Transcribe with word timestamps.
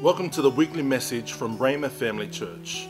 Welcome 0.00 0.30
to 0.30 0.40
the 0.40 0.48
weekly 0.48 0.82
message 0.82 1.34
from 1.34 1.58
Rhema 1.58 1.90
Family 1.90 2.26
Church. 2.26 2.88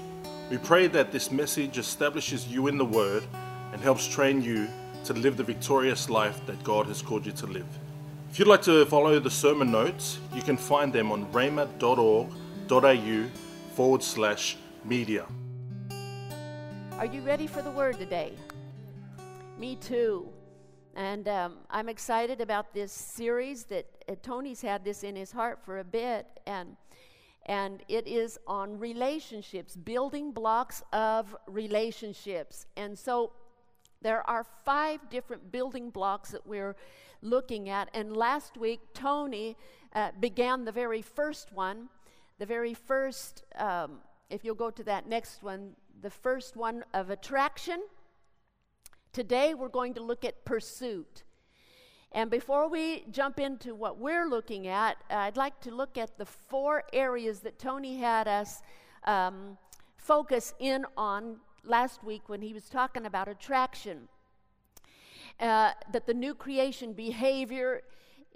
We 0.48 0.58
pray 0.58 0.86
that 0.86 1.10
this 1.10 1.32
message 1.32 1.76
establishes 1.76 2.46
you 2.46 2.68
in 2.68 2.78
the 2.78 2.84
Word 2.84 3.24
and 3.72 3.80
helps 3.80 4.06
train 4.06 4.40
you 4.40 4.68
to 5.06 5.12
live 5.14 5.36
the 5.36 5.42
victorious 5.42 6.08
life 6.08 6.40
that 6.46 6.62
God 6.62 6.86
has 6.86 7.02
called 7.02 7.26
you 7.26 7.32
to 7.32 7.48
live. 7.48 7.66
If 8.30 8.38
you'd 8.38 8.46
like 8.46 8.62
to 8.62 8.86
follow 8.86 9.18
the 9.18 9.28
sermon 9.28 9.72
notes, 9.72 10.20
you 10.32 10.40
can 10.40 10.56
find 10.56 10.92
them 10.92 11.10
on 11.10 11.26
rhema.org.au 11.32 12.30
forward 13.74 14.02
slash 14.04 14.56
media. 14.84 15.26
Are 16.92 17.06
you 17.06 17.22
ready 17.22 17.48
for 17.48 17.60
the 17.60 17.72
word 17.72 17.98
today? 17.98 18.34
Me 19.58 19.74
too. 19.74 20.28
And 20.94 21.26
um, 21.26 21.58
I'm 21.70 21.88
excited 21.88 22.40
about 22.40 22.72
this 22.72 22.92
series 22.92 23.64
that 23.64 23.86
uh, 24.08 24.14
Tony's 24.22 24.60
had 24.60 24.84
this 24.84 25.02
in 25.02 25.16
his 25.16 25.32
heart 25.32 25.58
for 25.64 25.80
a 25.80 25.84
bit. 25.84 26.26
And 26.46 26.76
and 27.46 27.82
it 27.88 28.06
is 28.06 28.38
on 28.46 28.78
relationships, 28.78 29.76
building 29.76 30.32
blocks 30.32 30.82
of 30.92 31.34
relationships. 31.46 32.66
And 32.76 32.98
so 32.98 33.32
there 34.02 34.28
are 34.28 34.44
five 34.64 35.08
different 35.10 35.50
building 35.50 35.90
blocks 35.90 36.30
that 36.30 36.46
we're 36.46 36.76
looking 37.22 37.68
at. 37.68 37.88
And 37.94 38.16
last 38.16 38.56
week, 38.56 38.80
Tony 38.94 39.56
uh, 39.94 40.10
began 40.18 40.64
the 40.64 40.72
very 40.72 41.02
first 41.02 41.52
one, 41.52 41.88
the 42.38 42.46
very 42.46 42.74
first, 42.74 43.44
um, 43.56 43.98
if 44.30 44.44
you'll 44.44 44.54
go 44.54 44.70
to 44.70 44.84
that 44.84 45.08
next 45.08 45.42
one, 45.42 45.72
the 46.00 46.10
first 46.10 46.56
one 46.56 46.84
of 46.94 47.10
attraction. 47.10 47.82
Today, 49.12 49.54
we're 49.54 49.68
going 49.68 49.94
to 49.94 50.02
look 50.02 50.24
at 50.24 50.44
pursuit. 50.44 51.24
And 52.12 52.28
before 52.30 52.68
we 52.68 53.04
jump 53.12 53.38
into 53.38 53.74
what 53.74 53.98
we're 53.98 54.26
looking 54.26 54.66
at, 54.66 54.96
I'd 55.10 55.36
like 55.36 55.60
to 55.60 55.70
look 55.70 55.96
at 55.96 56.18
the 56.18 56.26
four 56.26 56.82
areas 56.92 57.40
that 57.40 57.58
Tony 57.58 57.98
had 57.98 58.26
us 58.26 58.62
um, 59.04 59.56
focus 59.96 60.52
in 60.58 60.84
on 60.96 61.36
last 61.64 62.02
week 62.02 62.22
when 62.28 62.42
he 62.42 62.52
was 62.52 62.68
talking 62.68 63.06
about 63.06 63.28
attraction. 63.28 64.08
Uh, 65.38 65.70
that 65.92 66.06
the 66.06 66.12
new 66.12 66.34
creation 66.34 66.92
behavior 66.92 67.82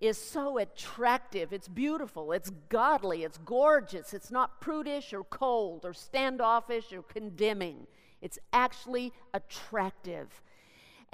is 0.00 0.16
so 0.16 0.58
attractive. 0.58 1.52
It's 1.52 1.68
beautiful, 1.68 2.32
it's 2.32 2.50
godly, 2.68 3.24
it's 3.24 3.38
gorgeous, 3.38 4.14
it's 4.14 4.30
not 4.30 4.60
prudish 4.60 5.12
or 5.12 5.24
cold 5.24 5.84
or 5.84 5.92
standoffish 5.92 6.92
or 6.92 7.02
condemning. 7.02 7.86
It's 8.22 8.38
actually 8.52 9.12
attractive 9.34 10.42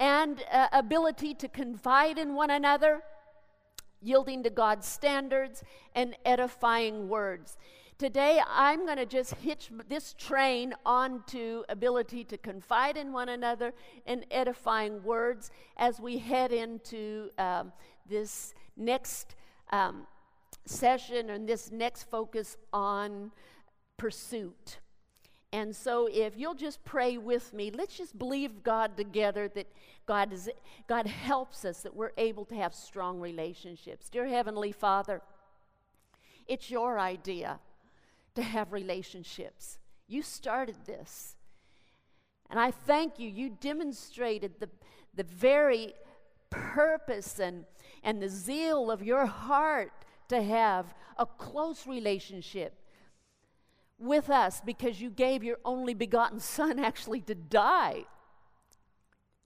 and 0.01 0.43
uh, 0.51 0.67
ability 0.73 1.35
to 1.35 1.47
confide 1.47 2.17
in 2.17 2.33
one 2.33 2.49
another, 2.49 3.03
yielding 4.01 4.41
to 4.41 4.49
God's 4.49 4.87
standards, 4.87 5.63
and 5.93 6.17
edifying 6.25 7.07
words. 7.07 7.55
Today, 7.99 8.41
I'm 8.49 8.83
going 8.87 8.97
to 8.97 9.05
just 9.05 9.35
hitch 9.35 9.69
this 9.87 10.13
train 10.13 10.73
onto 10.87 11.61
ability 11.69 12.23
to 12.25 12.37
confide 12.39 12.97
in 12.97 13.13
one 13.13 13.29
another 13.29 13.73
and 14.07 14.25
edifying 14.31 15.03
words 15.03 15.51
as 15.77 15.99
we 15.99 16.17
head 16.17 16.51
into 16.51 17.29
um, 17.37 17.71
this 18.09 18.55
next 18.75 19.35
um, 19.71 20.07
session 20.65 21.29
and 21.29 21.47
this 21.47 21.71
next 21.71 22.09
focus 22.09 22.57
on 22.73 23.31
pursuit. 23.97 24.79
And 25.53 25.75
so, 25.75 26.07
if 26.07 26.37
you'll 26.37 26.53
just 26.53 26.83
pray 26.85 27.17
with 27.17 27.53
me, 27.53 27.71
let's 27.71 27.97
just 27.97 28.17
believe 28.17 28.63
God 28.63 28.95
together 28.95 29.49
that 29.49 29.67
God, 30.05 30.31
is, 30.31 30.49
God 30.87 31.07
helps 31.07 31.65
us, 31.65 31.81
that 31.81 31.93
we're 31.93 32.13
able 32.17 32.45
to 32.45 32.55
have 32.55 32.73
strong 32.73 33.19
relationships. 33.19 34.09
Dear 34.09 34.27
Heavenly 34.27 34.71
Father, 34.71 35.21
it's 36.47 36.71
your 36.71 36.97
idea 36.97 37.59
to 38.35 38.41
have 38.41 38.71
relationships. 38.71 39.77
You 40.07 40.21
started 40.21 40.75
this. 40.85 41.35
And 42.49 42.59
I 42.59 42.71
thank 42.71 43.19
you. 43.19 43.29
You 43.29 43.57
demonstrated 43.61 44.53
the, 44.59 44.69
the 45.15 45.23
very 45.23 45.93
purpose 46.49 47.39
and, 47.39 47.65
and 48.03 48.21
the 48.21 48.29
zeal 48.29 48.89
of 48.89 49.03
your 49.03 49.25
heart 49.25 49.91
to 50.29 50.41
have 50.41 50.93
a 51.17 51.25
close 51.25 51.85
relationship 51.87 52.73
with 54.01 54.29
us 54.29 54.61
because 54.65 55.01
you 55.01 55.09
gave 55.09 55.43
your 55.43 55.57
only 55.63 55.93
begotten 55.93 56.39
Son 56.39 56.79
actually 56.79 57.21
to 57.21 57.35
die, 57.35 58.05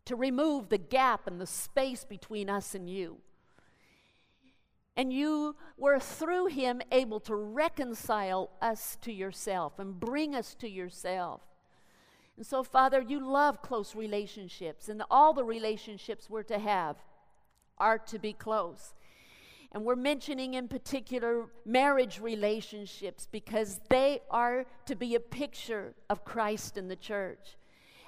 to 0.06 0.16
remove 0.16 0.70
the 0.70 0.78
gap 0.78 1.28
and 1.28 1.40
the 1.40 1.48
space 1.48 2.04
between 2.04 2.50
us 2.50 2.76
and 2.76 2.90
you. 2.90 3.18
And 4.98 5.12
you 5.12 5.56
were 5.78 6.00
through 6.00 6.48
him 6.48 6.82
able 6.92 7.20
to 7.22 7.36
reconcile 7.36 8.50
us 8.62 8.98
to 9.02 9.12
yourself 9.12 9.78
and 9.78 10.00
bring 10.00 10.34
us 10.34 10.56
to 10.56 10.70
yourself. 10.70 11.42
And 12.38 12.46
so, 12.46 12.64
Father, 12.64 13.02
you 13.02 13.20
love 13.20 13.62
close 13.62 13.96
relationships, 13.96 14.90
and 14.90 15.04
all 15.10 15.34
the 15.34 15.44
relationships 15.44 16.30
we're 16.30 16.44
to 16.44 16.60
have 16.60 16.98
are 17.78 17.98
to 17.98 18.20
be 18.20 18.34
close. 18.34 18.94
And 19.72 19.84
we're 19.84 19.96
mentioning 19.96 20.54
in 20.54 20.68
particular 20.68 21.48
marriage 21.66 22.20
relationships 22.20 23.28
because 23.30 23.80
they 23.90 24.22
are 24.30 24.66
to 24.86 24.96
be 24.96 25.16
a 25.16 25.20
picture 25.20 25.94
of 26.10 26.24
Christ 26.24 26.78
in 26.78 26.88
the 26.88 26.96
church. 26.96 27.58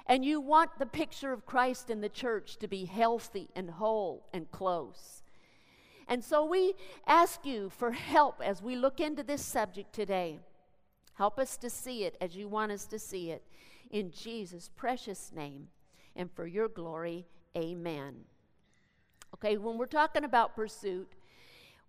And 0.06 0.24
you 0.24 0.40
want 0.40 0.78
the 0.78 0.86
picture 0.86 1.32
of 1.32 1.44
Christ 1.44 1.90
in 1.90 2.00
the 2.00 2.08
church 2.08 2.56
to 2.58 2.68
be 2.68 2.86
healthy 2.86 3.50
and 3.54 3.70
whole 3.70 4.26
and 4.32 4.50
close. 4.50 5.22
And 6.08 6.24
so 6.24 6.46
we 6.46 6.72
ask 7.06 7.44
you 7.44 7.68
for 7.68 7.92
help 7.92 8.40
as 8.42 8.62
we 8.62 8.74
look 8.74 8.98
into 8.98 9.22
this 9.22 9.44
subject 9.44 9.92
today. 9.92 10.40
Help 11.14 11.38
us 11.38 11.58
to 11.58 11.68
see 11.68 12.04
it 12.04 12.16
as 12.20 12.34
you 12.34 12.48
want 12.48 12.72
us 12.72 12.86
to 12.86 12.98
see 12.98 13.30
it. 13.30 13.42
In 13.90 14.10
Jesus' 14.10 14.70
precious 14.74 15.30
name 15.34 15.68
and 16.16 16.30
for 16.32 16.46
your 16.46 16.68
glory, 16.68 17.26
amen. 17.56 18.14
Okay, 19.34 19.58
when 19.58 19.76
we're 19.76 19.86
talking 19.86 20.24
about 20.24 20.56
pursuit, 20.56 21.08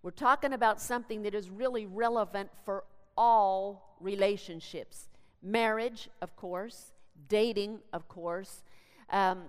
we're 0.02 0.10
talking 0.10 0.52
about 0.52 0.80
something 0.80 1.22
that 1.22 1.34
is 1.34 1.50
really 1.50 1.86
relevant 1.86 2.50
for 2.64 2.84
all 3.16 3.96
relationships. 4.00 5.08
Marriage, 5.42 6.08
of 6.22 6.34
course, 6.36 6.92
dating, 7.28 7.80
of 7.92 8.08
course, 8.08 8.62
um, 9.10 9.44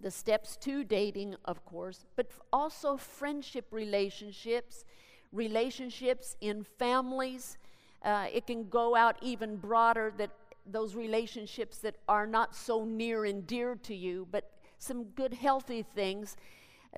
the 0.00 0.10
steps 0.10 0.56
to 0.58 0.84
dating, 0.84 1.34
of 1.44 1.64
course, 1.64 2.04
but 2.16 2.30
also 2.52 2.96
friendship 2.96 3.66
relationships, 3.70 4.84
relationships 5.32 6.36
in 6.40 6.62
families. 6.62 7.56
Uh, 8.02 8.26
it 8.32 8.46
can 8.46 8.68
go 8.68 8.94
out 8.94 9.16
even 9.22 9.56
broader 9.56 10.12
that 10.18 10.30
those 10.66 10.94
relationships 10.94 11.78
that 11.78 11.96
are 12.08 12.26
not 12.26 12.54
so 12.54 12.84
near 12.84 13.24
and 13.24 13.46
dear 13.46 13.74
to 13.74 13.94
you, 13.94 14.26
but 14.30 14.50
some 14.78 15.04
good, 15.04 15.34
healthy 15.34 15.82
things. 15.82 16.36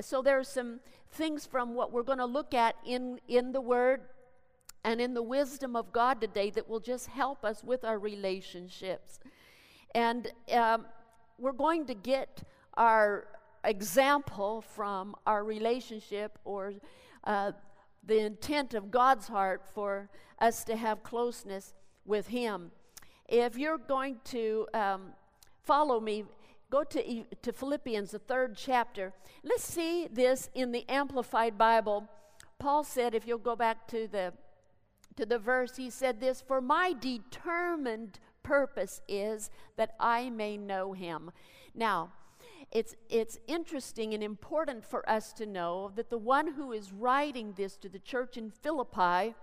So 0.00 0.22
there 0.22 0.38
are 0.38 0.44
some 0.44 0.80
things 1.12 1.47
from 1.47 1.75
what 1.75 1.93
we're 1.93 2.03
going 2.03 2.19
to 2.19 2.26
look 2.26 2.54
at 2.54 2.76
in, 2.84 3.21
in 3.28 3.53
the 3.53 3.60
Word 3.60 4.03
and 4.84 5.00
in 5.00 5.15
the 5.15 5.22
wisdom 5.22 5.76
of 5.76 5.93
God 5.93 6.21
today 6.21 6.50
that 6.50 6.69
will 6.69 6.81
just 6.81 7.09
help 7.09 7.44
us 7.44 7.62
with 7.62 7.84
our 7.84 7.98
relationships. 7.98 9.19
And 9.94 10.31
um, 10.53 10.87
we're 11.38 11.53
going 11.53 11.87
to 11.87 11.94
get 11.94 12.43
our 12.75 13.26
example 13.65 14.62
from 14.62 15.15
our 15.26 15.44
relationship 15.44 16.38
or 16.44 16.75
uh, 17.25 17.53
the 18.04 18.21
intent 18.21 18.75
of 18.75 18.91
God's 18.91 19.28
heart 19.28 19.62
for 19.75 20.09
us 20.38 20.65
to 20.65 20.77
have 20.77 21.03
closeness 21.03 21.75
with 22.06 22.28
Him. 22.28 22.71
If 23.28 23.59
you're 23.59 23.78
going 23.78 24.16
to 24.27 24.66
um, 24.72 25.12
follow 25.62 26.00
me 26.00 26.25
Go 26.70 26.84
to, 26.84 27.25
to 27.42 27.53
Philippians, 27.53 28.12
the 28.12 28.20
third 28.20 28.56
chapter. 28.56 29.12
Let's 29.42 29.64
see 29.64 30.06
this 30.06 30.48
in 30.54 30.70
the 30.70 30.88
Amplified 30.88 31.58
Bible. 31.58 32.08
Paul 32.60 32.84
said, 32.84 33.14
if 33.14 33.26
you'll 33.26 33.38
go 33.38 33.56
back 33.56 33.88
to 33.88 34.06
the, 34.06 34.32
to 35.16 35.26
the 35.26 35.38
verse, 35.38 35.76
he 35.76 35.91
said 35.91 36.21
this 36.21 36.41
For 36.41 36.60
my 36.60 36.94
determined 36.98 38.21
purpose 38.44 39.00
is 39.09 39.50
that 39.77 39.94
I 39.98 40.30
may 40.30 40.56
know 40.56 40.92
him. 40.92 41.33
Now, 41.74 42.12
it's, 42.71 42.94
it's 43.09 43.39
interesting 43.48 44.15
and 44.15 44.22
important 44.22 44.84
for 44.84 45.09
us 45.10 45.33
to 45.34 45.47
know 45.47 45.91
that 45.97 46.09
the 46.09 46.18
one 46.18 46.53
who 46.53 46.71
is 46.71 46.92
writing 46.92 47.54
this 47.56 47.77
to 47.78 47.89
the 47.89 47.98
church 47.98 48.36
in 48.36 48.50
Philippi 48.50 49.34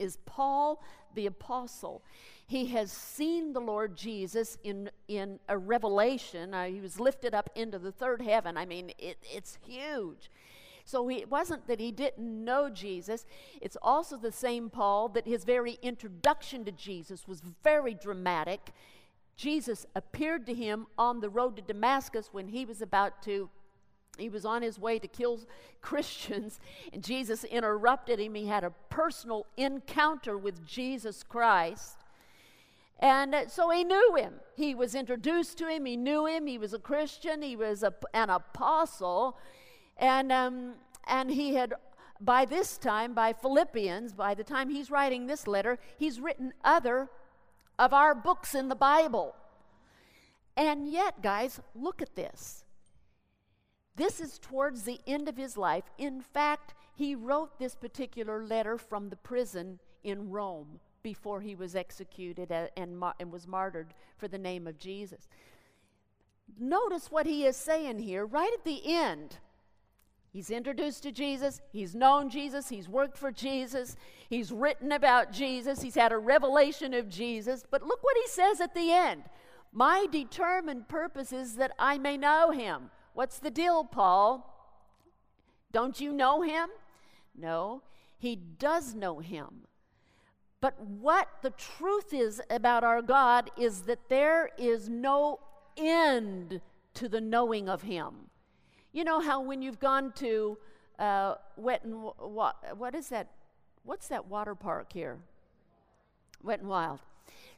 is 0.00 0.18
Paul 0.26 0.82
the 1.14 1.26
Apostle. 1.26 2.02
He 2.46 2.66
has 2.66 2.90
seen 2.90 3.52
the 3.52 3.60
Lord 3.60 3.96
Jesus 3.96 4.58
in, 4.64 4.90
in 5.06 5.38
a 5.48 5.56
revelation. 5.56 6.52
Uh, 6.52 6.64
he 6.64 6.80
was 6.80 6.98
lifted 6.98 7.34
up 7.34 7.50
into 7.54 7.78
the 7.78 7.92
third 7.92 8.22
heaven. 8.22 8.56
I 8.56 8.66
mean, 8.66 8.92
it, 8.98 9.18
it's 9.22 9.58
huge. 9.64 10.30
So 10.84 11.06
he, 11.06 11.18
it 11.18 11.30
wasn't 11.30 11.68
that 11.68 11.78
he 11.78 11.92
didn't 11.92 12.44
know 12.44 12.68
Jesus. 12.68 13.26
It's 13.60 13.76
also 13.80 14.16
the 14.16 14.32
same 14.32 14.70
Paul 14.70 15.08
that 15.10 15.26
his 15.26 15.44
very 15.44 15.78
introduction 15.82 16.64
to 16.64 16.72
Jesus 16.72 17.28
was 17.28 17.42
very 17.62 17.94
dramatic. 17.94 18.72
Jesus 19.36 19.86
appeared 19.94 20.46
to 20.46 20.54
him 20.54 20.86
on 20.98 21.20
the 21.20 21.30
road 21.30 21.56
to 21.56 21.62
Damascus 21.62 22.30
when 22.32 22.48
he 22.48 22.64
was 22.64 22.82
about 22.82 23.22
to 23.22 23.48
he 24.20 24.28
was 24.28 24.44
on 24.44 24.62
his 24.62 24.78
way 24.78 24.98
to 24.98 25.08
kill 25.08 25.40
Christians, 25.82 26.60
and 26.92 27.02
Jesus 27.02 27.44
interrupted 27.44 28.18
him. 28.18 28.34
He 28.34 28.46
had 28.46 28.64
a 28.64 28.72
personal 28.88 29.46
encounter 29.56 30.36
with 30.36 30.66
Jesus 30.66 31.22
Christ. 31.22 31.96
And 33.00 33.34
uh, 33.34 33.48
so 33.48 33.70
he 33.70 33.82
knew 33.82 34.14
him. 34.14 34.34
He 34.54 34.74
was 34.74 34.94
introduced 34.94 35.56
to 35.58 35.68
him. 35.68 35.86
He 35.86 35.96
knew 35.96 36.26
him. 36.26 36.46
He 36.46 36.58
was 36.58 36.74
a 36.74 36.78
Christian. 36.78 37.40
He 37.40 37.56
was 37.56 37.82
a, 37.82 37.94
an 38.12 38.28
apostle. 38.28 39.38
And, 39.96 40.30
um, 40.30 40.74
and 41.06 41.30
he 41.30 41.54
had, 41.54 41.72
by 42.20 42.44
this 42.44 42.76
time, 42.76 43.14
by 43.14 43.32
Philippians, 43.32 44.12
by 44.12 44.34
the 44.34 44.44
time 44.44 44.68
he's 44.68 44.90
writing 44.90 45.26
this 45.26 45.46
letter, 45.46 45.78
he's 45.96 46.20
written 46.20 46.52
other 46.62 47.08
of 47.78 47.94
our 47.94 48.14
books 48.14 48.54
in 48.54 48.68
the 48.68 48.74
Bible. 48.74 49.34
And 50.56 50.86
yet, 50.86 51.22
guys, 51.22 51.60
look 51.74 52.02
at 52.02 52.14
this. 52.14 52.64
This 54.00 54.18
is 54.18 54.38
towards 54.38 54.84
the 54.84 54.98
end 55.06 55.28
of 55.28 55.36
his 55.36 55.58
life. 55.58 55.84
In 55.98 56.22
fact, 56.22 56.72
he 56.94 57.14
wrote 57.14 57.58
this 57.58 57.74
particular 57.74 58.42
letter 58.42 58.78
from 58.78 59.10
the 59.10 59.16
prison 59.16 59.78
in 60.02 60.30
Rome 60.30 60.80
before 61.02 61.42
he 61.42 61.54
was 61.54 61.76
executed 61.76 62.50
and, 62.50 63.02
and 63.18 63.30
was 63.30 63.46
martyred 63.46 63.92
for 64.16 64.26
the 64.26 64.38
name 64.38 64.66
of 64.66 64.78
Jesus. 64.78 65.28
Notice 66.58 67.10
what 67.10 67.26
he 67.26 67.44
is 67.44 67.58
saying 67.58 67.98
here 67.98 68.24
right 68.24 68.50
at 68.54 68.64
the 68.64 68.80
end. 68.86 69.36
He's 70.32 70.50
introduced 70.50 71.02
to 71.02 71.12
Jesus. 71.12 71.60
He's 71.70 71.94
known 71.94 72.30
Jesus. 72.30 72.70
He's 72.70 72.88
worked 72.88 73.18
for 73.18 73.30
Jesus. 73.30 73.96
He's 74.30 74.50
written 74.50 74.92
about 74.92 75.30
Jesus. 75.30 75.82
He's 75.82 75.94
had 75.94 76.12
a 76.12 76.18
revelation 76.18 76.94
of 76.94 77.10
Jesus. 77.10 77.64
But 77.70 77.82
look 77.82 78.02
what 78.02 78.16
he 78.16 78.28
says 78.28 78.62
at 78.62 78.74
the 78.74 78.92
end 78.92 79.24
My 79.74 80.06
determined 80.10 80.88
purpose 80.88 81.34
is 81.34 81.56
that 81.56 81.72
I 81.78 81.98
may 81.98 82.16
know 82.16 82.50
him. 82.50 82.90
What's 83.14 83.38
the 83.38 83.50
deal, 83.50 83.84
Paul? 83.84 84.46
Don't 85.72 86.00
you 86.00 86.12
know 86.12 86.42
him? 86.42 86.68
No, 87.36 87.82
he 88.18 88.36
does 88.36 88.94
know 88.94 89.18
him. 89.18 89.66
But 90.60 90.78
what 90.78 91.28
the 91.42 91.50
truth 91.50 92.12
is 92.12 92.42
about 92.50 92.84
our 92.84 93.00
God 93.00 93.50
is 93.56 93.82
that 93.82 94.08
there 94.08 94.50
is 94.58 94.88
no 94.88 95.40
end 95.76 96.60
to 96.94 97.08
the 97.08 97.20
knowing 97.20 97.68
of 97.68 97.82
Him. 97.82 98.14
You 98.92 99.04
know 99.04 99.20
how 99.20 99.40
when 99.40 99.62
you've 99.62 99.80
gone 99.80 100.12
to 100.16 100.58
uh, 100.98 101.36
Wet 101.56 101.84
and 101.84 102.02
what, 102.18 102.76
what 102.76 102.94
is 102.94 103.08
that? 103.08 103.28
What's 103.84 104.08
that 104.08 104.26
water 104.26 104.54
park 104.54 104.92
here? 104.92 105.18
Wet 106.42 106.60
and 106.60 106.68
Wild. 106.68 107.00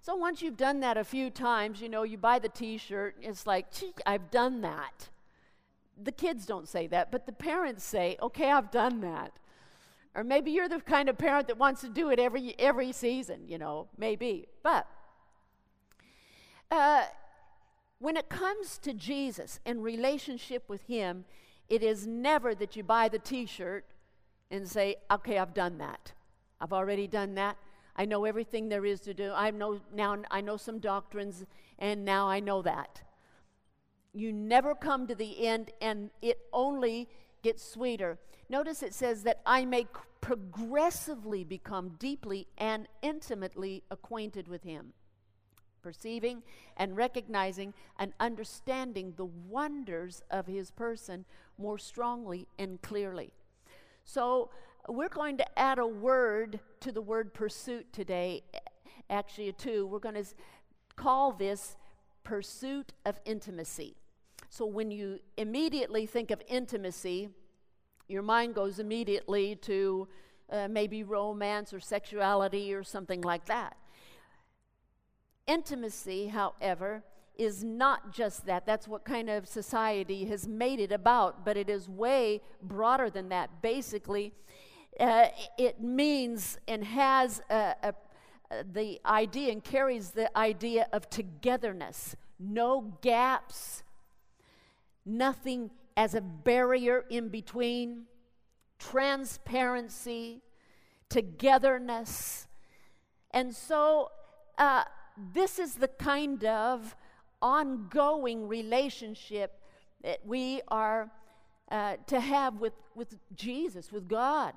So 0.01 0.15
once 0.15 0.43
you've 0.43 0.57
done 0.57 0.81
that 0.81 0.97
a 0.97 1.05
few 1.05 1.31
times, 1.31 1.81
you 1.81 1.89
know, 1.89 2.03
you 2.03 2.19
buy 2.19 2.39
the 2.39 2.49
T-shirt. 2.49 3.17
It's 3.21 3.47
like, 3.47 3.67
I've 4.07 4.31
done 4.31 4.61
that. 4.61 5.09
The 6.01 6.13
kids 6.13 6.47
don't 6.47 6.69
say 6.69 6.87
that, 6.89 7.11
but 7.11 7.27
the 7.27 7.33
parents 7.33 7.85
say, 7.85 8.17
"Okay, 8.21 8.51
I've 8.51 8.71
done 8.71 9.01
that." 9.01 9.33
Or 10.15 10.25
maybe 10.25 10.51
you're 10.51 10.69
the 10.69 10.81
kind 10.81 11.09
of 11.09 11.17
parent 11.17 11.47
that 11.47 11.59
wants 11.59 11.81
to 11.81 11.89
do 11.89 12.11
it 12.11 12.19
every, 12.19 12.55
every 12.59 12.93
season, 12.93 13.49
you 13.49 13.57
know, 13.57 13.89
maybe. 13.97 14.47
But 14.63 14.87
uh, 16.71 17.05
when 17.99 18.17
it 18.17 18.29
comes 18.29 18.77
to 18.79 18.93
Jesus 18.93 19.59
and 19.65 19.83
relationship 19.83 20.69
with 20.69 20.83
Him, 20.83 21.25
it 21.69 21.83
is 21.83 22.07
never 22.07 22.55
that 22.55 22.77
you 22.77 22.83
buy 22.83 23.09
the 23.09 23.19
t 23.19 23.47
shirt 23.47 23.87
and 24.51 24.69
say, 24.69 24.97
okay, 25.11 25.39
I've 25.39 25.55
done 25.55 25.79
that. 25.79 26.13
I've 26.61 26.73
already 26.73 27.07
done 27.07 27.35
that. 27.37 27.57
I 27.97 28.05
know 28.05 28.25
everything 28.25 28.69
there 28.69 28.85
is 28.85 29.01
to 29.01 29.15
do. 29.15 29.33
I 29.35 29.51
know 29.51 29.81
now 29.95 30.19
I 30.31 30.41
know 30.41 30.57
some 30.57 30.79
doctrines 30.79 31.45
and 31.79 32.05
now 32.05 32.29
I 32.29 32.41
know 32.41 32.63
that. 32.63 33.03
You 34.13 34.33
never 34.33 34.75
come 34.75 35.07
to 35.07 35.15
the 35.15 35.47
end 35.47 35.71
and 35.81 36.11
it 36.21 36.39
only 36.53 37.09
gets 37.43 37.63
sweeter. 37.63 38.19
Notice 38.49 38.83
it 38.83 38.95
says 38.95 39.23
that 39.23 39.41
I 39.47 39.65
may 39.65 39.87
progressively 40.21 41.45
become 41.45 41.97
deeply 41.99 42.47
and 42.59 42.87
intimately 43.01 43.83
acquainted 43.91 44.49
with 44.49 44.63
Him, 44.63 44.93
perceiving 45.83 46.43
and 46.77 46.97
recognizing 46.97 47.73
and 47.99 48.13
understanding 48.21 49.15
the 49.17 49.25
wonders 49.25 50.23
of 50.31 50.47
His 50.47 50.71
person 50.71 51.25
more 51.57 51.79
strongly 51.79 52.47
and 52.59 52.81
clearly. 52.83 53.33
So, 54.05 54.51
we're 54.89 55.09
going 55.09 55.37
to 55.37 55.59
add 55.59 55.79
a 55.79 55.87
word 55.87 56.59
to 56.81 56.91
the 56.91 57.01
word 57.01 57.33
pursuit 57.33 57.93
today, 57.93 58.43
actually, 59.09 59.49
a 59.49 59.53
two. 59.53 59.87
We're 59.87 60.01
going 60.01 60.17
to 60.17 60.25
call 60.97 61.33
this 61.33 61.77
pursuit 62.25 62.93
of 63.07 63.21
intimacy. 63.25 63.95
So, 64.53 64.67
when 64.67 64.91
you 64.91 65.19
immediately 65.39 66.05
think 66.05 66.31
of 66.31 66.43
intimacy, 66.47 67.31
your 68.07 68.21
mind 68.21 68.55
goes 68.55 68.79
immediately 68.79 69.57
to 69.63 70.09
uh, 70.51 70.69
maybe 70.69 71.05
romance 71.05 71.73
or 71.73 71.81
sexuality 71.81 72.75
or 72.75 72.85
something 72.85 73.23
like 73.23 73.47
that. 73.47 73.79
Intimacy, 75.47 76.27
however, 76.27 77.03
is 77.35 77.65
not 77.65 78.13
just 78.13 78.45
that. 78.45 78.67
That's 78.67 78.87
what 78.87 79.07
kind 79.07 79.31
of 79.31 79.49
society 79.49 80.27
has 80.27 80.47
made 80.47 80.81
it 80.81 80.93
about, 80.93 81.47
but 81.47 81.57
it 81.57 81.71
is 81.71 81.89
way 81.89 82.43
broader 82.63 83.09
than 83.09 83.31
that. 83.31 83.63
Basically, 83.63 84.35
uh, 85.01 85.29
it 85.57 85.81
means 85.81 86.59
and 86.69 86.85
has 86.85 87.41
a, 87.49 87.75
a, 87.83 87.95
a, 88.51 88.65
the 88.71 89.01
idea 89.07 89.51
and 89.51 89.65
carries 89.65 90.11
the 90.11 90.37
idea 90.37 90.89
of 90.93 91.09
togetherness, 91.09 92.17
no 92.39 92.99
gaps, 93.01 93.83
nothing 95.05 95.71
as 95.97 96.15
a 96.15 96.21
barrier 96.21 97.05
in 97.11 97.29
between, 97.29 98.05
transparency, 98.79 100.43
togetherness. 101.09 102.47
And 103.31 103.55
so, 103.55 104.11
uh, 104.59 104.85
this 105.35 105.59
is 105.59 105.75
the 105.75 105.89
kind 105.89 106.45
of 106.45 106.97
ongoing 107.41 108.49
relationship 108.49 109.61
that 110.03 110.21
we 110.25 110.63
are 110.69 111.11
uh, 111.71 111.97
to 112.07 112.21
have 112.21 112.61
with, 112.61 112.75
with 112.95 113.17
Jesus, 113.35 113.93
with 113.93 114.09
God. 114.09 114.55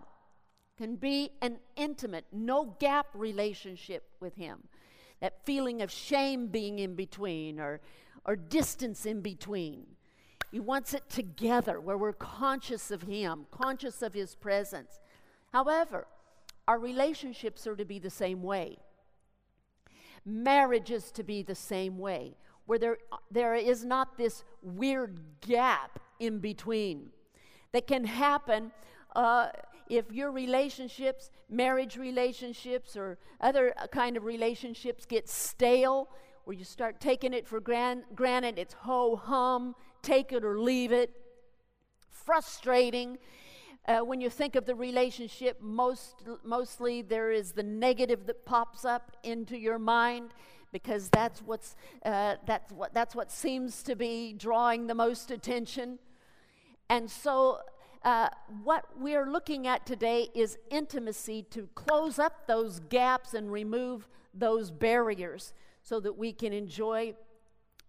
Can 0.77 0.97
be 0.97 1.31
an 1.41 1.59
intimate, 1.77 2.25
no 2.33 2.75
gap 2.79 3.07
relationship 3.13 4.03
with 4.19 4.35
Him. 4.35 4.67
That 5.21 5.45
feeling 5.45 5.81
of 5.81 5.89
shame 5.89 6.47
being 6.47 6.79
in 6.79 6.95
between 6.95 7.59
or, 7.59 7.79
or 8.25 8.35
distance 8.35 9.05
in 9.05 9.21
between. 9.21 9.85
He 10.51 10.59
wants 10.59 10.93
it 10.93 11.09
together 11.09 11.79
where 11.79 11.97
we're 11.97 12.13
conscious 12.13 12.91
of 12.91 13.03
Him, 13.03 13.45
conscious 13.51 14.01
of 14.01 14.13
His 14.13 14.35
presence. 14.35 14.99
However, 15.51 16.07
our 16.67 16.79
relationships 16.79 17.67
are 17.67 17.75
to 17.75 17.85
be 17.85 17.99
the 17.99 18.09
same 18.09 18.41
way. 18.41 18.77
Marriage 20.25 20.91
is 20.91 21.11
to 21.11 21.23
be 21.23 21.43
the 21.43 21.55
same 21.55 21.97
way, 21.97 22.35
where 22.65 22.79
there, 22.79 22.97
there 23.29 23.55
is 23.55 23.85
not 23.85 24.17
this 24.17 24.43
weird 24.61 25.19
gap 25.41 25.99
in 26.19 26.39
between 26.39 27.11
that 27.71 27.85
can 27.85 28.05
happen 28.05 28.71
uh, 29.15 29.49
if 29.87 30.11
your 30.11 30.31
relationships, 30.31 31.29
marriage 31.49 31.95
relationships, 31.95 32.97
or 32.97 33.19
other 33.39 33.73
kind 33.91 34.17
of 34.17 34.23
relationships 34.23 35.05
get 35.05 35.29
stale, 35.29 36.09
where 36.45 36.55
you 36.55 36.63
start 36.63 36.99
taking 36.99 37.33
it 37.33 37.47
for 37.47 37.59
gran- 37.59 38.03
granted, 38.15 38.57
it's 38.57 38.73
ho 38.73 39.15
hum, 39.15 39.75
take 40.05 40.31
it 40.31 40.45
or 40.45 40.59
leave 40.59 40.91
it, 40.91 41.11
frustrating. 42.09 43.17
Uh, 43.87 43.99
when 43.99 44.21
you 44.21 44.29
think 44.29 44.55
of 44.55 44.65
the 44.65 44.75
relationship, 44.75 45.59
most, 45.61 46.23
mostly 46.43 47.01
there 47.01 47.31
is 47.31 47.51
the 47.51 47.63
negative 47.63 48.25
that 48.27 48.45
pops 48.45 48.85
up 48.85 49.17
into 49.23 49.57
your 49.57 49.79
mind 49.79 50.31
because 50.71 51.09
that's, 51.09 51.41
what's, 51.41 51.75
uh, 52.05 52.35
that's, 52.45 52.71
what, 52.71 52.93
that's 52.93 53.15
what 53.15 53.31
seems 53.31 53.81
to 53.83 53.95
be 53.95 54.33
drawing 54.33 54.87
the 54.87 54.95
most 54.95 55.31
attention. 55.31 55.99
And 56.89 57.09
so, 57.09 57.59
uh, 58.03 58.29
what 58.63 58.85
we're 58.99 59.25
looking 59.25 59.65
at 59.65 59.83
today 59.85 60.29
is 60.35 60.59
intimacy 60.69 61.43
to 61.49 61.67
close 61.73 62.19
up 62.19 62.45
those 62.45 62.79
gaps 62.89 63.33
and 63.33 63.51
remove 63.51 64.07
those 64.31 64.69
barriers 64.69 65.53
so 65.81 65.99
that 65.99 66.15
we 66.15 66.31
can 66.31 66.53
enjoy 66.53 67.15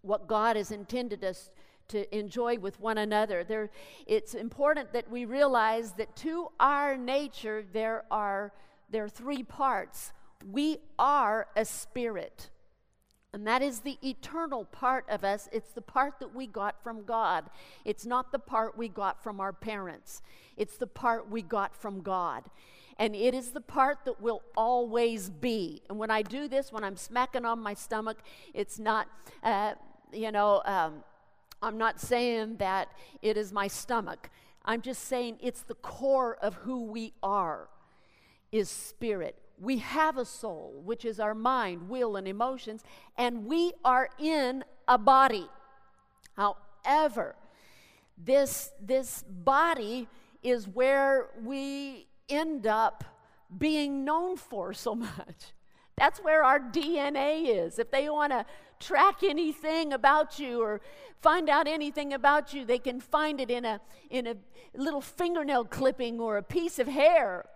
what 0.01 0.27
God 0.27 0.57
has 0.57 0.71
intended 0.71 1.25
us 1.25 1.51
to 1.89 2.17
enjoy 2.17 2.59
with 2.59 2.81
one 2.81 2.99
another. 2.99 3.45
There, 3.45 3.71
it's 4.07 4.35
important 4.35 4.93
that 4.93 5.11
we 5.11 5.25
realize 5.25 5.93
that 5.93 6.15
to 6.17 6.49
our 6.59 6.97
nature 6.97 7.65
there 7.73 8.05
are 8.11 8.53
there 8.91 9.05
are 9.05 9.09
three 9.09 9.43
parts. 9.43 10.13
We 10.53 10.79
are 10.99 11.49
a 11.57 11.65
spirit. 11.65 12.51
And 13.33 13.47
that 13.47 13.61
is 13.61 13.81
the 13.81 13.99
eternal 14.03 14.65
part 14.65 15.05
of 15.11 15.25
us. 15.25 15.49
It's 15.53 15.73
the 15.73 15.83
part 15.83 16.21
that 16.21 16.35
we 16.35 16.47
got 16.47 16.83
from 16.83 17.05
God. 17.05 17.51
It's 17.85 18.07
not 18.07 18.33
the 18.33 18.39
part 18.39 18.79
we 18.79 18.89
got 18.89 19.23
from 19.23 19.41
our 19.41 19.53
parents. 19.53 20.23
It's 20.57 20.77
the 20.79 20.87
part 20.87 21.31
we 21.31 21.43
got 21.43 21.75
from 21.77 22.01
God. 22.01 22.45
And 22.99 23.15
it 23.15 23.35
is 23.35 23.51
the 23.51 23.61
part 23.61 24.07
that 24.07 24.23
will 24.23 24.43
always 24.57 25.29
be. 25.29 25.83
And 25.91 25.99
when 25.99 26.11
I 26.11 26.23
do 26.23 26.49
this, 26.49 26.73
when 26.73 26.83
I'm 26.83 26.97
smacking 26.97 27.45
on 27.45 27.59
my 27.59 27.75
stomach, 27.75 28.19
it's 28.55 28.79
not, 28.79 29.07
uh, 29.43 29.75
you 30.13 30.33
know, 30.33 30.63
um, 30.65 31.05
I'm 31.63 31.79
not 31.79 32.01
saying 32.01 32.57
that 32.57 32.89
it 33.23 33.37
is 33.37 33.53
my 33.53 33.69
stomach. 33.69 34.31
I'm 34.65 34.83
just 34.83 35.05
saying 35.05 35.39
it's 35.41 35.63
the 35.63 35.75
core 35.75 36.37
of 36.43 36.55
who 36.55 36.85
we 36.85 37.15
are 37.23 37.69
is 38.53 38.69
spirit. 38.69 39.37
We 39.59 39.79
have 39.79 40.19
a 40.19 40.25
soul, 40.25 40.83
which 40.85 41.05
is 41.05 41.19
our 41.19 41.35
mind, 41.35 41.89
will, 41.89 42.17
and 42.17 42.29
emotions, 42.29 42.83
and 43.17 43.47
we 43.47 43.73
are 43.85 44.11
in 44.19 44.65
a 44.87 44.99
body. 44.99 45.49
However, 46.37 47.37
this, 48.19 48.73
this 48.81 49.25
body 49.29 50.09
is 50.43 50.69
where 50.69 51.29
we 51.43 52.07
end 52.29 52.67
up 52.67 53.05
being 53.57 54.05
known 54.05 54.37
for 54.37 54.75
so 54.75 54.95
much. 54.95 55.55
That's 55.97 56.21
where 56.21 56.45
our 56.45 56.61
DNA 56.61 57.49
is. 57.65 57.79
If 57.79 57.91
they 57.91 58.11
want 58.11 58.33
to 58.33 58.45
track 58.81 59.23
anything 59.23 59.93
about 59.93 60.39
you 60.39 60.63
or 60.63 60.81
find 61.21 61.49
out 61.49 61.67
anything 61.67 62.13
about 62.13 62.53
you, 62.55 62.65
they 62.65 62.79
can 62.79 63.01
find 63.01 63.41
it 63.41 63.51
in 63.51 63.65
a, 63.65 63.81
in 64.11 64.27
a 64.27 64.37
little 64.75 65.01
fingernail 65.01 65.65
clipping 65.65 66.21
or 66.21 66.37
a 66.37 66.43
piece 66.43 66.79
of 66.79 66.87
hair. 66.87 67.47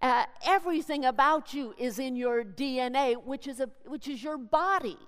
Uh, 0.00 0.24
everything 0.46 1.04
about 1.04 1.54
you 1.54 1.74
is 1.78 1.98
in 1.98 2.16
your 2.16 2.42
DNA, 2.42 3.22
which 3.22 3.46
is, 3.46 3.60
a, 3.60 3.68
which 3.86 4.08
is 4.08 4.22
your 4.22 4.38
body. 4.38 4.98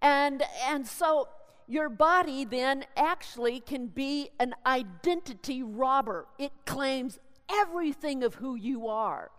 And, 0.00 0.42
and 0.66 0.86
so 0.86 1.28
your 1.66 1.88
body 1.88 2.44
then 2.44 2.84
actually 2.96 3.60
can 3.60 3.86
be 3.86 4.30
an 4.38 4.54
identity 4.66 5.62
robber. 5.62 6.26
It 6.38 6.52
claims 6.66 7.18
everything 7.50 8.22
of 8.22 8.34
who 8.36 8.54
you 8.56 8.88
are. 8.88 9.30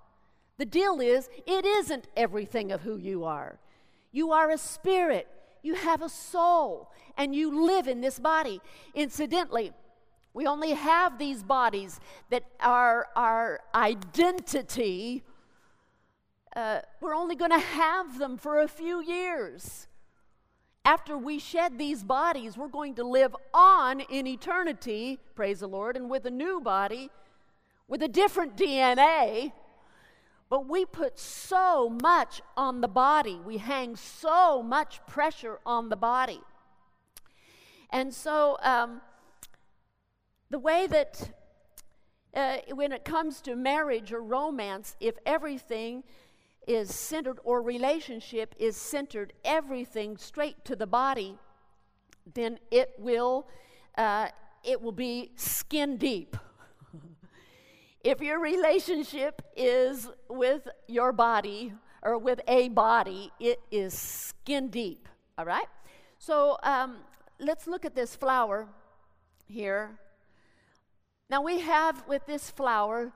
The 0.57 0.65
deal 0.65 0.99
is, 0.99 1.29
it 1.45 1.65
isn't 1.65 2.07
everything 2.15 2.71
of 2.71 2.81
who 2.81 2.97
you 2.97 3.23
are. 3.23 3.59
You 4.13 4.31
are 4.31 4.51
a 4.51 4.57
spirit, 4.57 5.27
you 5.63 5.73
have 5.73 6.01
a 6.01 6.07
soul, 6.07 6.91
and 7.17 7.35
you 7.35 7.65
live 7.65 7.87
in 7.87 7.99
this 7.99 8.19
body. 8.19 8.61
Incidentally, 8.93 9.73
we 10.33 10.45
only 10.45 10.71
have 10.71 11.17
these 11.17 11.43
bodies 11.43 11.99
that 12.29 12.43
are 12.59 13.07
our 13.15 13.59
identity. 13.73 15.23
Uh, 16.55 16.81
we're 17.01 17.15
only 17.15 17.35
going 17.35 17.51
to 17.51 17.59
have 17.59 18.19
them 18.19 18.37
for 18.37 18.59
a 18.59 18.67
few 18.67 19.01
years. 19.01 19.87
After 20.85 21.17
we 21.17 21.39
shed 21.39 21.79
these 21.79 22.03
bodies, 22.03 22.55
we're 22.55 22.67
going 22.67 22.95
to 22.95 23.03
live 23.03 23.35
on 23.53 24.01
in 24.01 24.27
eternity, 24.27 25.17
praise 25.33 25.61
the 25.61 25.67
Lord, 25.67 25.95
and 25.95 26.09
with 26.09 26.25
a 26.25 26.31
new 26.31 26.61
body, 26.61 27.09
with 27.87 28.03
a 28.03 28.07
different 28.07 28.55
DNA. 28.57 29.53
But 30.49 30.67
we 30.67 30.85
put 30.85 31.17
so 31.17 31.89
much 32.01 32.41
on 32.55 32.81
the 32.81 32.87
body, 32.87 33.39
we 33.43 33.57
hang 33.57 33.95
so 33.95 34.61
much 34.61 35.05
pressure 35.07 35.59
on 35.65 35.89
the 35.89 35.95
body. 35.95 36.41
And 37.89 38.13
so, 38.13 38.57
um, 38.61 39.01
the 40.49 40.59
way 40.59 40.87
that 40.87 41.31
uh, 42.33 42.57
when 42.73 42.91
it 42.91 43.05
comes 43.05 43.41
to 43.41 43.55
marriage 43.55 44.11
or 44.11 44.21
romance, 44.21 44.95
if 44.99 45.15
everything 45.25 46.03
is 46.67 46.93
centered 46.93 47.39
or 47.43 47.61
relationship 47.61 48.55
is 48.57 48.75
centered 48.77 49.33
everything 49.43 50.17
straight 50.17 50.63
to 50.65 50.75
the 50.75 50.87
body, 50.87 51.37
then 52.33 52.57
it 52.71 52.93
will 52.97 53.47
uh, 53.97 54.27
it 54.63 54.81
will 54.81 54.93
be 54.93 55.31
skin 55.35 55.97
deep. 55.97 56.37
If 58.03 58.21
your 58.21 58.39
relationship 58.39 59.41
is 59.55 60.09
with 60.29 60.67
your 60.87 61.11
body 61.11 61.73
or 62.01 62.17
with 62.17 62.41
a 62.47 62.69
body, 62.69 63.31
it 63.39 63.61
is 63.71 63.93
skin 63.93 64.69
deep. 64.69 65.07
All 65.37 65.45
right. 65.45 65.67
So 66.17 66.57
um, 66.63 66.97
let's 67.39 67.65
look 67.65 67.85
at 67.85 67.95
this 67.95 68.15
flower 68.15 68.67
here. 69.47 69.99
Now 71.29 71.41
we 71.41 71.61
have 71.61 72.05
with 72.07 72.25
this 72.25 72.49
flower 72.49 73.13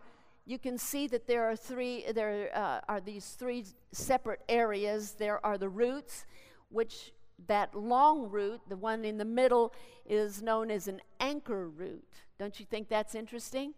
you 0.47 0.57
can 0.57 0.77
see 0.77 1.07
that 1.07 1.27
there 1.27 1.43
are 1.43 1.57
three 1.57 2.05
there 2.13 2.49
uh, 2.55 2.79
are 2.87 3.01
these 3.01 3.35
three 3.37 3.65
separate 3.91 4.39
areas 4.47 5.11
there 5.11 5.45
are 5.45 5.57
the 5.57 5.67
roots 5.67 6.25
which 6.69 7.11
that 7.47 7.75
long 7.75 8.29
root 8.29 8.61
the 8.69 8.77
one 8.77 9.03
in 9.03 9.17
the 9.17 9.25
middle 9.25 9.73
is 10.05 10.41
known 10.41 10.71
as 10.71 10.87
an 10.87 11.01
anchor 11.19 11.67
root 11.67 12.07
don't 12.39 12.59
you 12.59 12.65
think 12.65 12.87
that's 12.87 13.13
interesting 13.13 13.73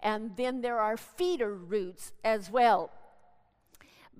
and 0.00 0.36
then 0.36 0.60
there 0.60 0.78
are 0.78 0.96
feeder 0.96 1.54
roots 1.54 2.12
as 2.24 2.50
well 2.50 2.90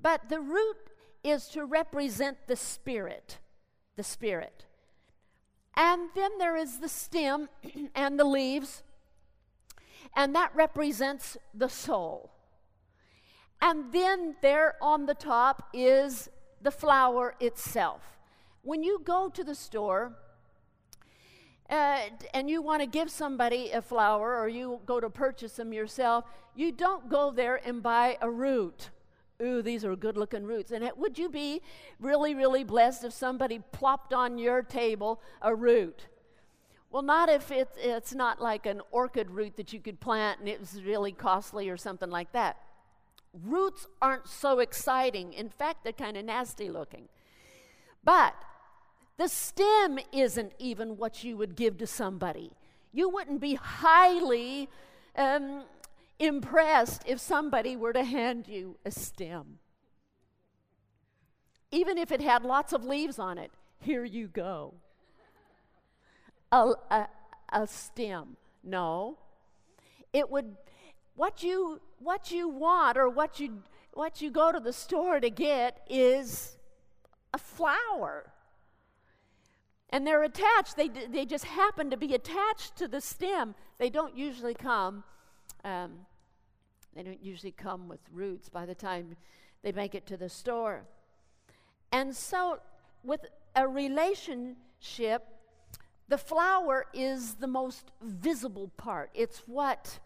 but 0.00 0.28
the 0.28 0.40
root 0.40 0.76
is 1.22 1.48
to 1.48 1.64
represent 1.64 2.36
the 2.46 2.56
spirit 2.56 3.38
the 3.96 4.02
spirit 4.02 4.64
and 5.76 6.10
then 6.14 6.30
there 6.38 6.56
is 6.56 6.78
the 6.78 6.88
stem 6.88 7.48
and 7.94 8.18
the 8.18 8.24
leaves 8.24 8.82
and 10.16 10.34
that 10.34 10.54
represents 10.54 11.36
the 11.52 11.68
soul. 11.68 12.30
And 13.60 13.92
then 13.92 14.36
there 14.42 14.74
on 14.80 15.06
the 15.06 15.14
top 15.14 15.70
is 15.72 16.28
the 16.60 16.70
flower 16.70 17.34
itself. 17.40 18.18
When 18.62 18.82
you 18.82 19.00
go 19.04 19.28
to 19.28 19.44
the 19.44 19.54
store 19.54 20.16
uh, 21.70 22.00
and 22.34 22.50
you 22.50 22.60
want 22.60 22.82
to 22.82 22.86
give 22.86 23.10
somebody 23.10 23.70
a 23.70 23.80
flower 23.80 24.38
or 24.38 24.48
you 24.48 24.80
go 24.84 25.00
to 25.00 25.08
purchase 25.08 25.52
them 25.54 25.72
yourself, 25.72 26.24
you 26.54 26.70
don't 26.72 27.08
go 27.08 27.30
there 27.30 27.60
and 27.66 27.82
buy 27.82 28.18
a 28.20 28.30
root. 28.30 28.90
Ooh, 29.42 29.62
these 29.62 29.84
are 29.84 29.96
good 29.96 30.16
looking 30.16 30.44
roots. 30.44 30.70
And 30.70 30.84
it, 30.84 30.96
would 30.96 31.18
you 31.18 31.28
be 31.28 31.62
really, 31.98 32.34
really 32.34 32.64
blessed 32.64 33.04
if 33.04 33.12
somebody 33.12 33.60
plopped 33.72 34.12
on 34.12 34.38
your 34.38 34.62
table 34.62 35.20
a 35.42 35.54
root? 35.54 36.06
Well, 36.90 37.02
not 37.02 37.28
if 37.28 37.50
it's, 37.50 37.76
it's 37.80 38.14
not 38.14 38.40
like 38.40 38.66
an 38.66 38.80
orchid 38.92 39.30
root 39.30 39.56
that 39.56 39.72
you 39.72 39.80
could 39.80 39.98
plant 39.98 40.38
and 40.40 40.48
it 40.48 40.60
was 40.60 40.80
really 40.82 41.10
costly 41.10 41.68
or 41.68 41.76
something 41.76 42.10
like 42.10 42.30
that. 42.32 42.58
Roots 43.42 43.88
aren't 44.00 44.28
so 44.28 44.60
exciting. 44.60 45.32
In 45.32 45.48
fact, 45.48 45.82
they're 45.82 45.92
kind 45.92 46.16
of 46.16 46.24
nasty 46.24 46.70
looking. 46.70 47.08
But 48.04 48.34
the 49.16 49.28
stem 49.28 49.98
isn't 50.12 50.52
even 50.58 50.96
what 50.96 51.22
you 51.24 51.36
would 51.36 51.56
give 51.56 51.78
to 51.78 51.86
somebody. 51.86 52.52
You 52.92 53.08
wouldn't 53.08 53.40
be 53.40 53.54
highly 53.54 54.68
um, 55.16 55.64
impressed 56.18 57.02
if 57.06 57.20
somebody 57.20 57.76
were 57.76 57.92
to 57.92 58.04
hand 58.04 58.48
you 58.48 58.76
a 58.84 58.90
stem. 58.90 59.58
Even 61.70 61.98
if 61.98 62.12
it 62.12 62.20
had 62.20 62.44
lots 62.44 62.72
of 62.72 62.84
leaves 62.84 63.18
on 63.18 63.38
it, 63.38 63.50
here 63.80 64.04
you 64.04 64.28
go 64.28 64.74
a, 66.54 66.74
a, 66.90 67.08
a 67.52 67.66
stem. 67.66 68.36
No. 68.62 69.18
It 70.12 70.30
would, 70.30 70.56
what 71.16 71.42
you, 71.42 71.80
what 71.98 72.30
you 72.30 72.48
want 72.48 72.96
or 72.96 73.08
what 73.08 73.40
you, 73.40 73.62
what 73.92 74.22
you 74.22 74.30
go 74.30 74.52
to 74.52 74.60
the 74.60 74.72
store 74.72 75.20
to 75.20 75.30
get 75.30 75.84
is 75.90 76.56
a 77.32 77.38
flower. 77.38 78.32
And 79.94 80.04
they're 80.04 80.24
attached, 80.24 80.76
they, 80.76 80.88
they 80.88 81.24
just 81.24 81.44
happen 81.44 81.88
to 81.90 81.96
be 81.96 82.14
attached 82.14 82.74
to 82.78 82.88
the 82.88 83.00
stem. 83.00 83.54
They 83.78 83.90
don't 83.90 84.16
usually 84.16 84.52
come, 84.52 85.04
um, 85.64 85.92
they 86.96 87.04
don't 87.04 87.22
usually 87.22 87.52
come 87.52 87.86
with 87.86 88.00
roots 88.12 88.48
by 88.48 88.66
the 88.66 88.74
time 88.74 89.14
they 89.62 89.70
make 89.70 89.94
it 89.94 90.04
to 90.06 90.16
the 90.16 90.28
store. 90.28 90.82
And 91.92 92.12
so, 92.12 92.58
with 93.04 93.20
a 93.54 93.68
relationship, 93.68 95.28
the 96.08 96.18
flower 96.18 96.86
is 96.92 97.34
the 97.34 97.46
most 97.46 97.92
visible 98.02 98.72
part. 98.76 99.10
It's 99.14 99.44
what 99.46 100.00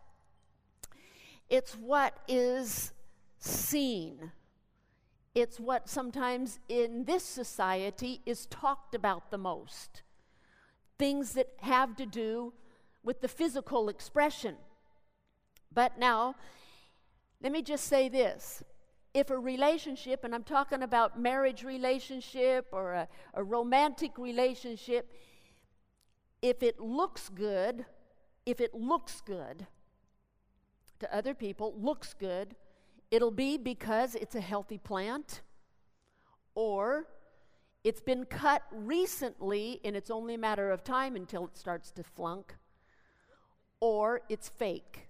it's 1.49 1.73
what 1.73 2.15
is 2.29 2.93
seen. 3.39 4.33
It's 5.35 5.61
what 5.61 5.89
sometimes 5.89 6.59
in 6.69 7.05
this 7.05 7.23
society 7.23 8.21
is 8.27 8.47
talked 8.47 8.95
about 8.95 9.31
the 9.31 9.39
most. 9.39 10.03
Things 10.99 11.33
that 11.33 11.49
have 11.61 11.97
to 11.97 12.07
do 12.07 12.53
with 13.05 13.21
the 13.21 13.29
physical 13.29 13.89
expression. 13.89 14.57
But 15.73 15.99
now, 15.99 16.35
let 17.41 17.53
me 17.53 17.63
just 17.63 17.85
say 17.85 18.09
this. 18.09 18.63
If 19.15 19.31
a 19.31 19.39
relationship, 19.39 20.25
and 20.25 20.35
I'm 20.35 20.45
talking 20.45 20.83
about 20.83 21.19
marriage 21.19 21.63
relationship 21.63 22.67
or 22.73 22.95
a, 22.95 23.09
a 23.35 23.43
romantic 23.43 24.19
relationship, 24.19 25.11
if 26.43 26.63
it 26.63 26.81
looks 26.81 27.29
good, 27.29 27.85
if 28.45 28.61
it 28.61 28.75
looks 28.75 29.21
good 29.21 29.67
to 31.01 31.15
other 31.15 31.35
people, 31.35 31.75
looks 31.79 32.15
good, 32.15 32.55
it'll 33.11 33.31
be 33.31 33.57
because 33.57 34.15
it's 34.15 34.35
a 34.35 34.41
healthy 34.41 34.79
plant 34.79 35.41
or 36.55 37.07
it's 37.85 38.01
been 38.01 38.25
cut 38.25 38.63
recently 38.73 39.81
and 39.85 39.97
it's 39.97 40.11
only 40.11 40.35
a 40.35 40.39
matter 40.39 40.71
of 40.71 40.83
time 40.83 41.17
until 41.17 41.47
it 41.47 41.57
starts 41.57 41.91
to 41.93 42.03
flunk, 42.03 42.57
or 43.81 44.23
it's 44.29 44.49
fake. 44.49 45.09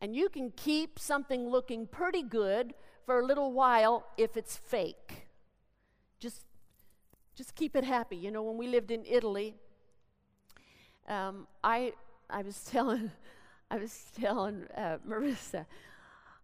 And 0.00 0.14
you 0.14 0.28
can 0.28 0.50
keep 0.50 0.98
something 0.98 1.48
looking 1.48 1.86
pretty 1.86 2.22
good 2.22 2.74
for 3.06 3.18
a 3.20 3.24
little 3.24 3.52
while 3.52 4.06
if 4.18 4.36
it's 4.36 4.56
fake. 4.56 5.28
Just 6.20 6.44
just 7.34 7.54
keep 7.54 7.74
it 7.74 7.84
happy. 7.84 8.16
You 8.16 8.30
know, 8.30 8.42
when 8.42 8.56
we 8.56 8.68
lived 8.68 8.90
in 8.90 9.04
Italy, 9.06 9.56
um, 11.08 11.46
I 11.64 11.94
I 12.28 12.42
was 12.42 12.62
telling 12.70 13.10
I 13.70 13.76
was 13.76 14.04
telling 14.20 14.66
uh, 14.76 14.98
Marissa, 15.06 15.66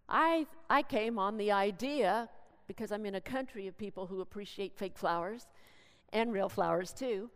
I 0.08 0.46
I 0.68 0.82
came 0.82 1.18
on 1.18 1.36
the 1.36 1.52
idea 1.52 2.28
because 2.66 2.92
I'm 2.92 3.06
in 3.06 3.16
a 3.16 3.20
country 3.20 3.66
of 3.66 3.76
people 3.76 4.06
who 4.06 4.20
appreciate 4.20 4.76
fake 4.76 4.96
flowers 4.96 5.46
and 6.12 6.32
real 6.32 6.48
flowers 6.48 6.92
too. 6.92 7.30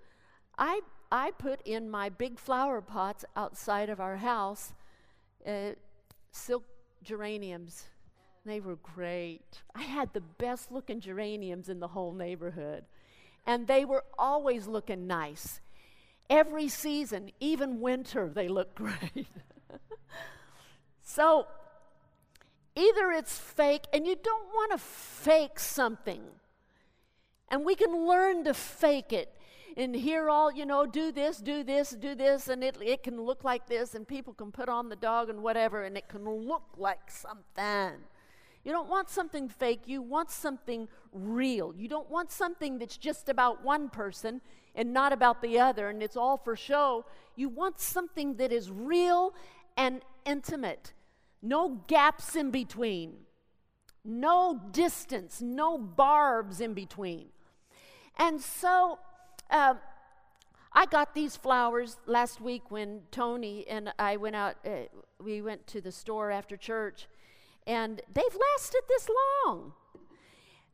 I 0.58 0.80
I 1.10 1.30
put 1.32 1.60
in 1.64 1.90
my 1.90 2.08
big 2.08 2.38
flower 2.38 2.80
pots 2.80 3.24
outside 3.36 3.88
of 3.88 4.00
our 4.00 4.16
house 4.16 4.72
uh, 5.46 5.70
silk 6.32 6.64
geraniums. 7.02 7.84
They 8.44 8.60
were 8.60 8.76
great. 8.76 9.62
I 9.74 9.82
had 9.82 10.12
the 10.12 10.20
best 10.20 10.70
looking 10.70 11.00
geraniums 11.00 11.68
in 11.68 11.80
the 11.80 11.88
whole 11.88 12.12
neighborhood. 12.12 12.84
And 13.46 13.66
they 13.66 13.84
were 13.84 14.04
always 14.18 14.66
looking 14.66 15.06
nice. 15.06 15.60
Every 16.28 16.68
season, 16.68 17.30
even 17.40 17.80
winter, 17.80 18.30
they 18.34 18.48
look 18.48 18.74
great. 18.74 19.28
So, 21.02 21.46
either 22.76 23.10
it's 23.12 23.38
fake, 23.38 23.84
and 23.92 24.06
you 24.06 24.16
don't 24.22 24.46
want 24.48 24.72
to 24.72 24.78
fake 24.78 25.58
something. 25.58 26.22
And 27.48 27.64
we 27.64 27.74
can 27.74 28.06
learn 28.06 28.44
to 28.44 28.54
fake 28.54 29.12
it 29.12 29.30
and 29.76 29.94
hear 29.94 30.30
all, 30.30 30.52
you 30.52 30.66
know, 30.66 30.86
do 30.86 31.12
this, 31.12 31.38
do 31.38 31.64
this, 31.64 31.90
do 31.90 32.14
this, 32.14 32.48
and 32.48 32.62
it, 32.62 32.76
it 32.80 33.02
can 33.02 33.20
look 33.20 33.44
like 33.44 33.66
this, 33.66 33.94
and 33.94 34.06
people 34.06 34.32
can 34.32 34.52
put 34.52 34.68
on 34.68 34.88
the 34.88 34.96
dog 34.96 35.28
and 35.28 35.42
whatever, 35.42 35.82
and 35.84 35.96
it 35.96 36.08
can 36.08 36.24
look 36.24 36.64
like 36.76 37.10
something. 37.10 38.00
You 38.64 38.72
don't 38.72 38.88
want 38.88 39.10
something 39.10 39.48
fake, 39.48 39.82
you 39.86 40.00
want 40.00 40.30
something 40.30 40.88
real. 41.12 41.74
You 41.76 41.86
don't 41.86 42.08
want 42.08 42.30
something 42.30 42.78
that's 42.78 42.96
just 42.96 43.28
about 43.28 43.62
one 43.62 43.90
person 43.90 44.40
and 44.74 44.92
not 44.92 45.12
about 45.12 45.42
the 45.42 45.58
other, 45.60 45.90
and 45.90 46.02
it's 46.02 46.16
all 46.16 46.38
for 46.38 46.56
show. 46.56 47.04
You 47.36 47.48
want 47.48 47.78
something 47.78 48.36
that 48.36 48.52
is 48.52 48.70
real 48.70 49.34
and 49.76 50.02
intimate. 50.24 50.92
No 51.42 51.82
gaps 51.86 52.36
in 52.36 52.50
between, 52.50 53.14
no 54.04 54.60
distance, 54.72 55.42
no 55.42 55.76
barbs 55.78 56.60
in 56.60 56.74
between. 56.74 57.28
And 58.18 58.40
so, 58.40 58.98
uh, 59.50 59.74
I 60.72 60.86
got 60.86 61.14
these 61.14 61.36
flowers 61.36 61.98
last 62.06 62.40
week 62.40 62.70
when 62.70 63.02
Tony 63.12 63.66
and 63.68 63.92
I 63.98 64.16
went 64.16 64.34
out. 64.34 64.56
Uh, 64.64 64.88
we 65.22 65.40
went 65.40 65.66
to 65.68 65.80
the 65.80 65.92
store 65.92 66.32
after 66.32 66.56
church, 66.56 67.06
and 67.66 68.02
they've 68.12 68.24
lasted 68.56 68.80
this 68.88 69.08
long. 69.46 69.72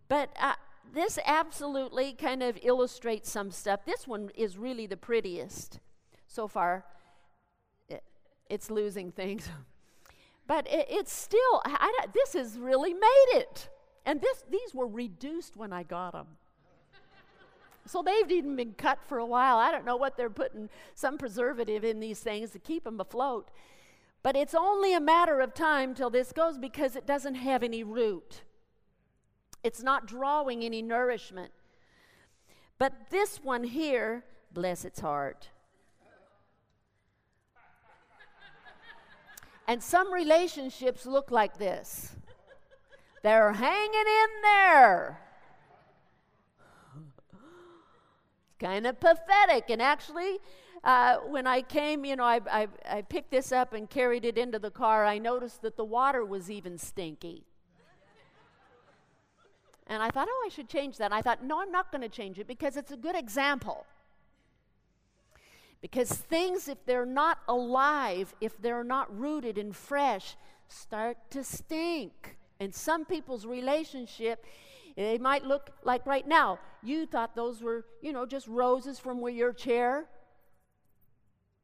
But 0.09 0.31
uh, 0.41 0.55
this 0.93 1.19
absolutely 1.27 2.15
kind 2.15 2.43
of 2.43 2.59
illustrates 2.63 3.31
some 3.31 3.51
stuff. 3.51 3.85
This 3.85 4.09
one 4.09 4.31
is 4.35 4.57
really 4.57 4.87
the 4.87 4.97
prettiest 4.97 5.81
so 6.27 6.49
far. 6.49 6.85
It, 8.51 8.55
it's 8.55 8.71
losing 8.71 9.13
things, 9.13 9.49
but 10.47 10.67
it, 10.69 10.87
it's 10.91 11.13
still. 11.13 11.63
I, 11.65 12.07
this 12.13 12.35
has 12.35 12.59
really 12.59 12.95
made 12.95 13.29
it. 13.33 13.69
And 14.07 14.21
this, 14.21 14.45
these 14.51 14.75
were 14.75 14.87
reduced 14.87 15.57
when 15.57 15.73
I 15.73 15.83
got 15.83 16.13
them. 16.13 16.27
So 17.87 18.03
they've 18.03 18.31
even 18.31 18.57
been 18.57 18.75
cut 18.75 18.99
for 19.07 19.19
a 19.19 19.27
while. 19.27 19.57
I 19.57 19.73
don't 19.73 19.85
know 19.85 19.97
what 19.97 20.17
they're 20.17 20.31
putting 20.31 20.69
some 20.95 21.19
preservative 21.19 21.85
in 21.85 22.01
these 22.01 22.21
things 22.21 22.51
to 22.51 22.59
keep 22.59 22.85
them 22.85 23.01
afloat. 23.01 23.51
But 24.23 24.37
it's 24.37 24.55
only 24.55 24.95
a 24.95 25.01
matter 25.01 25.41
of 25.41 25.55
time 25.55 25.95
till 25.95 26.11
this 26.11 26.33
goes 26.33 26.59
because 26.59 26.95
it 26.95 27.07
doesn't 27.07 27.37
have 27.37 27.63
any 27.63 27.83
root. 27.83 28.43
It's 29.65 29.83
not 29.83 30.07
drawing 30.07 30.63
any 30.63 30.83
nourishment. 30.83 31.53
But 32.79 33.11
this 33.11 33.43
one 33.43 33.65
here, 33.65 34.25
bless 34.53 34.85
its 34.85 35.01
heart. 35.01 35.49
And 39.71 39.81
some 39.81 40.13
relationships 40.13 41.07
look 41.07 41.31
like 41.31 41.57
this. 41.57 42.17
They're 43.23 43.53
hanging 43.53 43.95
in 43.95 44.43
there. 44.43 45.21
kind 48.59 48.85
of 48.85 48.99
pathetic. 48.99 49.71
And 49.71 49.81
actually, 49.81 50.39
uh, 50.83 51.19
when 51.19 51.47
I 51.47 51.63
came, 51.63 52.05
you 52.05 52.17
know, 52.17 52.25
I, 52.25 52.41
I, 52.51 52.69
I 52.85 53.03
picked 53.03 53.31
this 53.31 53.53
up 53.53 53.73
and 53.73 53.89
carried 53.89 54.25
it 54.25 54.37
into 54.37 54.59
the 54.59 54.73
car. 54.73 55.05
I 55.05 55.19
noticed 55.19 55.63
that 55.63 55.77
the 55.77 55.85
water 55.85 56.25
was 56.25 56.51
even 56.51 56.77
stinky. 56.77 57.45
And 59.87 60.03
I 60.03 60.11
thought, 60.11 60.27
oh, 60.29 60.43
I 60.47 60.49
should 60.49 60.69
change 60.69 60.97
that. 60.97 61.05
And 61.05 61.15
I 61.15 61.23
thought, 61.23 61.45
no, 61.45 61.61
I'm 61.61 61.71
not 61.71 61.93
going 61.93 62.03
to 62.03 62.09
change 62.09 62.41
it 62.41 62.49
because 62.49 62.77
it's 62.77 62.91
a 62.91 62.97
good 62.97 63.15
example. 63.15 63.87
Because 65.83 66.11
things, 66.11 66.69
if 66.69 66.85
they're 66.85 67.07
not 67.07 67.39
alive, 67.49 68.35
if 68.41 68.61
they're 68.61 68.85
not 68.85 69.17
rooted 69.19 69.57
and 69.57 69.75
fresh, 69.75 70.37
start 70.69 71.17
to 71.31 71.43
stink. 71.43 72.37
And 72.59 72.75
some 72.75 73.05
people's 73.05 73.47
relationship 73.47 74.45
they 74.97 75.19
might 75.19 75.45
look 75.45 75.71
like 75.85 76.07
right 76.07 76.27
now. 76.27 76.59
You 76.83 77.07
thought 77.07 77.35
those 77.35 77.63
were, 77.63 77.87
you 78.03 78.13
know, 78.13 78.27
just 78.27 78.47
roses 78.47 78.99
from 78.99 79.21
where 79.21 79.33
your 79.33 79.53
chair. 79.53 80.07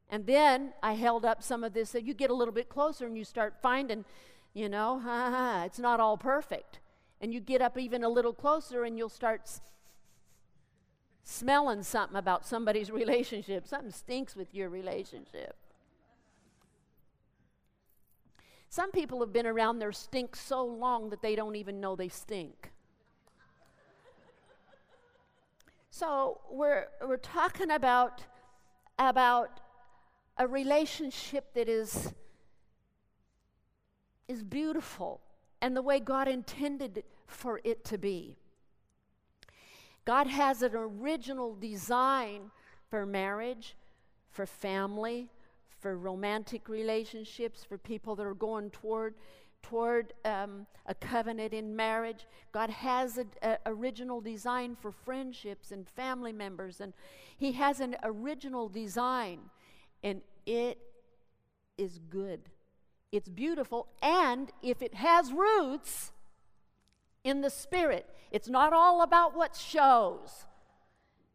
And 0.09 0.25
then 0.25 0.73
I 0.81 0.93
held 0.93 1.25
up 1.25 1.43
some 1.43 1.63
of 1.63 1.73
this. 1.73 1.89
So 1.89 1.97
you 1.97 2.13
get 2.13 2.29
a 2.29 2.33
little 2.33 2.53
bit 2.53 2.69
closer 2.69 3.05
and 3.05 3.17
you 3.17 3.23
start 3.23 3.55
finding, 3.61 4.05
you 4.53 4.69
know, 4.69 4.99
ha, 4.99 5.29
ha, 5.31 5.63
it's 5.65 5.79
not 5.79 5.99
all 5.99 6.17
perfect. 6.17 6.79
And 7.19 7.33
you 7.33 7.39
get 7.39 7.61
up 7.61 7.77
even 7.77 8.03
a 8.03 8.09
little 8.09 8.33
closer 8.33 8.83
and 8.83 8.97
you'll 8.97 9.09
start 9.09 9.49
smelling 11.27 11.83
something 11.83 12.17
about 12.17 12.45
somebody's 12.45 12.89
relationship. 13.03 13.67
Something 13.67 13.91
stinks 13.91 14.35
with 14.35 14.53
your 14.53 14.69
relationship. 14.69 15.55
Some 18.69 18.91
people 18.91 19.19
have 19.19 19.31
been 19.31 19.47
around 19.47 19.79
their 19.79 19.91
stink 19.91 20.35
so 20.35 20.63
long 20.63 21.09
that 21.09 21.21
they 21.21 21.35
don't 21.35 21.55
even 21.55 21.79
know 21.79 21.95
they 21.95 22.09
stink. 22.09 22.71
So 25.89 26.41
we're, 26.51 26.87
we're 27.01 27.17
talking 27.17 27.71
about, 27.71 28.23
about 28.99 29.59
a 30.37 30.47
relationship 30.47 31.53
that 31.55 31.67
is, 31.67 32.13
is 34.27 34.43
beautiful 34.43 35.21
and 35.61 35.75
the 35.75 35.81
way 35.81 35.99
God 35.99 36.27
intended 36.27 37.03
for 37.25 37.61
it 37.63 37.83
to 37.85 37.97
be. 37.97 38.37
God 40.07 40.27
has 40.27 40.61
an 40.61 40.71
original 40.73 41.53
design 41.53 42.49
for 42.89 43.05
marriage, 43.05 43.75
for 44.29 44.45
family, 44.45 45.27
for 45.81 45.97
romantic 45.97 46.69
relationships, 46.69 47.65
for 47.67 47.77
people 47.77 48.15
that 48.15 48.25
are 48.25 48.33
going 48.33 48.69
toward 48.69 49.15
toward 49.61 50.13
um, 50.23 50.65
a 50.85 50.95
covenant 50.95 51.53
in 51.53 51.75
marriage. 51.75 52.25
God 52.53 52.69
has 52.69 53.17
an 53.17 53.57
original 53.65 54.21
design 54.21 54.77
for 54.79 54.93
friendships 54.93 55.71
and 55.71 55.85
family 55.89 56.31
members, 56.31 56.79
and 56.79 56.93
He 57.35 57.51
has 57.53 57.81
an 57.81 57.97
original 58.01 58.69
design, 58.69 59.39
and 60.03 60.21
it 60.45 60.77
is 61.77 61.99
good. 62.09 62.39
It's 63.11 63.27
beautiful, 63.27 63.89
and 64.01 64.53
if 64.63 64.81
it 64.81 64.93
has 64.93 65.33
roots 65.33 66.13
in 67.27 67.41
the 67.41 67.49
Spirit, 67.49 68.09
it's 68.31 68.47
not 68.47 68.71
all 68.71 69.01
about 69.01 69.35
what 69.35 69.55
shows, 69.55 70.45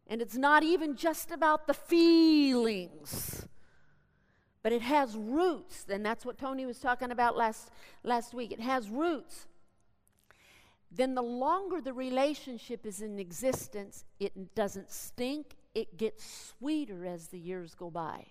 and 0.07 0.21
it's 0.21 0.35
not 0.35 0.63
even 0.63 0.95
just 0.95 1.31
about 1.31 1.67
the 1.67 1.73
feelings. 1.73 3.47
But 4.63 4.71
it 4.71 4.81
has 4.81 5.15
roots. 5.17 5.85
And 5.89 6.05
that's 6.05 6.25
what 6.25 6.37
tony 6.37 6.65
was 6.65 6.79
talking 6.79 7.11
about 7.11 7.35
last 7.35 7.69
last 8.03 8.33
week. 8.33 8.53
It 8.53 8.61
has 8.61 8.89
roots. 8.89 9.47
Then 10.89 11.15
the 11.15 11.21
longer 11.21 11.81
the 11.81 11.91
relationship 11.91 12.85
is 12.85 13.01
in 13.01 13.19
existence 13.19 14.05
it 14.19 14.55
doesn't 14.55 14.89
stink. 14.89 15.57
It 15.75 15.97
gets 15.97 16.53
sweeter 16.57 17.05
as 17.05 17.27
the 17.27 17.39
years 17.39 17.75
go 17.75 17.89
by. 17.89 18.27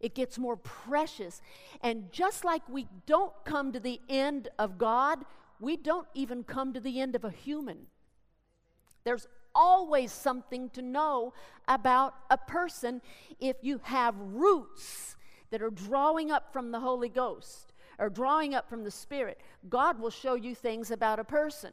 It 0.00 0.14
gets 0.14 0.38
more 0.38 0.56
precious. 0.56 1.40
And 1.80 2.12
just 2.12 2.44
like 2.44 2.62
we 2.68 2.86
don't 3.06 3.32
come 3.44 3.72
to 3.72 3.80
the 3.80 4.00
end 4.08 4.48
of 4.58 4.78
god 4.78 5.24
we 5.62 5.76
don't 5.76 6.08
even 6.12 6.44
come 6.44 6.74
to 6.74 6.80
the 6.80 7.00
end 7.00 7.14
of 7.14 7.24
a 7.24 7.30
human 7.30 7.86
there's 9.04 9.26
always 9.54 10.12
something 10.12 10.70
to 10.70 10.82
know 10.82 11.32
about 11.68 12.14
a 12.30 12.38
person 12.38 13.00
if 13.40 13.56
you 13.62 13.80
have 13.84 14.14
roots 14.18 15.16
that 15.50 15.62
are 15.62 15.70
drawing 15.70 16.30
up 16.30 16.52
from 16.52 16.72
the 16.72 16.80
Holy 16.80 17.08
Ghost 17.08 17.72
or 17.98 18.08
drawing 18.08 18.54
up 18.54 18.68
from 18.68 18.84
the 18.84 18.90
Spirit, 18.90 19.40
God 19.68 20.00
will 20.00 20.10
show 20.10 20.34
you 20.34 20.54
things 20.54 20.90
about 20.90 21.18
a 21.18 21.24
person. 21.24 21.72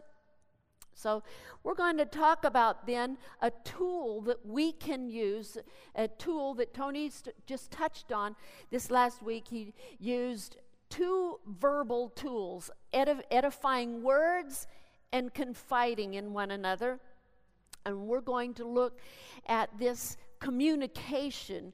So, 0.94 1.24
we're 1.64 1.76
going 1.76 1.98
to 1.98 2.06
talk 2.06 2.44
about 2.44 2.86
then 2.86 3.18
a 3.42 3.52
tool 3.64 4.20
that 4.22 4.46
we 4.46 4.74
can 4.74 5.08
use, 5.08 5.58
a 5.96 6.10
tool 6.10 6.54
that 6.56 6.74
Tony 6.74 7.10
just 7.46 7.72
touched 7.72 8.12
on 8.12 8.36
this 8.70 8.92
last 8.92 9.24
week. 9.24 9.48
He 9.50 9.74
used 9.98 10.58
two 10.90 11.40
verbal 11.48 12.10
tools 12.10 12.72
edif- 12.94 13.22
edifying 13.32 14.04
words 14.04 14.68
and 15.12 15.34
confiding 15.34 16.16
in 16.16 16.34
one 16.34 16.52
another. 16.52 17.00
And 17.86 18.08
we're 18.08 18.22
going 18.22 18.54
to 18.56 18.68
look 18.68 19.00
at 19.48 19.70
this 19.80 20.18
communication. 20.40 21.74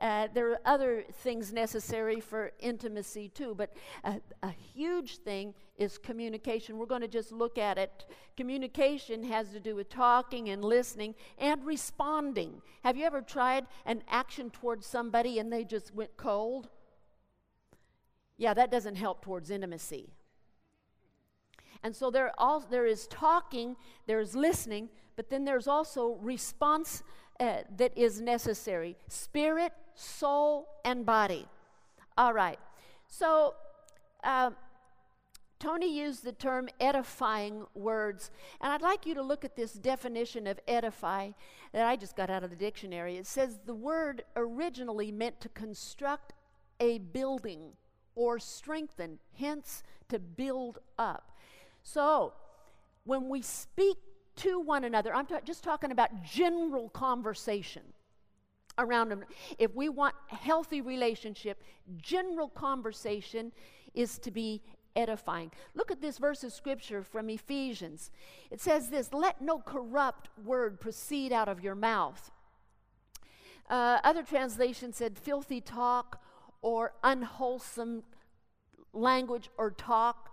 Uh, 0.00 0.28
there 0.34 0.50
are 0.50 0.60
other 0.64 1.04
things 1.22 1.52
necessary 1.52 2.20
for 2.20 2.52
intimacy 2.58 3.28
too, 3.28 3.54
but 3.54 3.72
a, 4.02 4.20
a 4.42 4.50
huge 4.50 5.18
thing 5.18 5.54
is 5.78 5.98
communication. 5.98 6.76
We're 6.76 6.86
going 6.86 7.00
to 7.00 7.08
just 7.08 7.32
look 7.32 7.58
at 7.58 7.78
it. 7.78 8.06
Communication 8.36 9.22
has 9.24 9.50
to 9.52 9.60
do 9.60 9.76
with 9.76 9.88
talking 9.88 10.48
and 10.50 10.64
listening 10.64 11.14
and 11.38 11.64
responding. 11.64 12.60
Have 12.82 12.96
you 12.96 13.04
ever 13.04 13.22
tried 13.22 13.66
an 13.86 14.02
action 14.08 14.50
towards 14.50 14.86
somebody 14.86 15.38
and 15.38 15.52
they 15.52 15.64
just 15.64 15.94
went 15.94 16.16
cold? 16.16 16.68
Yeah, 18.36 18.54
that 18.54 18.70
doesn't 18.70 18.96
help 18.96 19.22
towards 19.22 19.50
intimacy. 19.50 20.10
And 21.82 21.94
so 21.94 22.10
there, 22.10 22.32
all, 22.38 22.60
there 22.60 22.86
is 22.86 23.06
talking, 23.08 23.76
there's 24.06 24.34
listening, 24.34 24.88
but 25.16 25.30
then 25.30 25.44
there's 25.44 25.68
also 25.68 26.18
response 26.20 27.02
uh, 27.38 27.58
that 27.76 27.96
is 27.96 28.20
necessary 28.20 28.96
spirit, 29.08 29.72
soul, 29.94 30.68
and 30.84 31.04
body. 31.04 31.46
All 32.16 32.32
right. 32.32 32.58
So 33.06 33.54
uh, 34.22 34.50
Tony 35.58 35.98
used 35.98 36.24
the 36.24 36.32
term 36.32 36.68
edifying 36.80 37.66
words, 37.74 38.30
and 38.60 38.72
I'd 38.72 38.82
like 38.82 39.06
you 39.06 39.14
to 39.14 39.22
look 39.22 39.44
at 39.44 39.56
this 39.56 39.74
definition 39.74 40.46
of 40.46 40.58
edify 40.66 41.30
that 41.72 41.86
I 41.86 41.96
just 41.96 42.16
got 42.16 42.30
out 42.30 42.44
of 42.44 42.50
the 42.50 42.56
dictionary. 42.56 43.16
It 43.16 43.26
says 43.26 43.58
the 43.66 43.74
word 43.74 44.24
originally 44.36 45.12
meant 45.12 45.40
to 45.40 45.48
construct 45.50 46.32
a 46.80 46.98
building 46.98 47.72
or 48.14 48.38
strengthen, 48.38 49.18
hence 49.38 49.82
to 50.08 50.18
build 50.18 50.78
up. 50.98 51.32
So, 51.82 52.32
when 53.04 53.28
we 53.28 53.42
speak 53.42 53.96
to 54.36 54.58
one 54.58 54.84
another, 54.84 55.14
I'm 55.14 55.26
ta- 55.26 55.40
just 55.44 55.62
talking 55.62 55.90
about 55.90 56.22
general 56.24 56.88
conversation 56.88 57.82
around 58.78 59.10
them. 59.10 59.24
If 59.58 59.74
we 59.74 59.88
want 59.88 60.14
healthy 60.28 60.80
relationship, 60.80 61.62
general 62.00 62.48
conversation 62.48 63.52
is 63.94 64.18
to 64.18 64.30
be 64.30 64.62
edifying. 64.96 65.50
Look 65.74 65.90
at 65.90 66.00
this 66.00 66.18
verse 66.18 66.44
of 66.44 66.52
scripture 66.52 67.02
from 67.02 67.28
Ephesians. 67.28 68.10
It 68.50 68.60
says 68.60 68.88
this 68.88 69.12
Let 69.12 69.40
no 69.40 69.58
corrupt 69.58 70.30
word 70.44 70.80
proceed 70.80 71.32
out 71.32 71.48
of 71.48 71.62
your 71.62 71.74
mouth. 71.74 72.30
Uh, 73.68 73.98
other 74.04 74.22
translations 74.22 74.96
said 74.96 75.18
filthy 75.18 75.60
talk 75.60 76.22
or 76.64 76.94
unwholesome 77.04 78.02
language 78.94 79.50
or 79.58 79.70
talk 79.70 80.30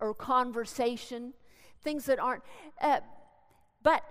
or 0.00 0.14
conversation, 0.14 1.34
things 1.82 2.06
that 2.06 2.20
aren't. 2.20 2.44
Uh, 2.80 3.00
but 3.82 4.04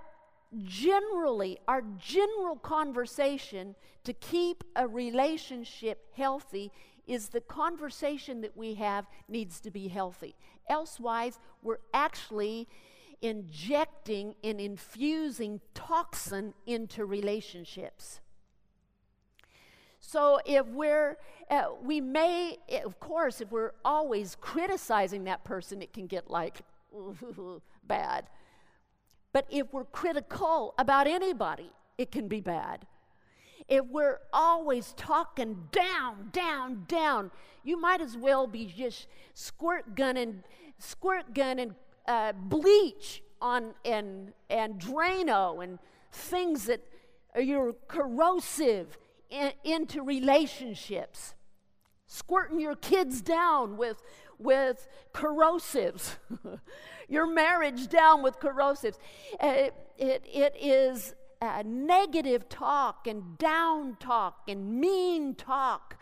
generally, 0.65 1.57
our 1.65 1.81
general 1.97 2.57
conversation 2.57 3.75
to 4.03 4.11
keep 4.11 4.65
a 4.75 4.85
relationship 4.85 6.05
healthy 6.13 6.69
is 7.07 7.29
the 7.29 7.39
conversation 7.39 8.41
that 8.41 8.57
we 8.57 8.73
have 8.73 9.05
needs 9.29 9.61
to 9.61 9.71
be 9.71 9.87
healthy. 9.87 10.35
Elsewise, 10.69 11.39
we're 11.61 11.79
actually 11.93 12.67
injecting 13.21 14.35
and 14.43 14.59
infusing 14.59 15.61
toxin 15.73 16.53
into 16.65 17.05
relationships. 17.05 18.19
So 20.05 20.39
if 20.45 20.67
we're, 20.67 21.17
uh, 21.49 21.63
we 21.81 22.01
may, 22.01 22.57
of 22.83 22.99
course, 22.99 23.39
if 23.39 23.49
we're 23.51 23.71
always 23.85 24.35
criticizing 24.39 25.23
that 25.23 25.45
person, 25.45 25.81
it 25.81 25.93
can 25.93 26.07
get 26.07 26.29
like 26.29 26.61
bad. 27.87 28.25
But 29.31 29.47
if 29.49 29.71
we're 29.71 29.85
critical 29.85 30.75
about 30.77 31.07
anybody, 31.07 31.71
it 31.97 32.11
can 32.11 32.27
be 32.27 32.41
bad. 32.41 32.85
If 33.69 33.85
we're 33.85 34.19
always 34.33 34.93
talking 34.97 35.69
down, 35.71 36.31
down, 36.33 36.83
down, 36.89 37.31
you 37.63 37.79
might 37.79 38.01
as 38.01 38.17
well 38.17 38.45
be 38.45 38.65
just 38.65 39.07
squirt 39.33 39.95
gunning, 39.95 40.43
squirt 40.79 41.33
gunning 41.33 41.75
uh, 42.09 42.33
bleach 42.33 43.23
on 43.41 43.73
and 43.85 44.33
and 44.49 44.79
Drano 44.81 45.63
and 45.63 45.79
things 46.11 46.65
that 46.65 46.81
are 47.35 47.41
your 47.41 47.73
corrosive 47.87 48.97
in, 49.33 49.51
into 49.63 50.01
relationships. 50.01 51.33
Squirting 52.07 52.59
your 52.59 52.75
kids 52.75 53.21
down 53.21 53.75
with 53.77 54.01
with 54.39 54.87
corrosives, 55.13 56.17
your 57.07 57.25
marriage 57.25 57.87
down 57.87 58.21
with 58.21 58.39
corrosives. 58.39 58.97
Uh, 59.41 59.47
it, 59.47 59.73
it, 59.97 60.25
it 60.31 60.55
is 60.59 61.15
uh, 61.41 61.63
negative 61.65 62.49
talk 62.49 63.07
and 63.07 63.37
down 63.37 63.95
talk 63.99 64.41
and 64.47 64.79
mean 64.79 65.33
talk 65.35 65.97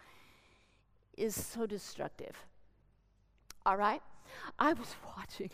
is 1.17 1.35
so 1.35 1.65
destructive. 1.65 2.35
All 3.65 3.77
right? 3.77 4.01
I 4.59 4.73
was 4.73 4.95
watching. 5.17 5.51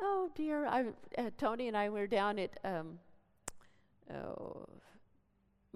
Oh 0.00 0.30
dear, 0.34 0.66
I, 0.66 0.84
uh, 1.18 1.30
Tony 1.38 1.68
and 1.68 1.76
I 1.76 1.88
were 1.88 2.06
down 2.06 2.38
at 2.38 2.58
um, 2.64 2.98
oh, 4.12 4.66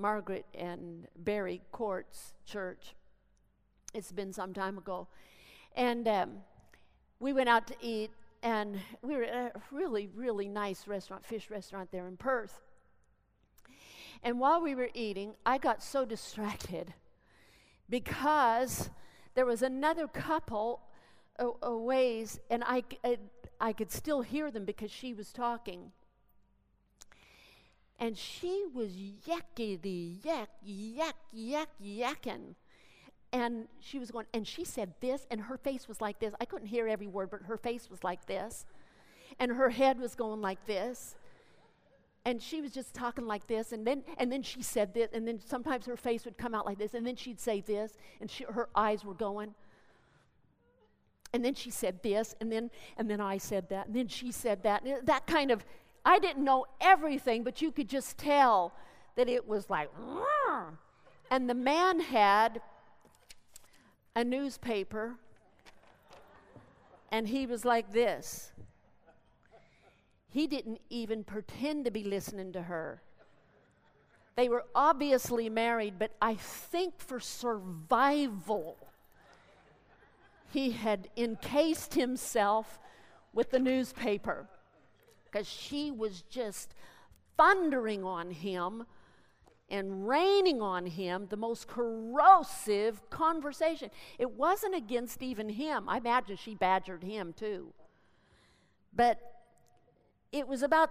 Margaret 0.00 0.46
and 0.54 1.06
Barry 1.16 1.60
Court's 1.72 2.32
Church. 2.46 2.94
It's 3.92 4.12
been 4.12 4.32
some 4.32 4.54
time 4.54 4.78
ago. 4.78 5.08
And 5.76 6.08
um, 6.08 6.30
we 7.18 7.32
went 7.32 7.48
out 7.48 7.66
to 7.68 7.74
eat, 7.80 8.10
and 8.42 8.80
we 9.02 9.16
were 9.16 9.24
at 9.24 9.56
a 9.56 9.60
really, 9.70 10.08
really 10.14 10.48
nice 10.48 10.88
restaurant, 10.88 11.24
fish 11.24 11.50
restaurant 11.50 11.90
there 11.92 12.08
in 12.08 12.16
Perth. 12.16 12.62
And 14.22 14.40
while 14.40 14.60
we 14.60 14.74
were 14.74 14.90
eating, 14.94 15.34
I 15.44 15.58
got 15.58 15.82
so 15.82 16.04
distracted 16.16 16.94
because 17.88 18.90
there 19.34 19.46
was 19.46 19.62
another 19.62 20.06
couple 20.06 20.80
a, 21.38 21.48
a 21.62 21.76
ways, 21.76 22.38
and 22.50 22.62
I, 22.64 22.84
I, 23.04 23.18
I 23.60 23.72
could 23.72 23.90
still 23.90 24.22
hear 24.22 24.50
them 24.50 24.64
because 24.64 24.90
she 24.90 25.14
was 25.14 25.32
talking. 25.32 25.92
And 28.00 28.16
she 28.16 28.64
was 28.74 28.92
yakety 29.28 30.24
yak, 30.24 30.48
yak, 30.62 31.16
yak, 31.32 31.68
yakking. 31.84 32.54
And 33.32 33.68
she 33.78 33.98
was 33.98 34.10
going, 34.10 34.26
and 34.32 34.48
she 34.48 34.64
said 34.64 34.94
this, 35.00 35.26
and 35.30 35.42
her 35.42 35.58
face 35.58 35.86
was 35.86 36.00
like 36.00 36.18
this. 36.18 36.34
I 36.40 36.46
couldn't 36.46 36.66
hear 36.66 36.88
every 36.88 37.06
word, 37.06 37.30
but 37.30 37.42
her 37.42 37.58
face 37.58 37.88
was 37.90 38.02
like 38.02 38.26
this. 38.26 38.64
And 39.38 39.52
her 39.52 39.68
head 39.68 40.00
was 40.00 40.14
going 40.14 40.40
like 40.40 40.64
this. 40.66 41.14
And 42.24 42.42
she 42.42 42.60
was 42.60 42.72
just 42.72 42.94
talking 42.94 43.26
like 43.26 43.46
this. 43.46 43.72
And 43.72 43.86
then 43.86 44.02
and 44.18 44.32
then 44.32 44.42
she 44.42 44.62
said 44.62 44.92
this. 44.92 45.10
And 45.12 45.26
then 45.26 45.40
sometimes 45.44 45.86
her 45.86 45.96
face 45.96 46.24
would 46.24 46.36
come 46.36 46.54
out 46.54 46.66
like 46.66 46.78
this. 46.78 46.94
And 46.94 47.06
then 47.06 47.16
she'd 47.16 47.40
say 47.40 47.60
this. 47.60 47.96
And 48.20 48.30
she, 48.30 48.44
her 48.44 48.68
eyes 48.74 49.04
were 49.04 49.14
going. 49.14 49.54
And 51.32 51.44
then 51.44 51.54
she 51.54 51.70
said 51.70 52.02
this. 52.02 52.34
And 52.40 52.52
then 52.52 52.70
and 52.98 53.08
then 53.08 53.20
i 53.20 53.38
said 53.38 53.68
that. 53.70 53.86
And 53.86 53.96
then 53.96 54.08
she 54.08 54.32
said 54.32 54.62
that. 54.64 54.84
That 55.04 55.26
kind 55.26 55.50
of 55.50 55.64
i 56.04 56.18
didn't 56.18 56.44
know 56.44 56.66
everything 56.80 57.42
but 57.42 57.60
you 57.62 57.70
could 57.70 57.88
just 57.88 58.18
tell 58.18 58.72
that 59.16 59.28
it 59.28 59.46
was 59.46 59.68
like 59.70 59.90
and 61.30 61.48
the 61.48 61.54
man 61.54 62.00
had 62.00 62.60
a 64.16 64.24
newspaper 64.24 65.14
and 67.12 67.28
he 67.28 67.46
was 67.46 67.64
like 67.64 67.92
this. 67.92 68.52
He 70.28 70.46
didn't 70.46 70.80
even 70.90 71.24
pretend 71.24 71.84
to 71.84 71.90
be 71.90 72.04
listening 72.04 72.52
to 72.52 72.62
her. 72.62 73.02
They 74.36 74.48
were 74.48 74.64
obviously 74.74 75.48
married, 75.48 75.94
but 75.98 76.12
I 76.22 76.34
think 76.34 76.98
for 76.98 77.18
survival, 77.18 78.76
he 80.52 80.70
had 80.70 81.08
encased 81.16 81.94
himself 81.94 82.78
with 83.32 83.50
the 83.50 83.58
newspaper 83.58 84.46
because 85.30 85.48
she 85.48 85.90
was 85.90 86.22
just 86.22 86.74
thundering 87.36 88.04
on 88.04 88.30
him 88.30 88.84
and 89.68 90.08
raining 90.08 90.60
on 90.60 90.86
him 90.86 91.26
the 91.30 91.36
most 91.36 91.68
corrosive 91.68 93.08
conversation. 93.08 93.90
It 94.18 94.32
wasn't 94.32 94.74
against 94.74 95.22
even 95.22 95.48
him. 95.48 95.88
I 95.88 95.98
imagine 95.98 96.36
she 96.36 96.54
badgered 96.54 97.04
him 97.04 97.32
too. 97.32 97.72
But 98.94 99.18
it 100.32 100.48
was 100.48 100.62
about, 100.62 100.90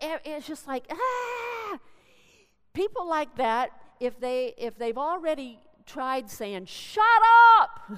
it's 0.00 0.46
just 0.46 0.66
like, 0.66 0.84
ah! 0.90 1.78
People 2.74 3.08
like 3.08 3.36
that, 3.36 3.70
if, 4.00 4.18
they, 4.18 4.54
if 4.58 4.76
they've 4.76 4.98
already 4.98 5.60
tried 5.86 6.28
saying, 6.28 6.66
shut 6.66 7.04
up, 7.60 7.90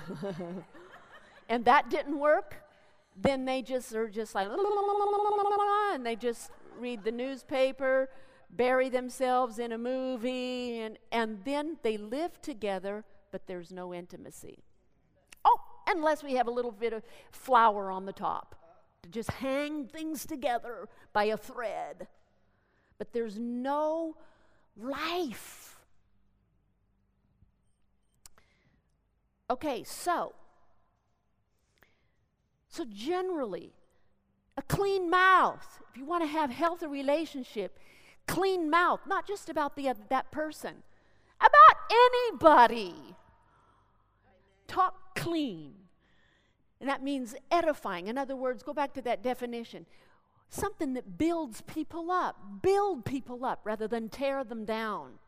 and 1.48 1.64
that 1.64 1.88
didn't 1.88 2.18
work, 2.18 2.54
then 3.20 3.44
they 3.44 3.62
just 3.62 3.94
are 3.94 4.08
just 4.08 4.34
like, 4.34 4.48
and 5.94 6.06
they 6.06 6.16
just 6.16 6.50
read 6.78 7.02
the 7.04 7.12
newspaper, 7.12 8.08
bury 8.50 8.88
themselves 8.88 9.58
in 9.58 9.72
a 9.72 9.78
movie, 9.78 10.78
and, 10.80 10.98
and 11.10 11.40
then 11.44 11.78
they 11.82 11.96
live 11.96 12.40
together, 12.40 13.04
but 13.32 13.46
there's 13.46 13.72
no 13.72 13.92
intimacy. 13.92 14.62
Oh, 15.44 15.60
unless 15.86 16.22
we 16.22 16.34
have 16.34 16.46
a 16.46 16.50
little 16.50 16.72
bit 16.72 16.92
of 16.92 17.02
flower 17.32 17.90
on 17.90 18.06
the 18.06 18.12
top 18.12 18.54
to 19.02 19.08
just 19.08 19.30
hang 19.32 19.86
things 19.86 20.24
together 20.24 20.88
by 21.12 21.24
a 21.24 21.36
thread. 21.36 22.06
but 22.98 23.12
there's 23.12 23.38
no 23.38 24.16
life. 24.76 25.76
Okay, 29.50 29.82
so 29.84 30.34
so 32.78 32.84
generally 32.94 33.72
a 34.56 34.62
clean 34.62 35.10
mouth. 35.10 35.82
If 35.90 35.96
you 35.96 36.04
want 36.04 36.22
to 36.22 36.28
have 36.28 36.50
healthy 36.50 36.86
relationship, 36.86 37.76
clean 38.28 38.70
mouth, 38.70 39.00
not 39.06 39.26
just 39.26 39.48
about 39.48 39.74
the, 39.74 39.92
that 40.10 40.30
person, 40.30 40.74
about 41.40 41.76
anybody. 41.90 42.94
Talk 44.68 45.16
clean. 45.16 45.74
And 46.80 46.88
that 46.88 47.02
means 47.02 47.34
edifying. 47.50 48.06
In 48.06 48.16
other 48.16 48.36
words, 48.36 48.62
go 48.62 48.72
back 48.72 48.94
to 48.94 49.02
that 49.02 49.22
definition 49.22 49.84
something 50.50 50.94
that 50.94 51.18
builds 51.18 51.60
people 51.62 52.10
up. 52.10 52.62
Build 52.62 53.04
people 53.04 53.44
up 53.44 53.60
rather 53.64 53.88
than 53.88 54.08
tear 54.08 54.44
them 54.44 54.64
down 54.64 55.18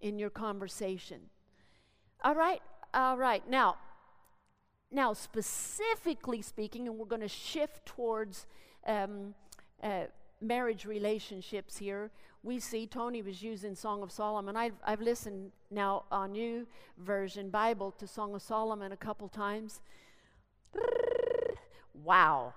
in 0.00 0.18
your 0.18 0.30
conversation. 0.30 1.20
All 2.24 2.34
right? 2.34 2.60
All 2.92 3.16
right. 3.16 3.48
Now, 3.48 3.76
now 4.90 5.12
specifically 5.12 6.42
speaking, 6.42 6.88
and 6.88 6.98
we're 6.98 7.06
going 7.06 7.20
to 7.20 7.28
shift 7.28 7.86
towards 7.86 8.46
um, 8.86 9.34
uh, 9.82 10.04
marriage 10.40 10.84
relationships 10.84 11.76
here. 11.76 12.10
We 12.42 12.60
see 12.60 12.86
Tony 12.86 13.20
was 13.20 13.42
using 13.42 13.74
Song 13.74 14.02
of 14.02 14.12
Solomon. 14.12 14.56
I've, 14.56 14.74
I've 14.84 15.00
listened 15.00 15.50
now 15.70 16.04
on 16.10 16.32
New 16.32 16.66
Version 16.98 17.50
Bible 17.50 17.90
to 17.92 18.06
Song 18.06 18.34
of 18.34 18.42
Solomon 18.42 18.92
a 18.92 18.96
couple 18.96 19.28
times. 19.28 19.82
Wow, 22.04 22.54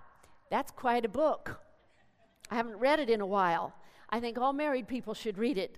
that's 0.49 0.71
quite 0.71 1.03
a 1.03 1.09
book. 1.09 1.59
I 2.49 2.55
haven't 2.55 2.77
read 2.77 2.99
it 2.99 3.09
in 3.09 3.21
a 3.21 3.25
while. 3.25 3.73
I 4.09 4.19
think 4.19 4.37
all 4.37 4.53
married 4.53 4.87
people 4.87 5.13
should 5.13 5.37
read 5.37 5.57
it. 5.57 5.77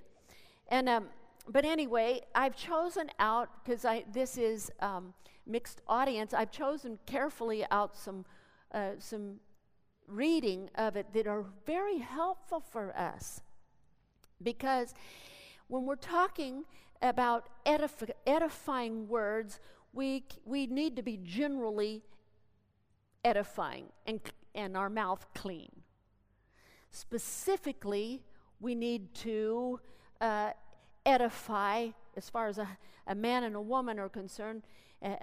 And 0.67 0.89
um, 0.89 1.07
but 1.47 1.65
anyway, 1.65 2.21
I've 2.33 2.55
chosen 2.55 3.09
out 3.19 3.49
because 3.63 3.85
this 4.11 4.37
is 4.37 4.71
um, 4.79 5.13
mixed 5.45 5.81
audience. 5.87 6.33
I've 6.33 6.51
chosen 6.51 6.99
carefully 7.05 7.65
out 7.71 7.95
some 7.95 8.25
uh, 8.71 8.91
some 8.99 9.39
reading 10.07 10.69
of 10.75 10.95
it 10.95 11.13
that 11.13 11.27
are 11.27 11.45
very 11.65 11.99
helpful 11.99 12.59
for 12.59 12.95
us 12.97 13.41
because 14.41 14.93
when 15.67 15.85
we're 15.85 15.95
talking 15.95 16.65
about 17.01 17.47
edif- 17.65 18.11
edifying 18.25 19.07
words, 19.07 19.59
we 19.93 20.23
we 20.45 20.67
need 20.67 20.95
to 20.95 21.03
be 21.03 21.17
generally 21.17 22.03
edifying 23.23 23.85
and, 24.05 24.19
and 24.55 24.75
our 24.75 24.89
mouth 24.89 25.25
clean. 25.33 25.71
Specifically, 26.91 28.23
we 28.59 28.75
need 28.75 29.13
to 29.15 29.79
uh, 30.21 30.51
edify, 31.05 31.87
as 32.15 32.29
far 32.29 32.47
as 32.47 32.57
a, 32.57 32.67
a 33.07 33.15
man 33.15 33.43
and 33.43 33.55
a 33.55 33.61
woman 33.61 33.99
are 33.99 34.09
concerned, 34.09 34.63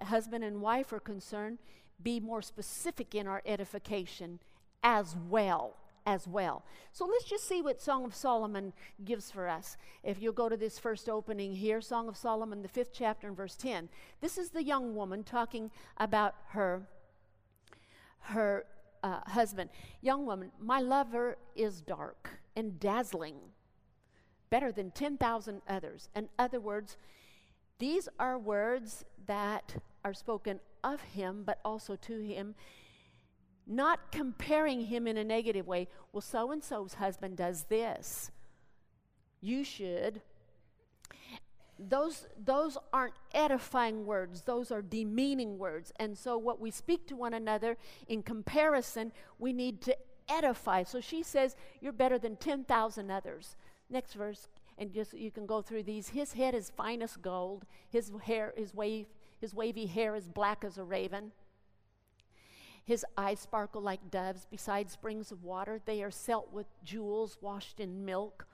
husband 0.03 0.45
and 0.45 0.61
wife 0.61 0.93
are 0.93 1.01
concerned, 1.01 1.59
be 2.03 2.21
more 2.21 2.43
specific 2.43 3.15
in 3.15 3.27
our 3.27 3.43
edification 3.47 4.41
as 4.83 5.17
well. 5.29 5.77
As 6.07 6.27
well. 6.27 6.65
So 6.93 7.05
let's 7.05 7.25
just 7.25 7.47
see 7.47 7.61
what 7.61 7.81
Song 7.81 8.07
of 8.07 8.15
Solomon 8.15 8.73
gives 9.05 9.31
for 9.31 9.49
us. 9.49 9.77
If 10.03 10.21
you'll 10.21 10.33
go 10.33 10.49
to 10.49 10.57
this 10.57 10.79
first 10.79 11.11
opening 11.11 11.55
here, 11.55 11.83
Song 11.83 12.09
of 12.09 12.17
Solomon, 12.17 12.63
the 12.63 12.69
fifth 12.69 12.93
chapter, 12.93 13.29
and 13.29 13.37
verse 13.37 13.55
10. 13.55 13.91
This 14.23 14.39
is 14.39 14.49
the 14.49 14.65
young 14.65 14.95
woman 14.95 15.23
talking 15.23 15.71
about 15.99 16.35
her 16.49 16.83
her 18.21 18.65
uh, 19.03 19.21
husband. 19.27 19.71
Young 20.01 20.27
woman, 20.27 20.51
my 20.61 20.81
lover 20.81 21.37
is 21.55 21.81
dark 21.81 22.41
and 22.57 22.79
dazzling, 22.79 23.37
better 24.51 24.73
than 24.73 24.91
10,000 24.91 25.63
others. 25.69 26.09
In 26.15 26.29
other 26.39 26.61
words, 26.61 26.97
these 27.81 28.09
are 28.19 28.39
words 28.39 29.05
that 29.27 29.75
are 30.05 30.15
spoken 30.15 30.61
of 30.85 31.01
him, 31.01 31.43
but 31.45 31.59
also 31.65 31.97
to 31.97 32.21
him, 32.21 32.55
not 33.67 34.13
comparing 34.13 34.83
him 34.83 35.07
in 35.07 35.17
a 35.17 35.25
negative 35.25 35.67
way. 35.67 35.89
Well, 36.13 36.21
so 36.21 36.53
and 36.53 36.63
so's 36.63 36.95
husband 36.95 37.37
does 37.37 37.65
this. 37.65 38.31
You 39.41 39.65
should 39.65 40.23
those, 41.89 42.27
those 42.45 42.77
aren't 42.93 43.15
edifying 43.33 44.05
words, 44.05 44.43
those 44.43 44.71
are 44.71 44.83
demeaning 44.83 45.59
words. 45.59 45.93
And 45.99 46.17
so, 46.17 46.37
what 46.37 46.61
we 46.61 46.71
speak 46.71 47.07
to 47.09 47.17
one 47.17 47.35
another 47.35 47.77
in 48.09 48.23
comparison, 48.23 49.13
we 49.39 49.53
need 49.53 49.81
to 49.83 49.97
edify. 50.29 50.83
So, 50.83 51.01
she 51.01 51.23
says, 51.23 51.57
You're 51.81 51.93
better 51.93 52.19
than 52.19 52.37
10,000 52.37 53.11
others. 53.11 53.57
Next 53.89 54.13
verse, 54.15 54.49
and 54.81 54.93
just 54.93 55.13
you 55.13 55.31
can 55.31 55.47
go 55.47 55.61
through 55.61 55.83
these. 55.83 56.09
His 56.09 56.33
head 56.33 56.55
is 56.55 56.73
finest 56.75 57.21
gold, 57.21 57.67
his 57.91 58.11
hair, 58.23 58.55
his, 58.57 58.75
wave, 58.75 59.07
his 59.39 59.55
wavy 59.55 59.87
hair 59.87 60.17
is 60.17 60.27
black 60.27 60.65
as 60.65 60.79
a 60.79 60.85
raven. 60.85 61.33
His 62.83 63.05
eyes 63.17 63.39
sparkle 63.39 63.83
like 63.83 64.11
doves 64.11 64.47
beside 64.51 64.91
springs 64.91 65.31
of 65.31 65.45
water. 65.45 65.81
They 65.85 66.03
are 66.03 66.11
set 66.11 66.51
with 66.51 66.67
jewels 66.83 67.37
washed 67.41 67.79
in 67.79 68.05
milk. 68.07 68.47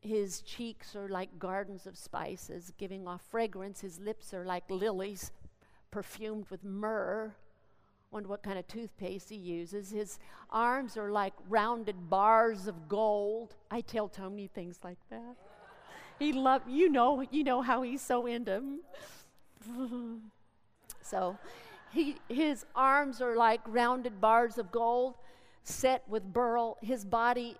His 0.00 0.40
cheeks 0.40 0.96
are 0.96 1.08
like 1.08 1.38
gardens 1.38 1.86
of 1.86 1.96
spices, 1.96 2.72
giving 2.78 3.06
off 3.06 3.22
fragrance. 3.30 3.82
His 3.82 4.00
lips 4.00 4.34
are 4.34 4.44
like 4.44 4.64
lilies, 4.68 5.30
perfumed 5.90 6.46
with 6.50 6.64
myrrh. 6.64 7.34
Wonder 8.14 8.28
what 8.28 8.44
kind 8.44 8.60
of 8.60 8.68
toothpaste 8.68 9.28
he 9.28 9.34
uses. 9.34 9.90
His 9.90 10.20
arms 10.48 10.96
are 10.96 11.10
like 11.10 11.32
rounded 11.48 12.08
bars 12.08 12.68
of 12.68 12.88
gold. 12.88 13.56
I 13.72 13.80
tell 13.80 14.08
Tony 14.08 14.46
things 14.46 14.78
like 14.84 15.00
that. 15.10 15.34
He 16.20 16.32
love 16.32 16.62
you 16.68 16.88
know 16.88 17.26
you 17.32 17.42
know 17.42 17.60
how 17.60 17.82
he's 17.82 18.00
so 18.00 18.26
into. 18.26 18.78
so, 21.02 21.36
he 21.92 22.14
his 22.28 22.64
arms 22.76 23.20
are 23.20 23.34
like 23.34 23.62
rounded 23.66 24.20
bars 24.20 24.58
of 24.58 24.70
gold, 24.70 25.16
set 25.64 26.08
with 26.08 26.32
beryl. 26.32 26.78
His 26.82 27.04
body 27.04 27.56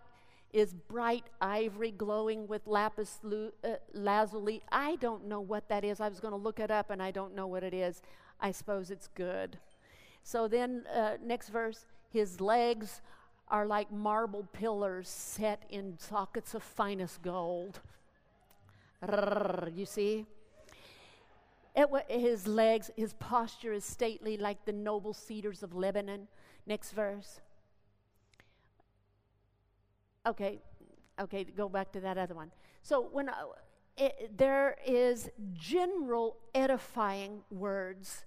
is 0.52 0.72
bright 0.72 1.24
ivory 1.40 1.90
glowing 1.90 2.46
with 2.46 2.64
lapis 2.64 3.18
uh, 3.24 3.70
lazuli. 3.92 4.62
I 4.70 4.94
don't 4.96 5.26
know 5.26 5.40
what 5.40 5.68
that 5.68 5.82
is. 5.82 6.00
I 6.00 6.08
was 6.08 6.20
going 6.20 6.30
to 6.30 6.38
look 6.38 6.60
it 6.60 6.70
up 6.70 6.90
and 6.90 7.02
I 7.02 7.10
don't 7.10 7.34
know 7.34 7.48
what 7.48 7.64
it 7.64 7.74
is. 7.74 8.02
I 8.40 8.52
suppose 8.52 8.92
it's 8.92 9.08
good. 9.16 9.58
So 10.24 10.48
then, 10.48 10.84
uh, 10.92 11.18
next 11.22 11.50
verse 11.50 11.84
his 12.10 12.40
legs 12.40 13.02
are 13.48 13.66
like 13.66 13.92
marble 13.92 14.48
pillars 14.52 15.08
set 15.08 15.64
in 15.68 15.98
sockets 15.98 16.54
of 16.54 16.62
finest 16.62 17.22
gold. 17.22 17.80
You 19.74 19.84
see? 19.84 20.26
His 22.08 22.46
legs, 22.46 22.90
his 22.96 23.12
posture 23.14 23.72
is 23.72 23.84
stately 23.84 24.36
like 24.36 24.64
the 24.64 24.72
noble 24.72 25.12
cedars 25.12 25.62
of 25.62 25.74
Lebanon. 25.74 26.28
Next 26.66 26.92
verse. 26.92 27.40
Okay, 30.26 30.60
okay, 31.20 31.44
go 31.44 31.68
back 31.68 31.92
to 31.92 32.00
that 32.00 32.16
other 32.16 32.34
one. 32.34 32.50
So 32.82 33.08
when 33.12 33.28
uh, 33.28 33.34
it, 33.98 34.38
there 34.38 34.76
is 34.86 35.30
general 35.52 36.36
edifying 36.54 37.42
words, 37.50 38.24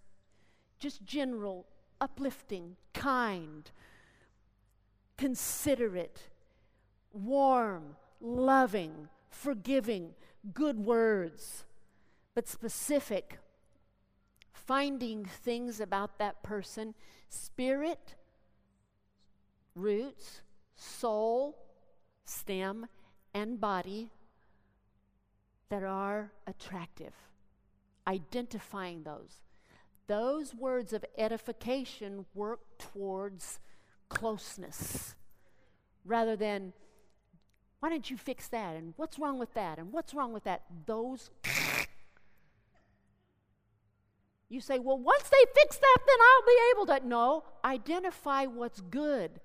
just 0.77 1.03
general, 1.05 1.65
uplifting, 1.99 2.75
kind, 2.93 3.69
considerate, 5.17 6.29
warm, 7.11 7.95
loving, 8.21 9.09
forgiving, 9.29 10.11
good 10.53 10.79
words, 10.79 11.65
but 12.35 12.47
specific, 12.47 13.39
finding 14.53 15.25
things 15.25 15.79
about 15.79 16.19
that 16.19 16.43
person, 16.43 16.93
spirit, 17.29 18.15
roots, 19.75 20.41
soul, 20.75 21.57
stem, 22.25 22.87
and 23.33 23.59
body 23.59 24.11
that 25.69 25.83
are 25.83 26.31
attractive. 26.45 27.13
Identifying 28.07 29.03
those. 29.03 29.46
Those 30.07 30.55
words 30.55 30.93
of 30.93 31.05
edification 31.17 32.25
work 32.33 32.61
towards 32.77 33.59
closeness 34.09 35.15
rather 36.05 36.35
than, 36.35 36.73
why 37.79 37.89
don't 37.89 38.09
you 38.09 38.17
fix 38.17 38.47
that? 38.49 38.75
And 38.75 38.93
what's 38.97 39.19
wrong 39.19 39.37
with 39.37 39.53
that? 39.53 39.77
And 39.77 39.91
what's 39.91 40.13
wrong 40.13 40.33
with 40.33 40.45
that? 40.45 40.63
Those. 40.85 41.29
you 44.49 44.61
say, 44.61 44.79
well, 44.79 44.97
once 44.97 45.23
they 45.23 45.45
fix 45.53 45.77
that, 45.77 45.97
then 46.07 46.17
I'll 46.21 46.45
be 46.45 46.59
able 46.71 46.85
to. 46.87 47.07
No, 47.07 47.43
identify 47.63 48.45
what's 48.45 48.81
good 48.81 49.41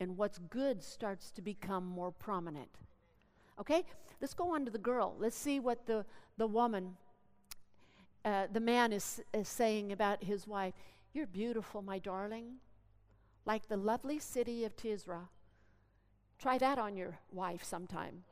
and 0.00 0.16
what's 0.16 0.38
good 0.38 0.82
starts 0.82 1.30
to 1.32 1.42
become 1.42 1.86
more 1.86 2.10
prominent. 2.10 2.70
Okay? 3.60 3.84
Let's 4.20 4.34
go 4.34 4.54
on 4.54 4.64
to 4.64 4.70
the 4.70 4.78
girl. 4.78 5.14
Let's 5.18 5.36
see 5.36 5.60
what 5.60 5.86
the, 5.86 6.04
the 6.38 6.46
woman, 6.46 6.96
uh, 8.26 8.48
the 8.52 8.60
man 8.60 8.92
is, 8.92 9.22
is 9.32 9.48
saying 9.48 9.92
about 9.92 10.24
his 10.24 10.48
wife. 10.48 10.74
You're 11.14 11.28
beautiful, 11.28 11.80
my 11.80 12.00
darling, 12.00 12.56
like 13.46 13.68
the 13.68 13.76
lovely 13.76 14.18
city 14.18 14.64
of 14.64 14.76
Tirzah. 14.76 15.28
Try 16.38 16.58
that 16.58 16.78
on 16.78 16.96
your 16.96 17.20
wife 17.30 17.62
sometime. 17.62 18.24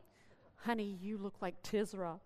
Honey, 0.57 0.99
you 1.01 1.17
look 1.17 1.37
like 1.41 1.63
Tisra. 1.63 2.19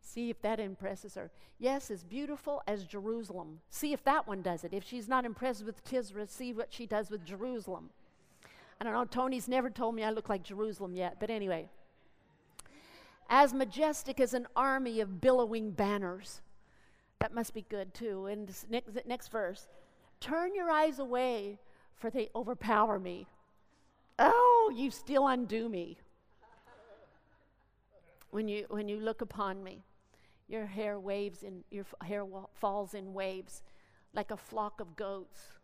See 0.00 0.30
if 0.30 0.40
that 0.40 0.58
impresses 0.58 1.14
her. 1.16 1.30
Yes, 1.58 1.90
as 1.90 2.02
beautiful 2.02 2.62
as 2.66 2.84
Jerusalem. 2.84 3.60
See 3.68 3.92
if 3.92 4.02
that 4.04 4.26
one 4.26 4.40
does 4.40 4.64
it. 4.64 4.72
If 4.72 4.84
she's 4.84 5.06
not 5.06 5.26
impressed 5.26 5.66
with 5.66 5.84
Tisra, 5.84 6.28
see 6.28 6.54
what 6.54 6.72
she 6.72 6.86
does 6.86 7.10
with 7.10 7.26
Jerusalem. 7.26 7.90
I 8.80 8.84
don't 8.84 8.94
know, 8.94 9.04
Tony's 9.04 9.48
never 9.48 9.68
told 9.68 9.94
me 9.94 10.02
I 10.02 10.10
look 10.10 10.30
like 10.30 10.44
Jerusalem 10.44 10.94
yet, 10.94 11.18
but 11.20 11.28
anyway. 11.28 11.68
As 13.28 13.52
majestic 13.52 14.20
as 14.20 14.34
an 14.34 14.46
army 14.56 15.00
of 15.00 15.20
billowing 15.20 15.72
banners. 15.72 16.40
That 17.18 17.34
must 17.34 17.52
be 17.52 17.62
good 17.62 17.92
too. 17.94 18.26
And 18.26 18.50
next, 18.70 19.06
next 19.06 19.28
verse 19.28 19.68
Turn 20.20 20.54
your 20.54 20.70
eyes 20.70 20.98
away, 20.98 21.58
for 21.94 22.10
they 22.10 22.28
overpower 22.34 22.98
me. 22.98 23.26
Oh, 24.18 24.72
you 24.74 24.90
still 24.90 25.28
undo 25.28 25.68
me. 25.68 25.98
When 28.30 28.48
you, 28.48 28.66
when 28.68 28.88
you 28.88 28.98
look 28.98 29.20
upon 29.20 29.62
me, 29.62 29.84
your 30.48 30.66
hair 30.66 30.98
waves 30.98 31.42
in 31.42 31.62
your 31.70 31.84
hair 32.04 32.24
falls 32.54 32.94
in 32.94 33.14
waves 33.14 33.62
like 34.14 34.30
a 34.30 34.36
flock 34.36 34.80
of 34.80 34.96
goats 34.96 35.58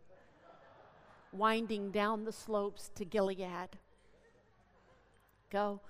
winding 1.35 1.91
down 1.91 2.23
the 2.23 2.31
slopes 2.31 2.89
to 2.95 3.05
Gilead. 3.05 3.77
Go. 5.51 5.81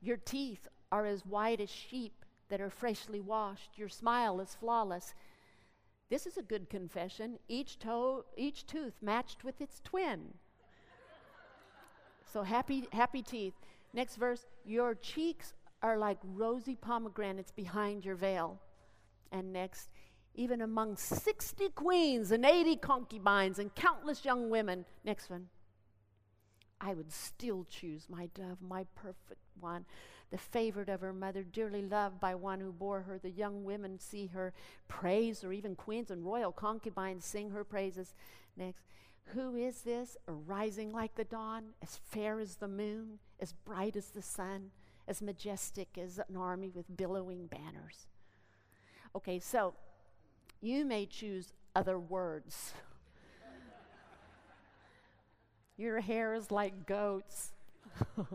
Your 0.00 0.16
teeth 0.16 0.68
are 0.92 1.06
as 1.06 1.26
white 1.26 1.60
as 1.60 1.70
sheep 1.70 2.24
that 2.48 2.60
are 2.60 2.70
freshly 2.70 3.20
washed. 3.20 3.70
Your 3.76 3.88
smile 3.88 4.40
is 4.40 4.54
flawless. 4.54 5.14
This 6.08 6.26
is 6.26 6.36
a 6.36 6.42
good 6.42 6.70
confession. 6.70 7.38
Each 7.48 7.78
toe, 7.78 8.24
each 8.36 8.66
tooth 8.66 8.94
matched 9.02 9.42
with 9.42 9.60
its 9.60 9.80
twin. 9.82 10.34
So 12.32 12.42
happy, 12.42 12.86
happy 12.92 13.22
teeth. 13.22 13.54
Next 13.92 14.16
verse. 14.16 14.46
Your 14.64 14.94
cheeks 14.94 15.54
are 15.82 15.96
like 15.98 16.18
rosy 16.22 16.76
pomegranates 16.76 17.50
behind 17.50 18.04
your 18.04 18.14
veil. 18.14 18.60
And 19.32 19.52
next, 19.52 19.90
even 20.34 20.60
among 20.60 20.96
60 20.96 21.70
queens 21.70 22.30
and 22.30 22.44
80 22.44 22.76
concubines 22.76 23.58
and 23.58 23.74
countless 23.74 24.24
young 24.24 24.50
women. 24.50 24.84
Next 25.04 25.30
one. 25.30 25.48
I 26.80 26.94
would 26.94 27.10
still 27.10 27.64
choose 27.70 28.06
my 28.08 28.26
dove, 28.34 28.58
my 28.60 28.84
perfect 28.94 29.40
one, 29.58 29.86
the 30.30 30.38
favorite 30.38 30.88
of 30.88 31.00
her 31.00 31.12
mother, 31.12 31.42
dearly 31.42 31.82
loved 31.82 32.20
by 32.20 32.34
one 32.34 32.60
who 32.60 32.72
bore 32.72 33.02
her. 33.02 33.18
The 33.18 33.30
young 33.30 33.64
women 33.64 33.98
see 33.98 34.26
her 34.28 34.52
praise, 34.88 35.44
or 35.44 35.52
even 35.52 35.76
queens 35.76 36.10
and 36.10 36.24
royal 36.24 36.52
concubines 36.52 37.24
sing 37.24 37.50
her 37.50 37.64
praises. 37.64 38.14
Next. 38.56 38.82
Who 39.30 39.56
is 39.56 39.80
this, 39.80 40.16
arising 40.28 40.92
like 40.92 41.16
the 41.16 41.24
dawn, 41.24 41.70
as 41.82 41.96
fair 41.96 42.38
as 42.38 42.56
the 42.56 42.68
moon, 42.68 43.18
as 43.40 43.52
bright 43.52 43.96
as 43.96 44.06
the 44.06 44.22
sun, 44.22 44.70
as 45.08 45.20
majestic 45.20 45.98
as 45.98 46.20
an 46.28 46.36
army 46.36 46.70
with 46.72 46.96
billowing 46.96 47.46
banners? 47.46 48.06
Okay, 49.16 49.40
so 49.40 49.74
you 50.60 50.84
may 50.84 51.06
choose 51.06 51.52
other 51.74 51.98
words. 51.98 52.72
Your 55.76 56.00
hair 56.00 56.34
is 56.34 56.52
like 56.52 56.86
goats. 56.86 57.52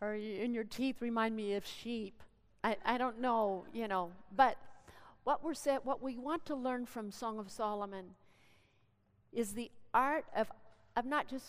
or 0.00 0.12
and 0.12 0.54
your 0.54 0.64
teeth 0.64 0.96
remind 1.00 1.34
me 1.34 1.54
of 1.54 1.66
sheep. 1.66 2.22
I, 2.64 2.76
I 2.84 2.98
don't 2.98 3.20
know, 3.20 3.64
you 3.72 3.88
know. 3.88 4.10
But 4.34 4.56
what 5.24 5.44
we're 5.44 5.54
said, 5.54 5.80
what 5.84 6.02
we 6.02 6.16
want 6.16 6.44
to 6.46 6.54
learn 6.54 6.86
from 6.86 7.10
Song 7.10 7.38
of 7.38 7.50
Solomon 7.50 8.14
is 9.32 9.52
the 9.52 9.70
art 9.92 10.24
of, 10.34 10.50
of 10.96 11.04
not 11.04 11.28
just, 11.28 11.46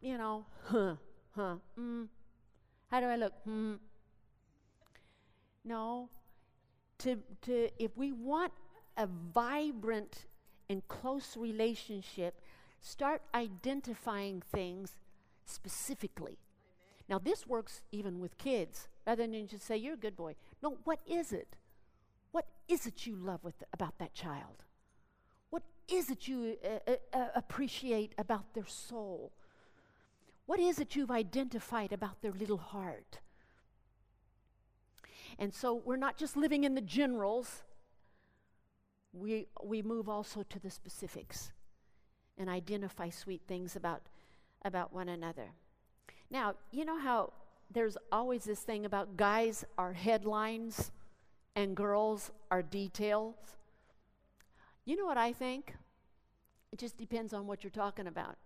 you 0.00 0.18
know, 0.18 0.44
huh, 0.64 0.94
huh, 1.34 1.56
mm. 1.78 2.08
How 2.90 3.00
do 3.00 3.06
I 3.06 3.16
look? 3.16 3.34
Hmm. 3.44 3.74
No, 5.64 6.08
to, 6.98 7.18
to, 7.42 7.68
if 7.78 7.96
we 7.96 8.12
want 8.12 8.52
a 8.96 9.06
vibrant 9.06 10.24
and 10.70 10.86
close 10.88 11.36
relationship, 11.36 12.40
start 12.80 13.20
identifying 13.34 14.42
things 14.52 14.96
specifically. 15.44 16.38
Now, 17.08 17.18
this 17.18 17.46
works 17.46 17.82
even 17.90 18.20
with 18.20 18.36
kids, 18.36 18.88
rather 19.06 19.26
than 19.26 19.48
just 19.48 19.66
say, 19.66 19.76
You're 19.76 19.94
a 19.94 19.98
good 19.98 20.16
boy. 20.16 20.34
No, 20.62 20.76
what 20.84 21.00
is 21.06 21.32
it? 21.32 21.56
What 22.32 22.46
is 22.68 22.86
it 22.86 23.06
you 23.06 23.16
love 23.16 23.42
with, 23.42 23.62
about 23.72 23.98
that 23.98 24.12
child? 24.12 24.64
What 25.50 25.62
is 25.88 26.10
it 26.10 26.28
you 26.28 26.56
uh, 26.62 26.90
uh, 26.90 26.96
uh 27.16 27.28
appreciate 27.34 28.12
about 28.18 28.52
their 28.54 28.66
soul? 28.66 29.32
What 30.44 30.60
is 30.60 30.78
it 30.78 30.96
you've 30.96 31.10
identified 31.10 31.92
about 31.92 32.20
their 32.20 32.32
little 32.32 32.58
heart? 32.58 33.20
And 35.38 35.54
so 35.54 35.74
we're 35.74 35.96
not 35.96 36.16
just 36.16 36.36
living 36.36 36.64
in 36.64 36.74
the 36.74 36.80
generals, 36.80 37.62
we, 39.12 39.46
we 39.62 39.82
move 39.82 40.08
also 40.08 40.42
to 40.42 40.58
the 40.58 40.70
specifics 40.70 41.52
and 42.36 42.48
identify 42.48 43.10
sweet 43.10 43.42
things 43.46 43.76
about, 43.76 44.02
about 44.64 44.92
one 44.92 45.08
another. 45.08 45.50
Now, 46.30 46.54
you 46.70 46.84
know 46.84 46.98
how 46.98 47.32
there's 47.70 47.96
always 48.12 48.44
this 48.44 48.60
thing 48.60 48.84
about 48.84 49.16
guys 49.16 49.64
are 49.76 49.92
headlines 49.92 50.90
and 51.56 51.76
girls 51.76 52.30
are 52.50 52.62
details? 52.62 53.34
You 54.84 54.96
know 54.96 55.06
what 55.06 55.18
I 55.18 55.32
think? 55.32 55.74
It 56.72 56.78
just 56.78 56.96
depends 56.96 57.32
on 57.32 57.46
what 57.46 57.64
you're 57.64 57.70
talking 57.70 58.06
about. 58.06 58.36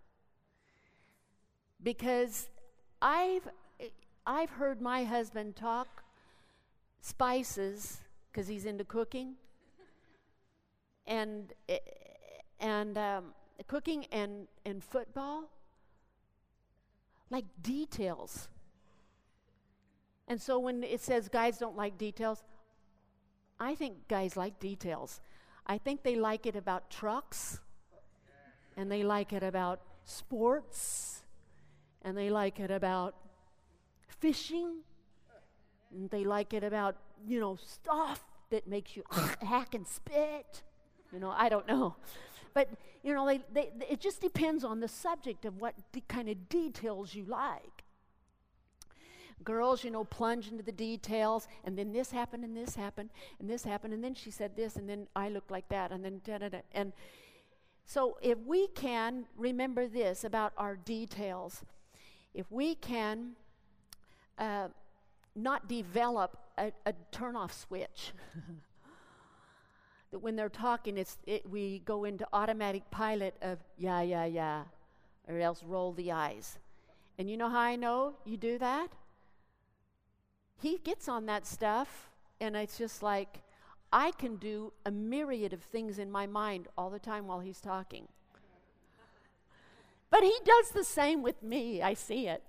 Because 1.82 2.48
I've, 3.00 3.48
I've 4.26 4.50
heard 4.50 4.80
my 4.80 5.04
husband 5.04 5.56
talk 5.56 6.02
spices 7.00 8.00
because 8.30 8.46
he's 8.46 8.64
into 8.64 8.84
cooking 8.84 9.34
and 11.06 11.52
eh, 11.68 11.78
and 12.60 12.96
um, 12.96 13.24
cooking 13.66 14.06
and 14.12 14.46
and 14.64 14.82
football 14.82 15.50
like 17.32 17.46
details 17.62 18.48
and 20.28 20.40
so 20.40 20.58
when 20.58 20.84
it 20.84 21.00
says 21.00 21.28
guys 21.28 21.58
don't 21.58 21.76
like 21.76 21.98
details 21.98 22.44
i 23.58 23.74
think 23.74 24.06
guys 24.06 24.36
like 24.36 24.60
details 24.60 25.20
i 25.66 25.78
think 25.78 26.02
they 26.02 26.14
like 26.14 26.46
it 26.46 26.56
about 26.56 26.90
trucks 26.90 27.60
and 28.76 28.90
they 28.90 29.02
like 29.02 29.32
it 29.32 29.42
about 29.42 29.80
sports 30.04 31.22
and 32.02 32.16
they 32.16 32.30
like 32.30 32.60
it 32.60 32.70
about 32.70 33.14
fishing 34.20 34.82
and 35.92 36.10
they 36.10 36.24
like 36.24 36.54
it 36.54 36.64
about, 36.64 36.96
you 37.26 37.40
know, 37.40 37.56
stuff 37.56 38.24
that 38.50 38.66
makes 38.66 38.96
you 38.96 39.02
hack 39.42 39.74
and 39.74 39.86
spit. 39.86 40.62
You 41.12 41.20
know, 41.20 41.32
I 41.36 41.48
don't 41.48 41.66
know. 41.66 41.96
But, 42.54 42.68
you 43.02 43.14
know, 43.14 43.26
they, 43.26 43.40
they, 43.52 43.70
it 43.88 44.00
just 44.00 44.20
depends 44.20 44.64
on 44.64 44.80
the 44.80 44.88
subject 44.88 45.44
of 45.44 45.60
what 45.60 45.74
kind 46.08 46.28
of 46.28 46.48
details 46.48 47.14
you 47.14 47.24
like. 47.24 47.84
Girls, 49.44 49.82
you 49.82 49.90
know, 49.90 50.04
plunge 50.04 50.48
into 50.48 50.62
the 50.62 50.72
details, 50.72 51.48
and 51.64 51.76
then 51.76 51.92
this 51.92 52.12
happened, 52.12 52.44
and 52.44 52.56
this 52.56 52.76
happened, 52.76 53.10
and 53.40 53.50
this 53.50 53.64
happened, 53.64 53.92
and 53.92 54.04
then 54.04 54.14
she 54.14 54.30
said 54.30 54.54
this, 54.54 54.76
and 54.76 54.88
then 54.88 55.08
I 55.16 55.30
looked 55.30 55.50
like 55.50 55.68
that, 55.70 55.90
and 55.90 56.04
then 56.04 56.20
da 56.24 56.38
da 56.38 56.48
da. 56.48 56.58
And 56.72 56.92
so, 57.84 58.18
if 58.22 58.38
we 58.46 58.68
can 58.68 59.24
remember 59.36 59.88
this 59.88 60.22
about 60.22 60.52
our 60.56 60.76
details, 60.76 61.64
if 62.34 62.50
we 62.52 62.76
can 62.76 63.32
uh, 64.38 64.68
not 65.34 65.68
develop 65.68 66.38
a, 66.58 66.72
a 66.86 66.92
turn 67.10 67.36
off 67.36 67.52
switch. 67.52 68.12
that 70.12 70.18
when 70.18 70.36
they're 70.36 70.48
talking, 70.48 70.96
it's, 70.96 71.18
it, 71.26 71.48
we 71.50 71.80
go 71.80 72.04
into 72.04 72.26
automatic 72.32 72.88
pilot 72.90 73.34
of 73.42 73.58
yeah, 73.76 74.02
yeah, 74.02 74.26
yeah, 74.26 74.62
or 75.26 75.40
else 75.40 75.64
roll 75.64 75.92
the 75.92 76.12
eyes. 76.12 76.58
And 77.18 77.28
you 77.28 77.36
know 77.36 77.48
how 77.48 77.58
I 77.58 77.76
know 77.76 78.14
you 78.24 78.36
do 78.36 78.58
that? 78.58 78.88
He 80.60 80.78
gets 80.78 81.08
on 81.08 81.26
that 81.26 81.46
stuff, 81.46 82.10
and 82.40 82.54
it's 82.54 82.78
just 82.78 83.02
like, 83.02 83.40
I 83.92 84.12
can 84.12 84.36
do 84.36 84.72
a 84.86 84.90
myriad 84.90 85.52
of 85.52 85.62
things 85.62 85.98
in 85.98 86.10
my 86.10 86.26
mind 86.26 86.68
all 86.78 86.88
the 86.88 86.98
time 86.98 87.26
while 87.26 87.40
he's 87.40 87.60
talking. 87.60 88.06
But 90.10 90.22
he 90.22 90.34
does 90.44 90.70
the 90.70 90.84
same 90.84 91.22
with 91.22 91.42
me. 91.42 91.82
I 91.82 91.94
see 91.94 92.28
it. 92.28 92.42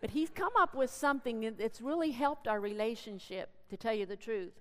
But 0.00 0.10
he's 0.10 0.30
come 0.30 0.52
up 0.58 0.74
with 0.74 0.90
something 0.90 1.54
that's 1.58 1.82
really 1.82 2.12
helped 2.12 2.48
our 2.48 2.60
relationship, 2.60 3.50
to 3.68 3.76
tell 3.76 3.94
you 3.94 4.06
the 4.06 4.16
truth. 4.16 4.52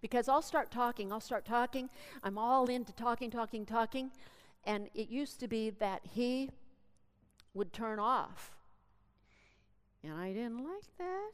Because 0.00 0.28
I'll 0.28 0.42
start 0.42 0.70
talking, 0.70 1.12
I'll 1.12 1.20
start 1.20 1.44
talking, 1.44 1.90
I'm 2.22 2.38
all 2.38 2.66
into 2.66 2.92
talking, 2.92 3.30
talking, 3.30 3.66
talking, 3.66 4.10
and 4.64 4.88
it 4.94 5.08
used 5.08 5.40
to 5.40 5.48
be 5.48 5.70
that 5.70 6.00
he 6.04 6.50
would 7.54 7.72
turn 7.72 7.98
off. 7.98 8.52
And 10.02 10.14
I 10.14 10.32
didn't 10.32 10.58
like 10.58 10.96
that. 10.98 11.30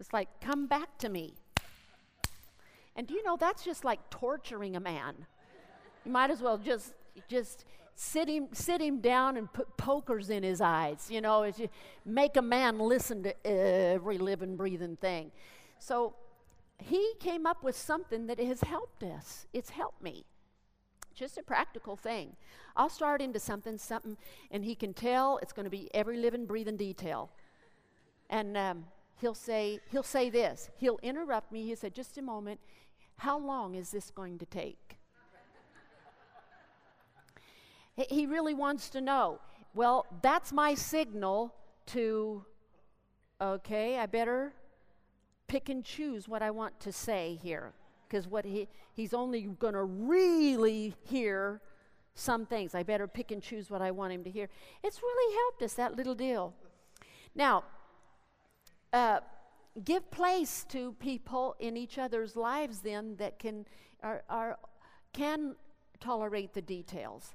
It's 0.00 0.12
like, 0.12 0.28
come 0.40 0.66
back 0.66 0.96
to 0.98 1.08
me. 1.08 1.34
And 2.96 3.06
do 3.06 3.14
you 3.14 3.22
know 3.22 3.36
that's 3.38 3.64
just 3.64 3.84
like 3.84 4.10
torturing 4.10 4.76
a 4.76 4.80
man? 4.80 5.14
You 6.04 6.12
might 6.12 6.30
as 6.30 6.40
well 6.40 6.58
just 6.58 6.94
just 7.28 7.64
sit 7.94 8.28
him, 8.28 8.48
sit 8.52 8.80
him 8.80 9.00
down 9.00 9.36
and 9.36 9.52
put 9.52 9.76
pokers 9.76 10.30
in 10.30 10.42
his 10.42 10.60
eyes. 10.60 11.08
You 11.10 11.20
know, 11.20 11.42
as 11.42 11.58
you 11.58 11.68
make 12.04 12.36
a 12.36 12.42
man 12.42 12.78
listen 12.78 13.22
to 13.24 13.46
every 13.46 14.18
living, 14.18 14.56
breathing 14.56 14.96
thing. 14.96 15.32
So 15.78 16.14
he 16.82 17.14
came 17.20 17.46
up 17.46 17.62
with 17.62 17.76
something 17.76 18.26
that 18.26 18.38
has 18.38 18.60
helped 18.62 19.02
us. 19.02 19.46
It's 19.52 19.70
helped 19.70 20.02
me. 20.02 20.24
Just 21.14 21.36
a 21.36 21.42
practical 21.42 21.96
thing. 21.96 22.36
I'll 22.76 22.88
start 22.88 23.20
into 23.20 23.40
something, 23.40 23.76
something, 23.76 24.16
and 24.52 24.64
he 24.64 24.76
can 24.76 24.94
tell 24.94 25.38
it's 25.38 25.52
going 25.52 25.64
to 25.64 25.70
be 25.70 25.90
every 25.92 26.16
living, 26.16 26.46
breathing 26.46 26.76
detail. 26.76 27.30
And 28.30 28.56
um, 28.56 28.84
he'll 29.20 29.34
say, 29.34 29.80
he'll 29.90 30.04
say 30.04 30.30
this. 30.30 30.70
He'll 30.76 31.00
interrupt 31.02 31.50
me. 31.50 31.64
He 31.64 31.74
said, 31.74 31.94
"Just 31.94 32.18
a 32.18 32.22
moment. 32.22 32.60
How 33.16 33.36
long 33.36 33.74
is 33.74 33.90
this 33.90 34.10
going 34.10 34.38
to 34.38 34.46
take?" 34.46 34.98
he 37.96 38.26
really 38.26 38.54
wants 38.54 38.88
to 38.90 39.00
know. 39.00 39.40
Well, 39.74 40.06
that's 40.22 40.52
my 40.52 40.74
signal 40.74 41.52
to. 41.86 42.44
Okay, 43.40 43.98
I 43.98 44.06
better 44.06 44.52
pick 45.48 45.68
and 45.68 45.84
choose 45.84 46.28
what 46.28 46.42
I 46.42 46.50
want 46.50 46.78
to 46.80 46.92
say 46.92 47.38
here 47.42 47.72
because 48.06 48.28
what 48.28 48.44
he 48.44 48.68
he's 48.94 49.12
only 49.12 49.42
going 49.42 49.74
to 49.74 49.84
really 49.84 50.94
hear 51.04 51.60
some 52.14 52.46
things. 52.46 52.74
I 52.74 52.82
better 52.82 53.06
pick 53.06 53.30
and 53.30 53.42
choose 53.42 53.70
what 53.70 53.80
I 53.80 53.90
want 53.90 54.12
him 54.12 54.24
to 54.24 54.30
hear. 54.30 54.48
It's 54.82 55.00
really 55.02 55.34
helped 55.36 55.62
us 55.62 55.74
that 55.74 55.96
little 55.96 56.14
deal. 56.14 56.54
Now, 57.34 57.64
uh, 58.92 59.20
give 59.84 60.10
place 60.10 60.64
to 60.70 60.92
people 60.94 61.54
in 61.60 61.76
each 61.76 61.98
other's 61.98 62.34
lives 62.36 62.80
then 62.80 63.16
that 63.16 63.38
can 63.38 63.66
are, 64.02 64.22
are 64.28 64.58
can 65.12 65.54
tolerate 66.00 66.54
the 66.54 66.62
details. 66.62 67.34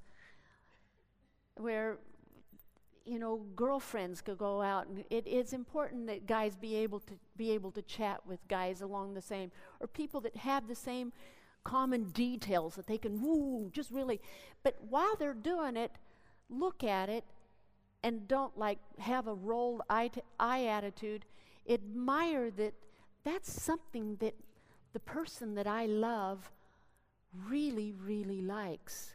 Where 1.55 1.97
you 3.05 3.19
know, 3.19 3.41
girlfriends 3.55 4.21
could 4.21 4.37
go 4.37 4.61
out, 4.61 4.87
and 4.87 5.03
it, 5.09 5.25
it's 5.27 5.51
important 5.51 6.07
that 6.07 6.25
guys 6.25 6.55
be 6.55 6.75
able 6.75 6.99
to 7.01 7.13
be 7.37 7.51
able 7.51 7.71
to 7.71 7.81
chat 7.81 8.25
with 8.25 8.47
guys 8.47 8.81
along 8.81 9.13
the 9.13 9.21
same, 9.21 9.51
or 9.79 9.87
people 9.87 10.21
that 10.21 10.35
have 10.37 10.67
the 10.67 10.75
same 10.75 11.11
common 11.63 12.05
details 12.11 12.75
that 12.75 12.87
they 12.87 12.97
can 12.97 13.21
woo, 13.21 13.69
just 13.71 13.91
really. 13.91 14.19
But 14.63 14.77
while 14.89 15.15
they're 15.15 15.33
doing 15.33 15.77
it, 15.77 15.91
look 16.49 16.83
at 16.83 17.09
it, 17.09 17.23
and 18.03 18.27
don't 18.27 18.57
like 18.57 18.79
have 18.99 19.27
a 19.27 19.33
rolled 19.33 19.81
eye, 19.89 20.09
t- 20.09 20.21
eye 20.39 20.65
attitude. 20.65 21.25
Admire 21.69 22.51
that. 22.51 22.73
That's 23.25 23.49
something 23.49 24.17
that 24.17 24.35
the 24.91 24.99
person 24.99 25.55
that 25.55 25.65
I 25.65 25.85
love 25.85 26.51
really, 27.47 27.93
really 27.93 28.41
likes. 28.41 29.13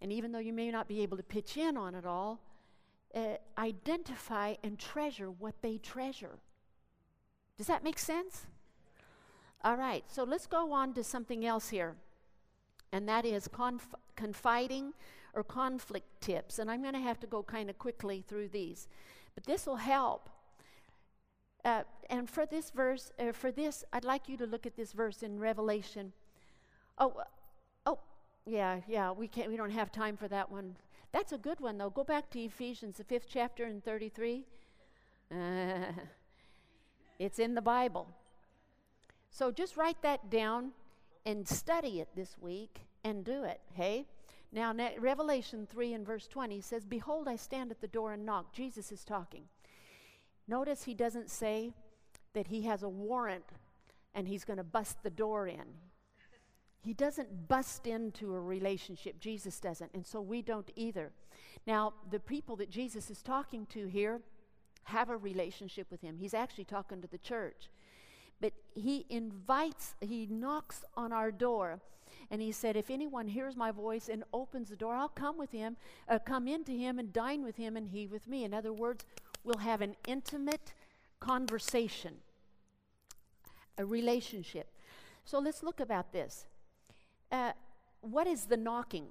And 0.00 0.12
even 0.12 0.30
though 0.30 0.38
you 0.38 0.52
may 0.52 0.70
not 0.70 0.86
be 0.86 1.02
able 1.02 1.16
to 1.16 1.24
pitch 1.24 1.56
in 1.56 1.76
on 1.76 1.96
it 1.96 2.06
all, 2.06 2.38
uh, 3.16 3.38
identify 3.56 4.54
and 4.62 4.78
treasure 4.78 5.30
what 5.30 5.54
they 5.62 5.78
treasure. 5.78 6.38
Does 7.56 7.66
that 7.66 7.82
make 7.82 7.98
sense? 7.98 8.46
All 9.64 9.76
right, 9.76 10.04
so 10.06 10.22
let's 10.22 10.46
go 10.46 10.70
on 10.72 10.92
to 10.92 11.02
something 11.02 11.46
else 11.46 11.70
here, 11.70 11.94
and 12.92 13.08
that 13.08 13.24
is 13.24 13.48
conf- 13.48 13.94
confiding 14.14 14.92
or 15.32 15.42
conflict 15.42 16.20
tips. 16.20 16.58
And 16.58 16.70
I'm 16.70 16.82
going 16.82 16.94
to 16.94 17.00
have 17.00 17.18
to 17.20 17.26
go 17.26 17.42
kind 17.42 17.70
of 17.70 17.78
quickly 17.78 18.22
through 18.28 18.48
these, 18.48 18.86
but 19.34 19.44
this 19.44 19.66
will 19.66 19.76
help. 19.76 20.28
Uh, 21.64 21.82
and 22.10 22.30
for 22.30 22.46
this 22.46 22.70
verse, 22.70 23.10
uh, 23.18 23.32
for 23.32 23.50
this, 23.50 23.82
I'd 23.92 24.04
like 24.04 24.28
you 24.28 24.36
to 24.36 24.46
look 24.46 24.66
at 24.66 24.76
this 24.76 24.92
verse 24.92 25.22
in 25.22 25.40
Revelation. 25.40 26.12
Oh, 26.98 27.14
oh, 27.86 27.98
yeah, 28.44 28.80
yeah, 28.86 29.10
we 29.10 29.26
can't 29.26 29.48
we 29.50 29.56
don't 29.56 29.70
have 29.70 29.90
time 29.90 30.16
for 30.16 30.28
that 30.28 30.50
one. 30.50 30.76
That's 31.16 31.32
a 31.32 31.38
good 31.38 31.60
one 31.60 31.78
though. 31.78 31.88
Go 31.88 32.04
back 32.04 32.28
to 32.32 32.40
Ephesians, 32.40 32.98
the 32.98 33.04
fifth 33.04 33.28
chapter 33.30 33.64
and 33.64 33.82
33. 33.82 34.44
Uh, 35.32 35.34
it's 37.18 37.38
in 37.38 37.54
the 37.54 37.62
Bible. 37.62 38.06
So 39.30 39.50
just 39.50 39.78
write 39.78 40.02
that 40.02 40.28
down 40.28 40.72
and 41.24 41.48
study 41.48 42.00
it 42.00 42.08
this 42.14 42.36
week 42.38 42.80
and 43.02 43.24
do 43.24 43.44
it, 43.44 43.62
hey? 43.72 44.04
Now, 44.52 44.74
Revelation 44.98 45.66
3 45.66 45.94
and 45.94 46.06
verse 46.06 46.26
20 46.26 46.60
says, 46.60 46.84
Behold, 46.84 47.28
I 47.28 47.36
stand 47.36 47.70
at 47.70 47.80
the 47.80 47.88
door 47.88 48.12
and 48.12 48.26
knock. 48.26 48.52
Jesus 48.52 48.92
is 48.92 49.02
talking. 49.02 49.44
Notice 50.46 50.84
he 50.84 50.92
doesn't 50.92 51.30
say 51.30 51.72
that 52.34 52.48
he 52.48 52.60
has 52.64 52.82
a 52.82 52.90
warrant 52.90 53.46
and 54.14 54.28
he's 54.28 54.44
going 54.44 54.58
to 54.58 54.64
bust 54.64 55.02
the 55.02 55.08
door 55.08 55.48
in. 55.48 55.64
He 56.80 56.94
doesn't 56.94 57.48
bust 57.48 57.86
into 57.86 58.34
a 58.34 58.40
relationship. 58.40 59.18
Jesus 59.18 59.58
doesn't. 59.58 59.90
And 59.94 60.06
so 60.06 60.20
we 60.20 60.42
don't 60.42 60.70
either. 60.76 61.10
Now, 61.66 61.94
the 62.10 62.20
people 62.20 62.56
that 62.56 62.70
Jesus 62.70 63.10
is 63.10 63.22
talking 63.22 63.66
to 63.66 63.86
here 63.86 64.20
have 64.84 65.10
a 65.10 65.16
relationship 65.16 65.88
with 65.90 66.00
him. 66.00 66.16
He's 66.16 66.34
actually 66.34 66.64
talking 66.64 67.02
to 67.02 67.08
the 67.08 67.18
church. 67.18 67.70
But 68.40 68.52
he 68.74 69.06
invites, 69.08 69.94
he 70.00 70.26
knocks 70.26 70.84
on 70.96 71.12
our 71.12 71.32
door. 71.32 71.80
And 72.30 72.40
he 72.40 72.52
said, 72.52 72.76
If 72.76 72.90
anyone 72.90 73.26
hears 73.26 73.56
my 73.56 73.70
voice 73.70 74.08
and 74.08 74.22
opens 74.32 74.68
the 74.68 74.76
door, 74.76 74.94
I'll 74.94 75.08
come 75.08 75.38
with 75.38 75.50
him, 75.50 75.76
uh, 76.08 76.18
come 76.18 76.46
into 76.46 76.72
him 76.72 76.98
and 76.98 77.12
dine 77.12 77.42
with 77.42 77.56
him 77.56 77.76
and 77.76 77.88
he 77.88 78.06
with 78.06 78.28
me. 78.28 78.44
In 78.44 78.54
other 78.54 78.72
words, 78.72 79.04
we'll 79.42 79.58
have 79.58 79.80
an 79.80 79.96
intimate 80.06 80.72
conversation, 81.20 82.14
a 83.78 83.84
relationship. 83.84 84.68
So 85.24 85.38
let's 85.38 85.62
look 85.62 85.80
about 85.80 86.12
this. 86.12 86.46
Uh, 87.30 87.52
what 88.00 88.26
is 88.26 88.46
the 88.46 88.56
knocking? 88.56 89.06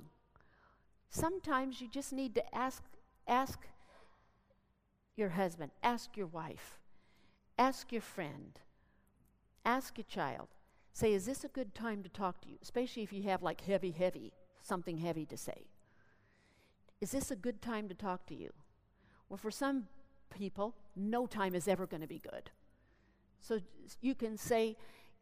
Sometimes 1.09 1.81
you 1.81 1.87
just 1.87 2.11
need 2.13 2.35
to 2.35 2.55
ask, 2.55 2.83
ask 3.27 3.59
your 5.15 5.29
husband, 5.29 5.71
ask 5.81 6.17
your 6.17 6.27
wife, 6.27 6.77
ask 7.57 7.91
your 7.91 8.01
friend, 8.01 8.59
ask 9.63 9.97
your 9.97 10.05
child. 10.05 10.49
Say, 10.93 11.13
is 11.13 11.25
this 11.25 11.43
a 11.43 11.49
good 11.49 11.75
time 11.75 12.03
to 12.03 12.09
talk 12.09 12.41
to 12.41 12.49
you? 12.49 12.57
Especially 12.61 13.03
if 13.03 13.11
you 13.11 13.23
have 13.23 13.43
like 13.43 13.61
heavy, 13.61 13.91
heavy, 13.91 14.31
something 14.61 14.97
heavy 14.97 15.25
to 15.25 15.37
say. 15.37 15.67
Is 17.01 17.11
this 17.11 17.31
a 17.31 17.35
good 17.35 17.61
time 17.61 17.89
to 17.89 17.95
talk 17.95 18.25
to 18.27 18.35
you? 18.35 18.51
Well, 19.27 19.37
for 19.37 19.51
some 19.51 19.87
people, 20.29 20.75
no 20.95 21.25
time 21.27 21.55
is 21.55 21.67
ever 21.67 21.85
going 21.85 22.01
to 22.01 22.07
be 22.07 22.19
good. 22.19 22.49
So 23.41 23.59
you 24.01 24.15
can 24.15 24.37
say, 24.37 24.77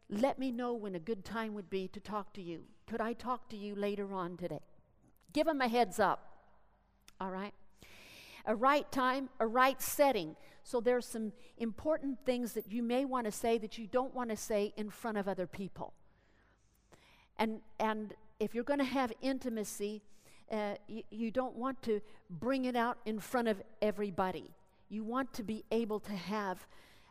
let 0.08 0.38
me 0.38 0.50
know 0.50 0.74
when 0.74 0.94
a 0.94 1.00
good 1.00 1.24
time 1.24 1.54
would 1.54 1.70
be 1.70 1.88
to 1.88 2.00
talk 2.00 2.32
to 2.34 2.42
you. 2.42 2.64
Could 2.86 3.00
I 3.00 3.12
talk 3.12 3.48
to 3.48 3.56
you 3.56 3.74
later 3.74 4.12
on 4.12 4.36
today? 4.36 4.60
Give 5.32 5.46
them 5.46 5.60
a 5.60 5.68
heads 5.68 5.98
up. 5.98 6.30
All 7.20 7.30
right? 7.30 7.54
A 8.46 8.54
right 8.54 8.90
time, 8.92 9.30
a 9.40 9.46
right 9.46 9.80
setting. 9.80 10.36
So 10.62 10.80
there's 10.80 11.06
some 11.06 11.32
important 11.58 12.18
things 12.24 12.52
that 12.52 12.70
you 12.70 12.82
may 12.82 13.04
want 13.04 13.26
to 13.26 13.32
say 13.32 13.58
that 13.58 13.78
you 13.78 13.86
don't 13.86 14.14
want 14.14 14.30
to 14.30 14.36
say 14.36 14.72
in 14.76 14.90
front 14.90 15.18
of 15.18 15.28
other 15.28 15.46
people. 15.46 15.94
And 17.38 17.60
and 17.80 18.14
if 18.38 18.54
you're 18.54 18.64
going 18.64 18.78
to 18.78 18.84
have 18.84 19.12
intimacy, 19.22 20.02
uh, 20.50 20.74
you, 20.86 21.02
you 21.10 21.30
don't 21.30 21.56
want 21.56 21.82
to 21.82 22.00
bring 22.28 22.64
it 22.66 22.76
out 22.76 22.98
in 23.06 23.18
front 23.18 23.48
of 23.48 23.62
everybody. 23.80 24.50
You 24.88 25.04
want 25.04 25.32
to 25.34 25.42
be 25.42 25.64
able 25.70 26.00
to 26.00 26.12
have 26.12 26.66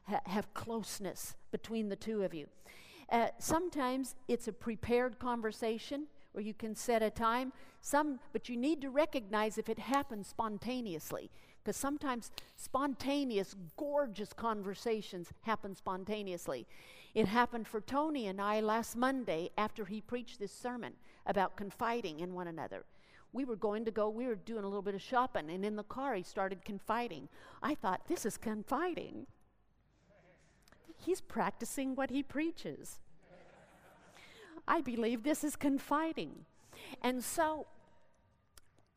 ha- 0.08 0.22
have 0.26 0.54
closeness 0.54 1.36
between 1.52 1.90
the 1.90 1.96
two 1.96 2.24
of 2.24 2.34
you. 2.34 2.48
Uh, 3.14 3.28
sometimes 3.38 4.16
it's 4.28 4.48
a 4.48 4.52
prepared 4.52 5.20
conversation 5.20 6.08
where 6.32 6.44
you 6.44 6.54
can 6.54 6.76
set 6.76 7.04
a 7.04 7.12
time. 7.12 7.54
Some, 7.80 8.20
but 8.32 8.50
you 8.50 8.58
need 8.58 8.82
to 8.82 8.90
recognize 8.90 9.60
if 9.60 9.70
it 9.70 9.78
happens 9.78 10.26
spontaneously, 10.26 11.30
because 11.64 11.78
sometimes 11.78 12.32
spontaneous, 12.56 13.56
gorgeous 13.78 14.34
conversations 14.34 15.30
happen 15.42 15.76
spontaneously. 15.76 16.66
It 17.14 17.28
happened 17.28 17.68
for 17.68 17.82
Tony 17.82 18.26
and 18.26 18.42
I 18.42 18.62
last 18.62 18.96
Monday 18.96 19.52
after 19.60 19.86
he 19.86 20.02
preached 20.02 20.40
this 20.40 20.52
sermon 20.52 20.94
about 21.28 21.56
confiding 21.56 22.20
in 22.20 22.34
one 22.34 22.48
another. 22.48 22.84
We 23.32 23.46
were 23.46 23.56
going 23.56 23.86
to 23.86 23.92
go, 23.92 24.10
we 24.10 24.26
were 24.26 24.36
doing 24.36 24.64
a 24.64 24.68
little 24.68 24.82
bit 24.82 24.96
of 24.96 25.02
shopping, 25.04 25.52
and 25.52 25.64
in 25.64 25.76
the 25.76 25.84
car 25.84 26.16
he 26.16 26.24
started 26.24 26.66
confiding. 26.66 27.30
I 27.62 27.76
thought, 27.76 28.08
this 28.08 28.26
is 28.26 28.38
confiding 28.38 29.28
he's 31.06 31.22
practicing 31.22 31.96
what 31.96 32.10
he 32.10 32.24
preaches. 32.24 33.00
I 34.68 34.82
believe 34.82 35.24
this 35.24 35.44
is 35.44 35.56
confiding. 35.56 36.46
And 37.02 37.24
so 37.24 37.68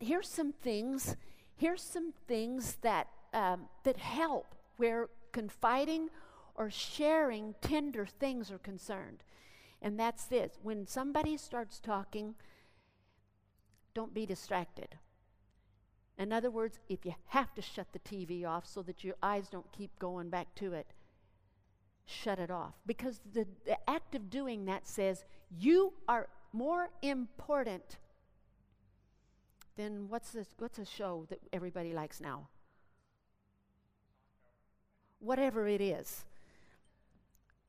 here's 0.01 0.29
some 0.29 0.53
things, 0.53 1.17
here's 1.57 1.83
some 1.83 2.13
things 2.27 2.77
that, 2.83 3.09
um, 3.33 3.69
that 3.85 3.97
help 3.99 4.55
where 4.77 5.09
confiding 5.33 6.09
or 6.55 6.71
sharing 6.71 7.55
tender 7.61 8.07
things 8.07 8.51
are 8.51 8.59
concerned. 8.59 9.23
And 9.83 9.99
that's 9.99 10.25
this 10.25 10.59
when 10.63 10.87
somebody 10.87 11.37
starts 11.37 11.79
talking, 11.81 12.35
don't 13.95 14.15
be 14.15 14.27
distracted. 14.27 14.97
In 16.19 16.33
other 16.33 16.51
words, 16.51 16.79
if 16.89 17.05
you 17.05 17.15
have 17.29 17.55
to 17.55 17.63
shut 17.63 17.89
the 17.93 17.99
TV 17.99 18.47
off 18.47 18.67
so 18.67 18.83
that 18.83 19.05
your 19.05 19.17
eyes 19.23 19.49
don't 19.49 19.71
keep 19.73 19.99
going 19.99 20.31
back 20.31 20.55
to 20.57 20.73
it, 20.73 20.87
shut 22.07 22.39
it 22.39 22.51
off. 22.51 22.75
Because 22.87 23.21
the, 23.33 23.47
the 23.65 23.77
act 23.91 24.15
of 24.15 24.31
doing 24.31 24.65
that 24.67 24.87
says, 24.87 25.25
you 25.59 25.93
are 26.09 26.29
more 26.53 26.89
important 27.03 27.99
than 29.77 30.09
what's 30.09 30.31
this, 30.31 30.49
what's 30.59 30.79
a 30.79 30.85
show 30.85 31.27
that 31.29 31.41
everybody 31.53 31.93
likes 31.93 32.21
now? 32.21 32.49
Whatever 35.19 35.69
it 35.69 35.81
is. 35.81 36.25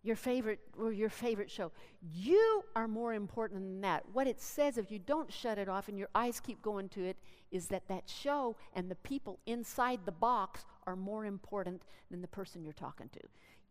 Your 0.03 0.15
favorite 0.15 0.59
or 0.79 0.93
your 0.93 1.09
favorite 1.09 1.51
show. 1.51 1.71
You 2.13 2.63
are 2.75 2.87
more 2.87 3.13
important 3.13 3.61
than 3.61 3.81
that. 3.81 4.05
What 4.13 4.27
it 4.27 4.39
says, 4.39 4.77
if 4.77 4.89
you 4.89 4.99
don't 4.99 5.33
shut 5.33 5.57
it 5.57 5.67
off 5.67 5.89
and 5.89 5.97
your 5.97 6.07
eyes 6.15 6.39
keep 6.39 6.61
going 6.61 6.87
to 6.89 7.03
it, 7.03 7.17
is 7.51 7.67
that 7.67 7.87
that 7.89 8.03
show 8.07 8.55
and 8.73 8.89
the 8.89 8.95
people 8.95 9.39
inside 9.45 10.01
the 10.05 10.11
box 10.11 10.65
are 10.85 10.95
more 10.95 11.25
important 11.25 11.81
than 12.09 12.21
the 12.21 12.27
person 12.27 12.63
you're 12.63 12.73
talking 12.73 13.09
to. 13.09 13.19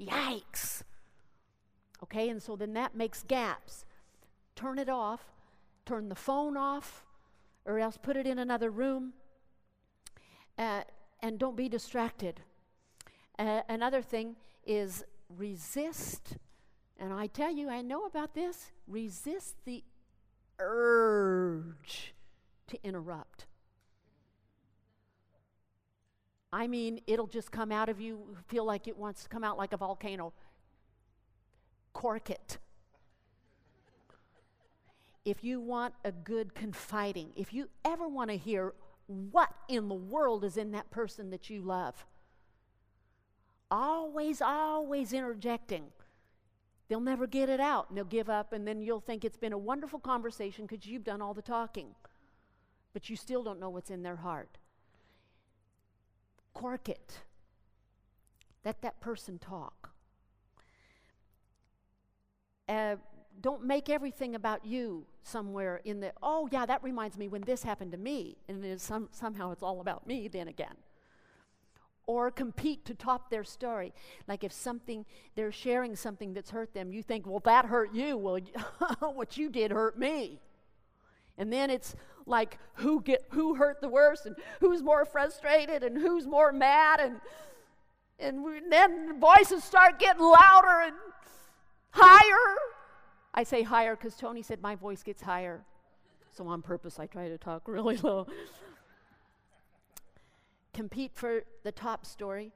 Yikes! 0.01 0.83
Okay, 2.03 2.29
and 2.29 2.43
so 2.43 2.57
then 2.57 2.75
that 2.75 2.95
makes 2.95 3.23
gaps. 3.23 3.85
Turn 4.55 4.79
it 4.79 4.89
off, 4.89 5.33
turn 5.85 6.09
the 6.09 6.15
phone 6.15 6.57
off, 6.57 7.05
or 7.65 7.79
else 7.79 7.99
put 8.01 8.17
it 8.17 8.27
in 8.27 8.39
another 8.39 8.71
room. 8.71 9.15
Uh, 10.59 10.83
and 11.21 11.39
don't 11.39 11.57
be 11.57 11.69
distracted. 11.69 12.41
Uh, 13.39 13.63
another 13.69 14.03
thing 14.03 14.37
is 14.65 15.05
resist, 15.29 16.37
and 16.99 17.13
I 17.13 17.27
tell 17.27 17.53
you, 17.53 17.69
I 17.69 17.83
know 17.83 18.05
about 18.07 18.35
this, 18.35 18.71
resist 18.87 19.57
the 19.65 19.85
urge 20.59 22.15
to 22.69 22.79
interrupt. 22.83 23.47
I 26.57 26.69
mean, 26.69 27.03
it'll 27.07 27.27
just 27.27 27.53
come 27.53 27.71
out 27.71 27.91
of 27.91 28.01
you, 28.01 28.35
feel 28.49 28.65
like 28.65 28.89
it 28.89 28.97
wants 28.97 29.25
to 29.25 29.29
come 29.29 29.45
out 29.45 29.59
like 29.59 29.75
a 29.75 29.77
volcano. 29.77 30.33
Cork 31.93 32.31
it. 32.31 32.57
If 35.27 35.45
you 35.45 35.61
want 35.61 35.93
a 36.03 36.13
good 36.13 36.55
confiding, 36.55 37.33
if 37.37 37.53
you 37.53 37.69
ever 37.85 38.09
want 38.09 38.31
to 38.31 38.39
hear 38.39 38.73
what 39.07 39.53
in 39.69 39.89
the 39.89 39.95
world 39.95 40.45
is 40.45 40.57
in 40.57 40.73
that 40.73 40.91
person 40.91 41.29
that 41.29 41.51
you 41.51 41.61
love, 41.61 42.07
always, 43.71 44.41
always 44.41 45.13
interjecting. 45.13 45.89
They'll 46.89 47.01
never 47.01 47.27
get 47.27 47.51
it 47.51 47.61
out 47.61 47.91
and 47.91 47.99
they'll 47.99 48.05
give 48.07 48.31
up, 48.31 48.55
and 48.55 48.67
then 48.67 48.81
you'll 48.81 49.01
think 49.01 49.27
it's 49.27 49.37
been 49.37 49.53
a 49.53 49.59
wonderful 49.59 49.99
conversation 49.99 50.65
because 50.65 50.87
you've 50.87 51.05
done 51.05 51.21
all 51.21 51.35
the 51.35 51.43
talking. 51.43 51.89
But 52.95 53.11
you 53.11 53.17
still 53.17 53.43
don't 53.43 53.61
know 53.61 53.69
what's 53.69 53.91
in 53.91 54.03
their 54.03 54.17
heart. 54.17 54.57
Cork 56.57 56.89
it. 56.89 57.21
Let 58.65 58.81
that 58.81 58.99
person 59.01 59.39
talk. 59.39 59.91
Uh, 62.67 62.97
don't 63.43 63.63
make 63.63 63.91
everything 63.91 64.35
about 64.35 64.65
you 64.65 65.05
somewhere 65.23 65.83
in 65.85 66.01
the, 66.01 66.13
oh, 66.23 66.49
yeah, 66.51 66.65
that 66.65 66.83
reminds 66.83 67.19
me 67.19 67.29
when 67.29 67.43
this 67.43 67.63
happened 67.63 67.93
to 67.93 67.99
me. 67.99 68.39
And 68.49 68.65
it 68.65 68.81
some, 68.81 69.09
somehow 69.13 69.53
it's 69.53 69.63
all 69.63 69.83
about 69.83 70.07
me 70.07 70.29
then 70.29 70.49
again 70.49 70.77
or 72.07 72.31
compete 72.31 72.87
to 72.87 72.95
top 72.95 73.29
their 73.31 73.45
story. 73.45 73.93
Like 74.27 74.43
if 74.43 74.53
something, 74.53 75.05
they're 75.35 75.53
sharing 75.53 75.95
something 75.95 76.33
that's 76.33 76.51
hurt 76.51 76.73
them, 76.73 76.91
you 76.91 77.03
think, 77.03 77.27
well, 77.27 77.41
that 77.41 77.67
hurt 77.67 77.93
you. 77.93 78.17
Well, 78.17 78.39
what 79.01 79.37
you 79.37 79.51
did 79.51 79.73
hurt 79.73 79.99
me. 79.99 80.41
And 81.37 81.53
then 81.53 81.69
it's 81.69 81.95
like 82.27 82.59
who 82.75 83.01
get 83.01 83.25
who 83.31 83.55
hurt 83.55 83.81
the 83.81 83.89
worst 83.89 84.27
and 84.27 84.37
who's 84.61 84.83
more 84.83 85.05
frustrated 85.05 85.83
and 85.83 85.97
who's 85.97 86.27
more 86.27 86.53
mad 86.53 87.01
and 87.01 87.21
and 88.19 88.43
we, 88.43 88.61
then 88.69 89.21
voices 89.21 89.63
start 89.63 89.99
getting 89.99 90.23
louder 90.23 90.83
and 90.87 90.97
higher. 91.91 92.57
I 93.35 93.45
say 93.45 93.63
higher 93.63 93.95
because 93.95 94.17
Tony 94.17 94.43
said 94.43 94.63
my 94.63 94.75
voice 94.75 95.03
gets 95.03 95.23
higher. 95.23 95.63
So 96.31 96.47
on 96.49 96.63
purpose 96.63 96.99
I 96.99 97.07
try 97.07 97.29
to 97.29 97.39
talk 97.39 97.63
really 97.69 97.97
low 97.99 98.27
compete 100.77 101.13
for 101.15 101.43
the 101.65 101.73
top 101.73 102.05
story. 102.07 102.53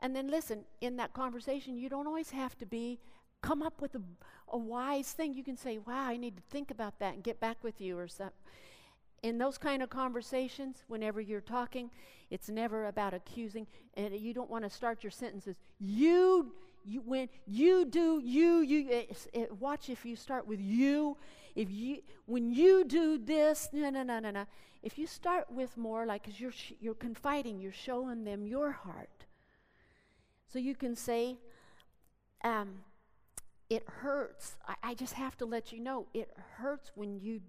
And 0.00 0.14
then 0.14 0.28
listen, 0.28 0.64
in 0.80 0.96
that 0.96 1.14
conversation, 1.14 1.78
you 1.78 1.88
don't 1.88 2.06
always 2.06 2.30
have 2.30 2.56
to 2.58 2.66
be, 2.66 3.00
come 3.40 3.62
up 3.62 3.80
with 3.80 3.94
a, 3.94 4.02
a 4.52 4.58
wise 4.58 5.10
thing. 5.12 5.32
You 5.32 5.42
can 5.42 5.56
say, 5.56 5.78
wow, 5.78 6.06
I 6.06 6.16
need 6.16 6.36
to 6.36 6.42
think 6.50 6.70
about 6.70 6.98
that 6.98 7.14
and 7.14 7.24
get 7.24 7.40
back 7.40 7.64
with 7.64 7.80
you 7.80 7.98
or 7.98 8.06
something. 8.06 8.34
In 9.22 9.38
those 9.38 9.56
kind 9.56 9.82
of 9.82 9.90
conversations, 9.90 10.82
whenever 10.88 11.20
you're 11.20 11.40
talking, 11.40 11.90
it's 12.30 12.48
never 12.48 12.86
about 12.86 13.14
accusing, 13.14 13.66
and 13.94 14.14
you 14.14 14.34
don't 14.34 14.50
want 14.50 14.64
to 14.64 14.70
start 14.70 15.04
your 15.04 15.12
sentences. 15.12 15.56
You, 15.78 16.52
you 16.84 17.02
when 17.02 17.28
you 17.46 17.84
do 17.84 18.20
you 18.24 18.62
you 18.62 18.88
it, 18.90 19.28
it, 19.32 19.60
watch 19.60 19.88
if 19.88 20.04
you 20.04 20.16
start 20.16 20.46
with 20.46 20.60
you. 20.60 21.16
If 21.54 21.70
you 21.70 21.98
when 22.26 22.50
you 22.50 22.84
do 22.84 23.18
this, 23.18 23.68
no 23.72 23.90
no 23.90 24.02
no 24.02 24.18
no 24.18 24.30
no. 24.30 24.46
If 24.82 24.98
you 24.98 25.06
start 25.06 25.46
with 25.48 25.76
more 25.76 26.04
like, 26.06 26.24
because 26.24 26.40
you're, 26.40 26.50
sh- 26.50 26.72
you're 26.80 26.94
confiding, 26.94 27.60
you're 27.60 27.72
showing 27.72 28.24
them 28.24 28.46
your 28.46 28.72
heart. 28.72 29.26
So 30.52 30.58
you 30.58 30.74
can 30.74 30.96
say, 30.96 31.38
um, 32.42 32.80
it 33.70 33.84
hurts. 33.88 34.56
I, 34.66 34.74
I 34.90 34.94
just 34.94 35.12
have 35.12 35.36
to 35.38 35.46
let 35.46 35.72
you 35.72 35.78
know, 35.78 36.08
it 36.12 36.30
hurts 36.56 36.90
when 36.96 37.20
you, 37.20 37.42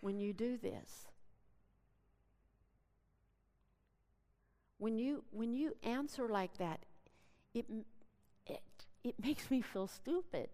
when 0.00 0.18
you 0.20 0.32
do 0.32 0.56
this. 0.56 1.06
When 4.78 4.98
you, 4.98 5.24
when 5.30 5.52
you 5.54 5.76
answer 5.82 6.28
like 6.28 6.56
that, 6.58 6.80
it, 7.54 7.66
it, 8.46 8.62
it 9.04 9.14
makes 9.24 9.50
me 9.50 9.60
feel 9.62 9.86
stupid. 9.88 10.50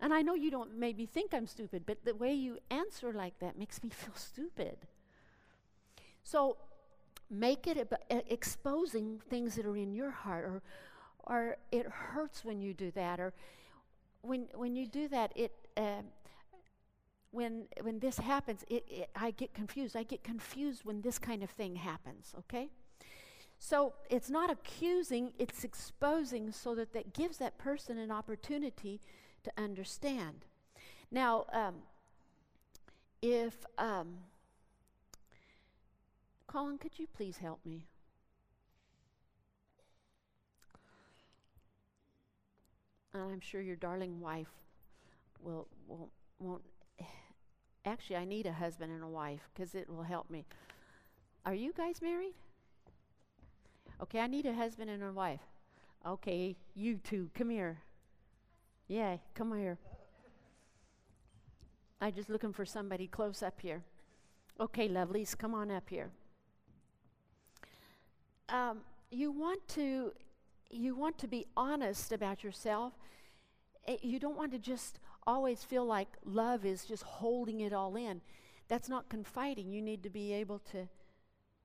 And 0.00 0.12
I 0.14 0.22
know 0.22 0.34
you 0.34 0.50
don't 0.50 0.76
maybe 0.78 1.04
think 1.06 1.32
I'm 1.34 1.46
stupid, 1.46 1.84
but 1.86 2.04
the 2.04 2.14
way 2.14 2.32
you 2.32 2.58
answer 2.70 3.12
like 3.12 3.38
that 3.40 3.58
makes 3.58 3.82
me 3.82 3.90
feel 3.90 4.14
stupid. 4.14 4.86
So 6.22 6.56
make 7.30 7.66
it 7.66 7.78
ab- 7.78 8.00
exposing 8.30 9.20
things 9.30 9.56
that 9.56 9.66
are 9.66 9.76
in 9.76 9.94
your 9.94 10.10
heart, 10.10 10.44
or, 10.44 10.62
or 11.26 11.56
it 11.72 11.86
hurts 11.86 12.44
when 12.44 12.60
you 12.60 12.74
do 12.74 12.90
that, 12.92 13.20
or 13.20 13.32
when, 14.22 14.48
when 14.54 14.76
you 14.76 14.86
do 14.86 15.08
that, 15.08 15.32
it. 15.36 15.52
Uh, 15.76 16.02
when, 17.30 17.66
when 17.82 17.98
this 17.98 18.18
happens, 18.18 18.64
it, 18.68 18.84
it, 18.88 19.10
I 19.14 19.30
get 19.30 19.52
confused. 19.54 19.96
I 19.96 20.02
get 20.02 20.22
confused 20.24 20.84
when 20.84 21.02
this 21.02 21.18
kind 21.18 21.42
of 21.42 21.50
thing 21.50 21.76
happens, 21.76 22.34
okay? 22.38 22.70
So 23.58 23.94
it's 24.10 24.30
not 24.30 24.50
accusing, 24.50 25.32
it's 25.38 25.64
exposing 25.64 26.52
so 26.52 26.74
that 26.74 26.92
that 26.92 27.14
gives 27.14 27.38
that 27.38 27.58
person 27.58 27.98
an 27.98 28.10
opportunity 28.10 29.00
to 29.44 29.52
understand. 29.56 30.44
Now, 31.10 31.46
um, 31.52 31.76
if, 33.22 33.54
um, 33.78 34.18
Colin, 36.46 36.78
could 36.78 36.98
you 36.98 37.06
please 37.06 37.38
help 37.38 37.60
me? 37.64 37.86
And 43.12 43.32
I'm 43.32 43.40
sure 43.40 43.62
your 43.62 43.76
darling 43.76 44.20
wife 44.20 44.52
will, 45.40 45.66
will 45.88 46.10
won't. 46.38 46.62
Actually, 47.86 48.16
I 48.16 48.24
need 48.24 48.46
a 48.46 48.52
husband 48.52 48.92
and 48.92 49.02
a 49.02 49.06
wife 49.06 49.48
because 49.54 49.76
it 49.76 49.88
will 49.88 50.02
help 50.02 50.28
me. 50.28 50.44
Are 51.44 51.54
you 51.54 51.72
guys 51.72 52.02
married? 52.02 52.34
Okay, 54.02 54.18
I 54.18 54.26
need 54.26 54.44
a 54.44 54.52
husband 54.52 54.90
and 54.90 55.02
a 55.02 55.12
wife. 55.12 55.40
Okay, 56.04 56.56
you 56.74 56.96
two, 56.96 57.30
come 57.32 57.48
here. 57.48 57.78
Yeah, 58.88 59.18
come 59.34 59.56
here. 59.56 59.78
I'm 62.00 62.12
just 62.12 62.28
looking 62.28 62.52
for 62.52 62.66
somebody 62.66 63.06
close 63.06 63.42
up 63.42 63.60
here. 63.60 63.84
Okay, 64.60 64.88
lovelies, 64.88 65.38
come 65.38 65.54
on 65.54 65.70
up 65.70 65.88
here. 65.88 66.10
Um, 68.48 68.80
you 69.10 69.30
want 69.30 69.66
to 69.68 70.12
you 70.70 70.96
want 70.96 71.18
to 71.18 71.28
be 71.28 71.46
honest 71.56 72.12
about 72.12 72.42
yourself. 72.42 72.92
Eh, 73.86 73.96
you 74.02 74.18
don't 74.18 74.36
want 74.36 74.50
to 74.52 74.58
just 74.58 74.98
always 75.26 75.62
feel 75.62 75.84
like 75.84 76.08
love 76.24 76.64
is 76.64 76.84
just 76.84 77.02
holding 77.02 77.60
it 77.60 77.72
all 77.72 77.96
in. 77.96 78.20
That's 78.68 78.88
not 78.88 79.08
confiding. 79.08 79.72
You 79.72 79.82
need 79.82 80.02
to 80.02 80.10
be 80.10 80.32
able 80.32 80.58
to 80.72 80.88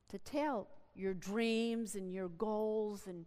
to 0.09 0.19
tell 0.19 0.67
your 0.93 1.13
dreams 1.13 1.95
and 1.95 2.11
your 2.13 2.27
goals 2.27 3.07
and 3.07 3.25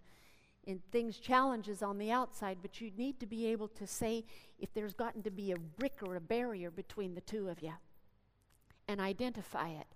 in 0.66 0.80
things, 0.90 1.18
challenges 1.18 1.82
on 1.82 1.98
the 1.98 2.10
outside, 2.10 2.58
but 2.62 2.80
you 2.80 2.90
need 2.96 3.20
to 3.20 3.26
be 3.26 3.46
able 3.46 3.68
to 3.68 3.86
say 3.86 4.24
if 4.58 4.72
there's 4.72 4.94
gotten 4.94 5.22
to 5.22 5.30
be 5.30 5.52
a 5.52 5.58
brick 5.58 5.98
or 6.02 6.16
a 6.16 6.20
barrier 6.20 6.70
between 6.70 7.14
the 7.14 7.20
two 7.20 7.48
of 7.48 7.62
you 7.62 7.72
and 8.88 9.00
identify 9.00 9.68
it. 9.68 9.86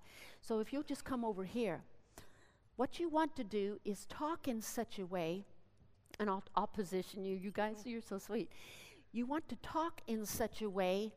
So 0.40 0.60
if 0.60 0.72
you'll 0.72 0.82
just 0.82 1.04
come 1.04 1.24
over 1.24 1.44
here, 1.44 1.82
what 2.76 3.00
you 3.00 3.08
want 3.08 3.34
to 3.36 3.44
do 3.44 3.80
is 3.84 4.06
talk 4.06 4.46
in 4.46 4.60
such 4.60 4.98
a 4.98 5.06
way, 5.06 5.44
and 6.20 6.28
I'll, 6.28 6.44
I'll 6.54 6.66
position 6.66 7.24
you, 7.24 7.34
you 7.34 7.50
guys, 7.50 7.82
you're 7.84 8.00
so 8.02 8.18
sweet. 8.18 8.50
You 9.12 9.26
want 9.26 9.48
to 9.48 9.56
talk 9.56 10.00
in 10.06 10.26
such 10.26 10.62
a 10.62 10.70
way 10.70 11.12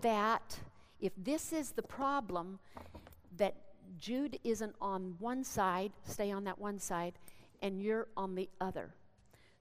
that 0.00 0.58
if 1.00 1.12
this 1.16 1.52
is 1.52 1.72
the 1.72 1.82
problem, 1.82 2.58
that 3.36 3.54
Jude 3.98 4.38
isn't 4.44 4.74
on 4.80 5.16
one 5.18 5.44
side, 5.44 5.92
stay 6.04 6.30
on 6.30 6.44
that 6.44 6.58
one 6.58 6.78
side, 6.78 7.14
and 7.62 7.82
you're 7.82 8.08
on 8.16 8.34
the 8.34 8.48
other, 8.60 8.94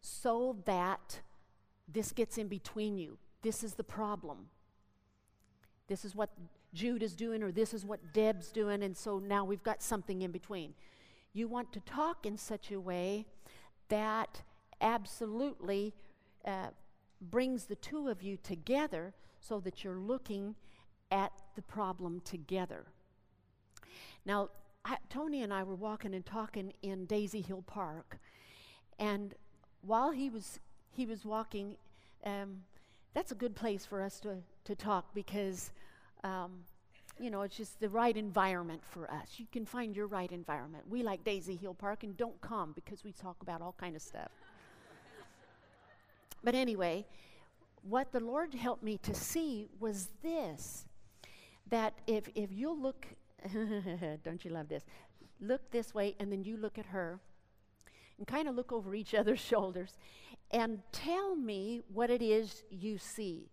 so 0.01 0.57
that 0.65 1.21
this 1.91 2.11
gets 2.11 2.37
in 2.37 2.47
between 2.47 2.97
you. 2.97 3.17
This 3.41 3.63
is 3.63 3.73
the 3.73 3.83
problem. 3.83 4.49
This 5.87 6.05
is 6.05 6.15
what 6.15 6.29
Jude 6.73 7.03
is 7.03 7.13
doing 7.13 7.43
or 7.43 7.51
this 7.51 7.73
is 7.73 7.85
what 7.85 8.13
Deb's 8.13 8.51
doing, 8.51 8.83
and 8.83 8.95
so 8.95 9.19
now 9.19 9.43
we've 9.43 9.63
got 9.63 9.81
something 9.81 10.21
in 10.21 10.31
between. 10.31 10.73
You 11.33 11.47
want 11.47 11.73
to 11.73 11.79
talk 11.81 12.25
in 12.25 12.37
such 12.37 12.71
a 12.71 12.79
way 12.79 13.25
that 13.89 14.41
absolutely 14.81 15.93
uh, 16.45 16.67
brings 17.29 17.65
the 17.65 17.75
two 17.75 18.07
of 18.09 18.21
you 18.21 18.37
together 18.37 19.13
so 19.39 19.59
that 19.59 19.83
you're 19.83 19.97
looking 19.99 20.55
at 21.11 21.31
the 21.55 21.61
problem 21.61 22.21
together. 22.21 22.85
Now, 24.25 24.49
I, 24.85 24.97
Tony 25.09 25.43
and 25.43 25.53
I 25.53 25.63
were 25.63 25.75
walking 25.75 26.13
and 26.13 26.25
talking 26.25 26.73
in 26.81 27.05
Daisy 27.05 27.41
Hill 27.41 27.63
Park, 27.65 28.17
and 28.99 29.33
while 29.81 30.11
he 30.11 30.29
was 30.29 30.59
he 30.91 31.05
was 31.05 31.25
walking, 31.25 31.75
um, 32.25 32.61
that's 33.13 33.31
a 33.31 33.35
good 33.35 33.55
place 33.55 33.85
for 33.85 34.01
us 34.01 34.19
to 34.21 34.37
to 34.65 34.75
talk 34.75 35.13
because. 35.13 35.71
Um, 36.23 36.63
you 37.19 37.29
know, 37.29 37.43
it's 37.43 37.55
just 37.55 37.79
the 37.79 37.89
right 37.89 38.17
environment 38.17 38.81
for 38.83 39.09
us. 39.11 39.33
You 39.37 39.45
can 39.51 39.67
find 39.67 39.95
your 39.95 40.07
right 40.07 40.31
environment. 40.31 40.85
We 40.89 41.03
like 41.03 41.23
Daisy 41.23 41.55
Hill 41.55 41.75
Park 41.75 42.03
and 42.03 42.17
don't 42.17 42.41
come 42.41 42.71
because 42.73 43.03
we 43.03 43.11
talk 43.11 43.35
about 43.41 43.61
all 43.61 43.75
kind 43.77 43.95
of 43.95 44.01
stuff. 44.01 44.31
But 46.43 46.55
anyway, 46.55 47.05
what 47.81 48.11
the 48.11 48.19
Lord 48.19 48.53
helped 48.53 48.83
me 48.83 48.97
to 48.99 49.13
see 49.13 49.67
was 49.79 50.09
this 50.21 50.85
that 51.69 51.93
if, 52.07 52.29
if 52.35 52.51
you 52.51 52.71
look 52.73 53.07
Don't 54.23 54.43
you 54.43 54.51
love 54.51 54.67
this? 54.69 54.83
Look 55.39 55.71
this 55.71 55.93
way, 55.93 56.15
and 56.19 56.31
then 56.31 56.43
you 56.43 56.57
look 56.57 56.77
at 56.77 56.85
her, 56.87 57.19
and 58.17 58.27
kind 58.27 58.47
of 58.47 58.55
look 58.55 58.71
over 58.71 58.95
each 58.95 59.13
other's 59.21 59.39
shoulders, 59.39 59.97
and 60.51 60.79
tell 60.91 61.35
me 61.35 61.81
what 61.91 62.09
it 62.09 62.21
is 62.21 62.63
you 62.69 62.97
see. 62.97 63.49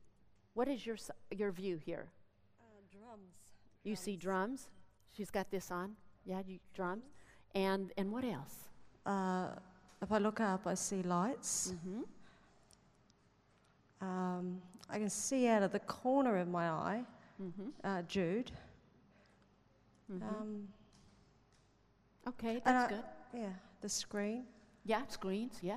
What 0.54 0.68
is 0.68 0.84
your 0.86 0.96
your 1.30 1.52
view 1.52 1.76
here? 1.76 2.08
Uh, 2.60 2.82
drums. 2.90 3.32
You 3.84 3.94
drums. 3.94 4.04
see 4.04 4.16
drums. 4.16 4.68
She's 5.12 5.30
got 5.30 5.50
this 5.50 5.70
on. 5.70 5.96
Yeah, 6.24 6.42
you, 6.46 6.58
drums. 6.74 7.04
And 7.54 7.92
and 7.96 8.12
what 8.12 8.24
else? 8.24 8.68
Uh, 9.06 9.48
if 10.02 10.12
I 10.12 10.18
look 10.18 10.40
up, 10.40 10.66
I 10.66 10.74
see 10.74 11.02
lights. 11.02 11.74
Mm-hmm. 11.74 12.02
Um, 14.00 14.60
I 14.88 14.98
can 14.98 15.10
see 15.10 15.46
out 15.46 15.62
of 15.62 15.72
the 15.72 15.78
corner 15.80 16.36
of 16.36 16.48
my 16.48 16.68
eye 16.68 17.04
mm-hmm. 17.42 17.68
uh, 17.84 18.02
Jude. 18.02 18.50
Mm-hmm. 20.12 20.28
Um, 20.28 20.68
okay, 22.28 22.60
that's 22.64 22.92
good. 22.92 23.04
Yeah, 23.34 23.48
the 23.80 23.88
screen. 23.88 24.44
Yeah, 24.84 25.02
screens, 25.08 25.58
yeah. 25.62 25.76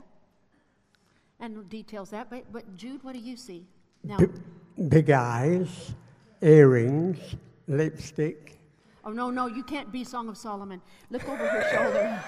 And 1.40 1.70
details 1.70 2.10
that. 2.12 2.30
But, 2.30 2.52
but 2.52 2.76
Jude, 2.78 3.04
what 3.04 3.14
do 3.14 3.20
you 3.20 3.36
see? 3.36 3.66
Now, 4.04 4.18
B- 4.18 4.28
big 4.88 5.10
eyes, 5.12 5.94
earrings, 6.42 7.18
lipstick. 7.68 8.60
Oh, 9.06 9.12
no, 9.12 9.30
no, 9.30 9.48
you 9.48 9.64
can't 9.64 9.92
be 9.92 10.04
Song 10.04 10.30
of 10.30 10.38
Solomon. 10.38 10.82
Look 11.10 11.28
over 11.28 11.46
her 11.46 11.70
shoulder. 11.74 12.24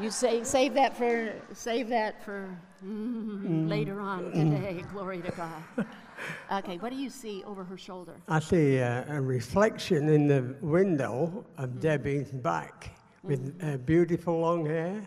You 0.00 0.10
say, 0.10 0.42
save 0.42 0.74
that 0.74 0.96
for, 0.96 1.34
save 1.52 1.88
that 1.88 2.24
for 2.24 2.56
mm, 2.84 3.42
mm. 3.42 3.68
later 3.68 4.00
on 4.00 4.32
today. 4.32 4.82
Glory 4.92 5.20
to 5.20 5.30
God. 5.32 5.86
Okay, 6.52 6.78
what 6.78 6.90
do 6.90 6.96
you 6.96 7.10
see 7.10 7.42
over 7.44 7.64
her 7.64 7.76
shoulder? 7.76 8.14
I 8.28 8.38
see 8.38 8.76
a, 8.76 9.04
a 9.08 9.20
reflection 9.20 10.08
in 10.08 10.26
the 10.28 10.56
window 10.60 11.44
of 11.58 11.70
mm-hmm. 11.70 11.80
Debbie's 11.80 12.30
back 12.30 12.94
with 13.22 13.58
mm-hmm. 13.58 13.76
beautiful 13.84 14.38
long 14.38 14.64
hair 14.64 15.06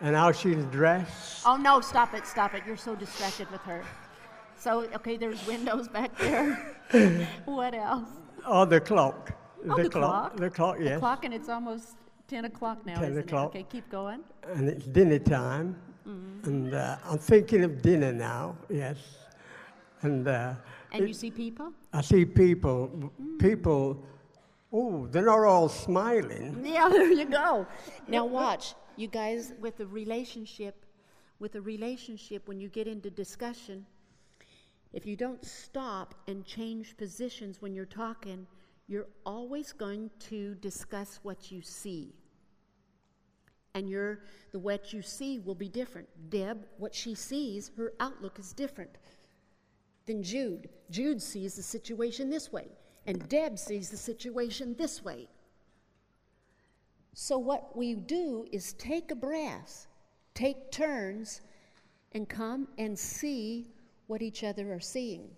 and 0.00 0.14
how 0.14 0.32
she's 0.32 0.64
dressed. 0.66 1.42
Oh, 1.44 1.56
no, 1.56 1.80
stop 1.80 2.14
it, 2.14 2.26
stop 2.26 2.54
it. 2.54 2.62
You're 2.66 2.76
so 2.76 2.94
distracted 2.94 3.50
with 3.50 3.60
her. 3.62 3.82
So, 4.56 4.84
okay, 4.94 5.16
there's 5.16 5.44
windows 5.46 5.88
back 5.88 6.16
there. 6.18 6.76
what 7.44 7.74
else? 7.74 8.08
Oh, 8.46 8.64
the 8.64 8.80
clock. 8.80 9.32
Oh, 9.68 9.76
the, 9.76 9.84
the 9.84 9.90
clock. 9.90 10.10
clock. 10.10 10.36
The 10.36 10.50
clock, 10.50 10.76
yes. 10.80 10.94
The 10.94 10.98
clock, 11.00 11.24
and 11.24 11.34
it's 11.34 11.48
almost 11.48 11.96
10 12.28 12.44
o'clock 12.44 12.84
now, 12.84 13.00
10 13.00 13.18
o'clock. 13.18 13.54
It? 13.54 13.58
Okay, 13.58 13.66
keep 13.70 13.90
going. 13.90 14.20
And 14.54 14.68
it's 14.68 14.84
dinner 14.84 15.18
time. 15.18 15.76
Mm-hmm. 16.06 16.48
And 16.48 16.74
uh, 16.74 16.96
I'm 17.04 17.18
thinking 17.18 17.64
of 17.64 17.82
dinner 17.82 18.12
now, 18.12 18.56
yes. 18.68 18.98
And, 20.02 20.28
uh, 20.28 20.54
and 20.92 21.04
it, 21.04 21.08
you 21.08 21.14
see 21.14 21.30
people? 21.30 21.72
I 21.92 22.02
see 22.02 22.24
people. 22.24 23.12
Mm. 23.20 23.38
People, 23.38 24.04
oh, 24.72 25.06
they're 25.06 25.24
not 25.24 25.44
all 25.44 25.68
smiling. 25.68 26.62
Yeah, 26.64 26.88
there 26.92 27.10
you 27.10 27.24
go. 27.24 27.66
Now, 28.08 28.24
watch. 28.24 28.74
You 28.96 29.08
guys, 29.08 29.54
with 29.60 29.80
a 29.80 29.86
relationship, 29.86 30.84
with 31.40 31.54
a 31.54 31.60
relationship, 31.60 32.46
when 32.48 32.60
you 32.60 32.68
get 32.68 32.86
into 32.88 33.10
discussion, 33.10 33.86
if 34.92 35.06
you 35.06 35.16
don't 35.16 35.44
stop 35.44 36.14
and 36.26 36.44
change 36.44 36.96
positions 36.96 37.62
when 37.62 37.74
you're 37.74 37.84
talking, 37.84 38.46
you're 38.88 39.08
always 39.26 39.72
going 39.72 40.10
to 40.18 40.54
discuss 40.56 41.20
what 41.22 41.52
you 41.52 41.60
see. 41.60 42.14
And 43.74 43.88
the 44.50 44.58
what 44.58 44.92
you 44.92 45.02
see 45.02 45.38
will 45.38 45.54
be 45.54 45.68
different. 45.68 46.08
Deb, 46.30 46.66
what 46.78 46.94
she 46.94 47.14
sees, 47.14 47.70
her 47.76 47.92
outlook 48.00 48.38
is 48.38 48.52
different 48.52 48.90
than 50.06 50.22
Jude. 50.22 50.70
Jude 50.90 51.22
sees 51.22 51.54
the 51.54 51.62
situation 51.62 52.30
this 52.30 52.50
way, 52.50 52.66
and 53.06 53.28
Deb 53.28 53.58
sees 53.58 53.90
the 53.90 53.96
situation 53.96 54.74
this 54.76 55.04
way. 55.04 55.28
So, 57.12 57.36
what 57.36 57.76
we 57.76 57.94
do 57.94 58.46
is 58.50 58.72
take 58.74 59.10
a 59.10 59.16
breath, 59.16 59.86
take 60.34 60.72
turns, 60.72 61.42
and 62.12 62.28
come 62.28 62.68
and 62.78 62.98
see 62.98 63.66
what 64.06 64.22
each 64.22 64.42
other 64.44 64.72
are 64.72 64.80
seeing. 64.80 65.28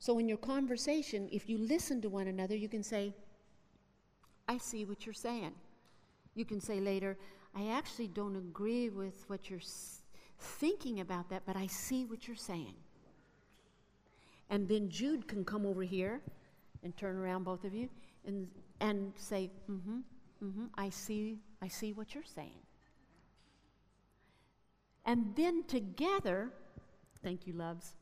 So, 0.00 0.18
in 0.18 0.28
your 0.28 0.38
conversation, 0.38 1.28
if 1.30 1.48
you 1.48 1.58
listen 1.58 2.00
to 2.00 2.08
one 2.08 2.26
another, 2.26 2.56
you 2.56 2.68
can 2.68 2.82
say, 2.82 3.14
I 4.48 4.56
see 4.58 4.84
what 4.84 5.04
you're 5.06 5.12
saying. 5.12 5.52
You 6.34 6.44
can 6.44 6.60
say 6.60 6.80
later, 6.80 7.16
I 7.54 7.68
actually 7.68 8.08
don't 8.08 8.34
agree 8.34 8.88
with 8.88 9.24
what 9.28 9.50
you're 9.50 9.60
thinking 10.38 11.00
about 11.00 11.28
that, 11.28 11.42
but 11.44 11.54
I 11.54 11.66
see 11.66 12.06
what 12.06 12.26
you're 12.26 12.36
saying. 12.36 12.74
And 14.48 14.66
then 14.66 14.88
Jude 14.88 15.28
can 15.28 15.44
come 15.44 15.66
over 15.66 15.82
here 15.82 16.22
and 16.82 16.96
turn 16.96 17.16
around 17.16 17.44
both 17.44 17.64
of 17.64 17.74
you 17.74 17.88
and 18.26 18.48
and 18.80 19.12
say, 19.16 19.50
mm-hmm, 19.70 19.98
mm-hmm, 20.42 20.64
I 20.74 20.88
see, 20.88 21.38
I 21.60 21.68
see 21.68 21.92
what 21.92 22.14
you're 22.14 22.24
saying. 22.24 22.62
And 25.04 25.34
then 25.36 25.64
together, 25.64 26.50
thank 27.22 27.46
you, 27.46 27.52
loves. 27.52 27.94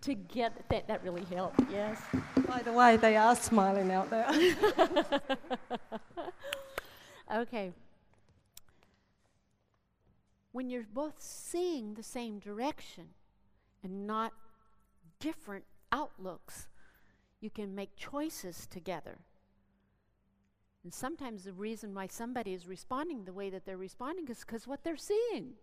Together, 0.00 0.54
that, 0.68 0.86
that 0.88 1.02
really 1.02 1.24
helped, 1.24 1.60
yes. 1.70 2.00
By 2.46 2.62
the 2.62 2.72
way, 2.72 2.96
they 2.96 3.16
are 3.16 3.34
smiling 3.34 3.90
out 3.90 4.10
there. 4.10 4.28
okay. 7.34 7.72
When 10.52 10.70
you're 10.70 10.86
both 10.92 11.20
seeing 11.20 11.94
the 11.94 12.02
same 12.02 12.38
direction 12.38 13.08
and 13.82 14.06
not 14.06 14.32
different 15.20 15.64
outlooks, 15.92 16.68
you 17.40 17.50
can 17.50 17.74
make 17.74 17.96
choices 17.96 18.66
together. 18.66 19.18
And 20.84 20.94
sometimes 20.94 21.44
the 21.44 21.52
reason 21.52 21.94
why 21.94 22.06
somebody 22.06 22.54
is 22.54 22.66
responding 22.66 23.24
the 23.24 23.32
way 23.32 23.50
that 23.50 23.66
they're 23.66 23.76
responding 23.76 24.28
is 24.28 24.40
because 24.40 24.66
what 24.66 24.84
they're 24.84 24.96
seeing. 24.96 25.54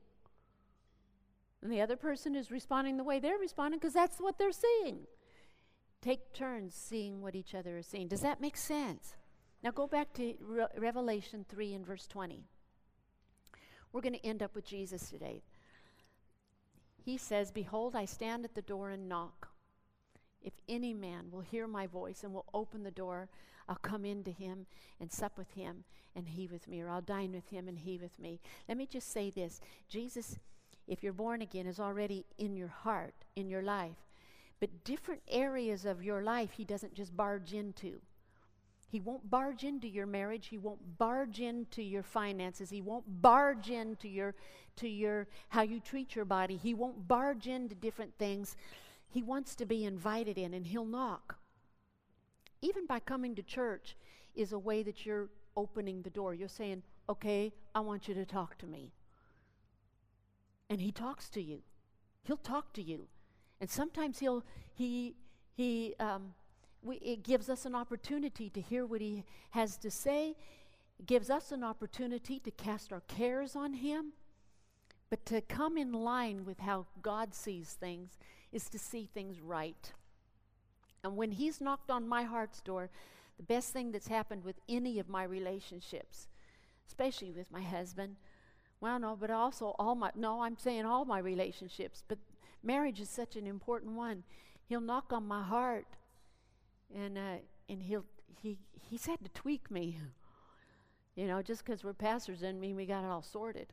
And 1.66 1.74
the 1.74 1.82
other 1.82 1.95
person 1.95 2.36
is 2.36 2.51
responding 2.51 2.95
the 2.95 3.03
way 3.03 3.18
they're 3.18 3.39
responding 3.39 3.80
because 3.80 3.95
that's 3.95 4.20
what 4.20 4.38
they're 4.38 4.51
seeing. 4.51 5.07
Take 5.99 6.32
turns 6.32 6.76
seeing 6.76 7.24
what 7.24 7.34
each 7.34 7.55
other 7.55 7.80
is 7.80 7.88
seeing. 7.88 8.07
Does 8.07 8.22
that 8.22 8.39
make 8.39 8.55
sense? 8.55 9.16
Now 9.63 9.72
go 9.72 9.88
back 9.88 10.13
to 10.13 10.36
Re- 10.39 10.68
Revelation 10.78 11.43
3 11.49 11.74
and 11.74 11.84
verse 11.84 12.05
20. 12.05 12.43
We're 13.91 14.01
going 14.01 14.13
to 14.13 14.24
end 14.24 14.43
up 14.43 14.53
with 14.53 14.63
Jesus 14.63 15.09
today. 15.09 15.41
He 17.03 17.18
says, 17.18 17.49
Behold, 17.49 17.95
I 17.95 18.05
stand 18.05 18.45
at 18.45 18.53
the 18.53 18.61
door 18.61 18.91
and 18.91 19.09
knock. 19.09 19.47
If 20.43 20.53
any 20.70 20.93
man 20.93 21.32
will 21.32 21.41
hear 21.41 21.66
my 21.66 21.88
voice 21.88 22.24
and 22.24 22.32
will 22.32 22.45
open 22.53 22.84
the 22.84 22.91
door, 22.91 23.28
I'll 23.68 23.76
come 23.78 24.05
into 24.05 24.30
him 24.30 24.68
and 24.99 25.11
sup 25.11 25.36
with 25.36 25.49
him 25.53 25.84
and 26.16 26.28
he 26.28 26.45
with 26.45 26.68
me, 26.68 26.84
or 26.84 26.89
I'll 26.91 27.01
dine 27.01 27.32
with 27.32 27.49
him 27.49 27.68
and 27.68 27.80
he 27.80 27.97
with 27.97 28.20
me. 28.20 28.39
Let 28.70 28.78
me 28.78 28.86
just 28.86 29.11
say 29.11 29.32
this 29.32 29.61
Jesus, 29.89 30.38
if 30.88 31.03
you're 31.03 31.13
born 31.13 31.41
again, 31.41 31.67
is 31.67 31.79
already 31.79 32.25
in 32.38 32.55
your 32.55 32.67
heart, 32.67 33.15
in 33.36 33.49
your 33.49 33.63
life. 33.63 33.97
But 34.59 34.83
different 34.83 35.21
areas 35.27 35.86
of 35.86 36.03
your 36.03 36.21
life, 36.21 36.51
he 36.51 36.63
doesn't 36.63 36.93
just 36.93 37.15
barge 37.15 37.53
into. 37.53 38.01
He 38.88 38.99
won't 39.01 39.29
barge 39.29 39.63
into 39.63 39.88
your 39.88 40.05
marriage. 40.05 40.47
He 40.47 40.57
won't 40.57 40.97
barge 40.97 41.41
into 41.41 41.81
your 41.81 42.03
finances. 42.03 42.69
He 42.69 42.81
won't 42.81 43.21
barge 43.21 43.69
into 43.69 44.07
your 44.07 44.36
to 44.77 44.88
your 44.88 45.27
how 45.49 45.63
you 45.63 45.79
treat 45.79 46.15
your 46.15 46.25
body. 46.25 46.55
He 46.55 46.73
won't 46.73 47.07
barge 47.07 47.47
into 47.47 47.75
different 47.75 48.13
things. 48.17 48.55
He 49.09 49.23
wants 49.23 49.55
to 49.55 49.65
be 49.65 49.86
invited 49.86 50.38
in 50.38 50.53
and 50.53 50.65
he'll 50.65 50.86
knock. 50.86 51.38
Even 52.61 52.86
by 52.86 52.99
coming 52.99 53.36
to 53.36 53.43
church 53.43 53.97
is 54.33 54.53
a 54.53 54.59
way 54.59 54.83
that 54.83 55.05
you're 55.05 55.29
opening 55.57 56.01
the 56.01 56.09
door. 56.09 56.33
You're 56.33 56.47
saying, 56.47 56.83
"Okay, 57.09 57.53
I 57.73 57.79
want 57.81 58.07
you 58.07 58.13
to 58.13 58.25
talk 58.25 58.57
to 58.59 58.65
me." 58.67 58.93
And 60.70 60.82
he 60.82 60.91
talks 60.91 61.30
to 61.30 61.41
you. 61.41 61.61
He'll 62.24 62.38
talk 62.38 62.74
to 62.74 62.82
you. 62.82 63.07
And 63.61 63.70
sometimes 63.70 64.20
he'll 64.20 64.43
he 64.74 65.16
he 65.55 65.95
um, 65.99 66.34
we, 66.86 66.97
it 66.97 67.24
gives 67.24 67.49
us 67.49 67.66
an 67.66 67.76
opportunity 67.76 68.49
to 68.51 68.61
hear 68.61 68.86
what 68.86 69.01
He 69.01 69.24
has 69.51 69.78
to 69.78 69.91
say. 69.91 70.36
It 70.99 71.05
gives 71.05 71.30
us 71.30 71.51
an 71.51 71.63
opportunity 71.63 72.39
to 72.39 72.51
cast 72.51 72.93
our 72.93 73.01
cares 73.01 73.55
on 73.55 73.74
Him. 73.74 74.13
But 75.09 75.26
to 75.28 75.41
come 75.41 75.78
in 75.78 75.91
line 75.91 76.45
with 76.45 76.59
how 76.59 76.86
God 77.01 77.34
sees 77.34 77.74
things 77.74 78.18
is 78.51 78.70
to 78.70 78.80
see 78.80 79.09
things 79.11 79.41
right. 79.41 79.91
And 81.03 81.18
when 81.18 81.32
He's 81.32 81.59
knocked 81.59 81.89
on 81.89 82.07
my 82.07 82.24
heart's 82.24 82.61
door, 82.61 82.89
the 83.38 83.43
best 83.43 83.74
thing 83.74 83.91
that's 83.91 84.07
happened 84.07 84.43
with 84.43 84.59
any 84.70 84.99
of 84.99 85.09
my 85.09 85.24
relationships, 85.24 86.28
especially 86.88 87.32
with 87.32 87.51
my 87.51 87.61
husband, 87.61 88.16
well, 88.86 88.99
no, 88.99 89.17
but 89.19 89.31
also 89.31 89.73
all 89.79 89.95
my, 89.95 90.11
no, 90.15 90.43
I'm 90.43 90.59
saying 90.59 90.86
all 90.86 91.05
my 91.05 91.17
relationships, 91.17 92.03
but 92.07 92.19
marriage 92.61 93.01
is 93.01 93.09
such 93.09 93.36
an 93.36 93.47
important 93.47 93.93
one. 93.93 94.21
He'll 94.69 94.79
knock 94.79 95.11
on 95.11 95.27
my 95.27 95.41
heart 95.41 95.88
and, 96.93 97.17
uh, 97.17 97.38
and 97.67 97.81
he'll, 97.81 98.05
he, 98.43 98.59
he's 98.79 99.07
had 99.07 99.23
to 99.23 99.29
tweak 99.29 99.71
me. 99.71 99.97
You 101.17 101.27
know, 101.27 101.41
just 101.41 101.63
because 101.63 101.81
we're 101.81 101.93
pastors 101.93 102.41
doesn't 102.41 102.59
mean 102.59 102.75
we 102.75 102.86
got 102.86 103.05
it 103.05 103.09
all 103.09 103.21
sorted. 103.21 103.67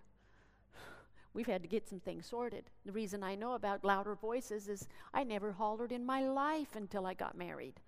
We've 1.35 1.49
had 1.49 1.63
to 1.63 1.69
get 1.69 1.89
some 1.89 1.99
things 1.99 2.25
sorted. 2.25 2.71
The 2.87 2.93
reason 2.93 3.25
I 3.25 3.35
know 3.35 3.55
about 3.55 3.85
louder 3.85 4.15
voices 4.15 4.69
is 4.69 4.87
I 5.13 5.25
never 5.25 5.51
hollered 5.51 5.91
in 5.91 6.07
my 6.07 6.21
life 6.21 6.77
until 6.77 7.05
I 7.05 7.15
got 7.15 7.37
married. 7.37 7.81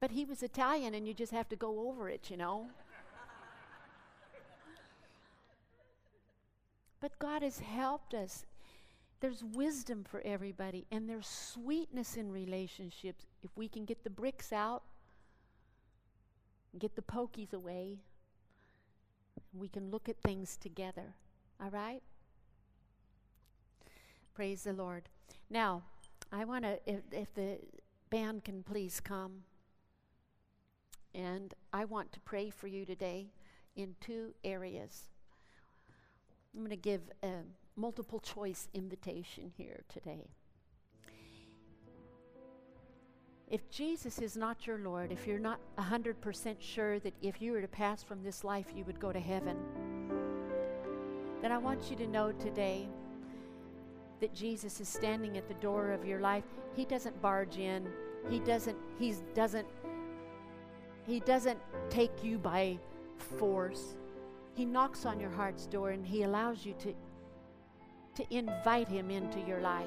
But 0.00 0.12
he 0.12 0.24
was 0.24 0.42
Italian, 0.42 0.94
and 0.94 1.06
you 1.06 1.12
just 1.12 1.32
have 1.32 1.48
to 1.50 1.56
go 1.56 1.88
over 1.88 2.08
it, 2.08 2.30
you 2.30 2.38
know. 2.38 2.68
but 7.00 7.18
God 7.18 7.42
has 7.42 7.58
helped 7.58 8.14
us. 8.14 8.46
There's 9.20 9.44
wisdom 9.44 10.04
for 10.04 10.22
everybody, 10.24 10.86
and 10.90 11.08
there's 11.08 11.26
sweetness 11.26 12.16
in 12.16 12.32
relationships 12.32 13.26
if 13.42 13.50
we 13.54 13.68
can 13.68 13.84
get 13.84 14.02
the 14.02 14.08
bricks 14.08 14.50
out, 14.50 14.82
get 16.78 16.96
the 16.96 17.02
pokies 17.02 17.52
away. 17.52 17.98
We 19.52 19.68
can 19.68 19.90
look 19.90 20.08
at 20.08 20.16
things 20.22 20.56
together. 20.56 21.14
All 21.62 21.70
right? 21.70 22.00
Praise 24.34 24.62
the 24.62 24.72
Lord. 24.72 25.10
Now, 25.50 25.82
I 26.32 26.46
want 26.46 26.64
to, 26.64 26.78
if, 26.86 27.00
if 27.12 27.34
the 27.34 27.58
band 28.08 28.44
can 28.44 28.62
please 28.62 29.00
come. 29.00 29.42
And 31.14 31.54
I 31.72 31.84
want 31.84 32.12
to 32.12 32.20
pray 32.20 32.50
for 32.50 32.66
you 32.66 32.84
today 32.84 33.28
in 33.76 33.94
two 34.00 34.34
areas. 34.44 35.08
I'm 36.54 36.60
going 36.60 36.70
to 36.70 36.76
give 36.76 37.02
a 37.22 37.42
multiple 37.76 38.20
choice 38.20 38.68
invitation 38.74 39.52
here 39.56 39.82
today. 39.88 40.28
If 43.48 43.68
Jesus 43.68 44.20
is 44.20 44.36
not 44.36 44.66
your 44.66 44.78
Lord, 44.78 45.10
if 45.10 45.26
you're 45.26 45.40
not 45.40 45.58
100% 45.76 46.56
sure 46.60 47.00
that 47.00 47.14
if 47.20 47.42
you 47.42 47.52
were 47.52 47.60
to 47.60 47.68
pass 47.68 48.02
from 48.02 48.22
this 48.22 48.44
life, 48.44 48.66
you 48.76 48.84
would 48.84 49.00
go 49.00 49.12
to 49.12 49.18
heaven, 49.18 49.56
then 51.42 51.50
I 51.50 51.58
want 51.58 51.90
you 51.90 51.96
to 51.96 52.06
know 52.06 52.30
today 52.32 52.88
that 54.20 54.32
Jesus 54.34 54.80
is 54.80 54.88
standing 54.88 55.36
at 55.36 55.48
the 55.48 55.54
door 55.54 55.90
of 55.90 56.04
your 56.04 56.20
life. 56.20 56.44
He 56.76 56.84
doesn't 56.84 57.20
barge 57.20 57.58
in. 57.58 57.88
He 58.28 58.38
doesn't 58.40 58.76
he 58.98 59.14
doesn't 59.34 59.66
he 61.06 61.20
doesn't 61.20 61.58
take 61.88 62.22
you 62.22 62.38
by 62.38 62.78
force. 63.38 63.96
He 64.54 64.64
knocks 64.64 65.06
on 65.06 65.20
your 65.20 65.30
heart's 65.30 65.66
door 65.66 65.90
and 65.90 66.04
He 66.04 66.22
allows 66.22 66.64
you 66.64 66.74
to, 66.80 66.94
to 68.16 68.34
invite 68.34 68.88
Him 68.88 69.10
into 69.10 69.40
your 69.40 69.60
life. 69.60 69.86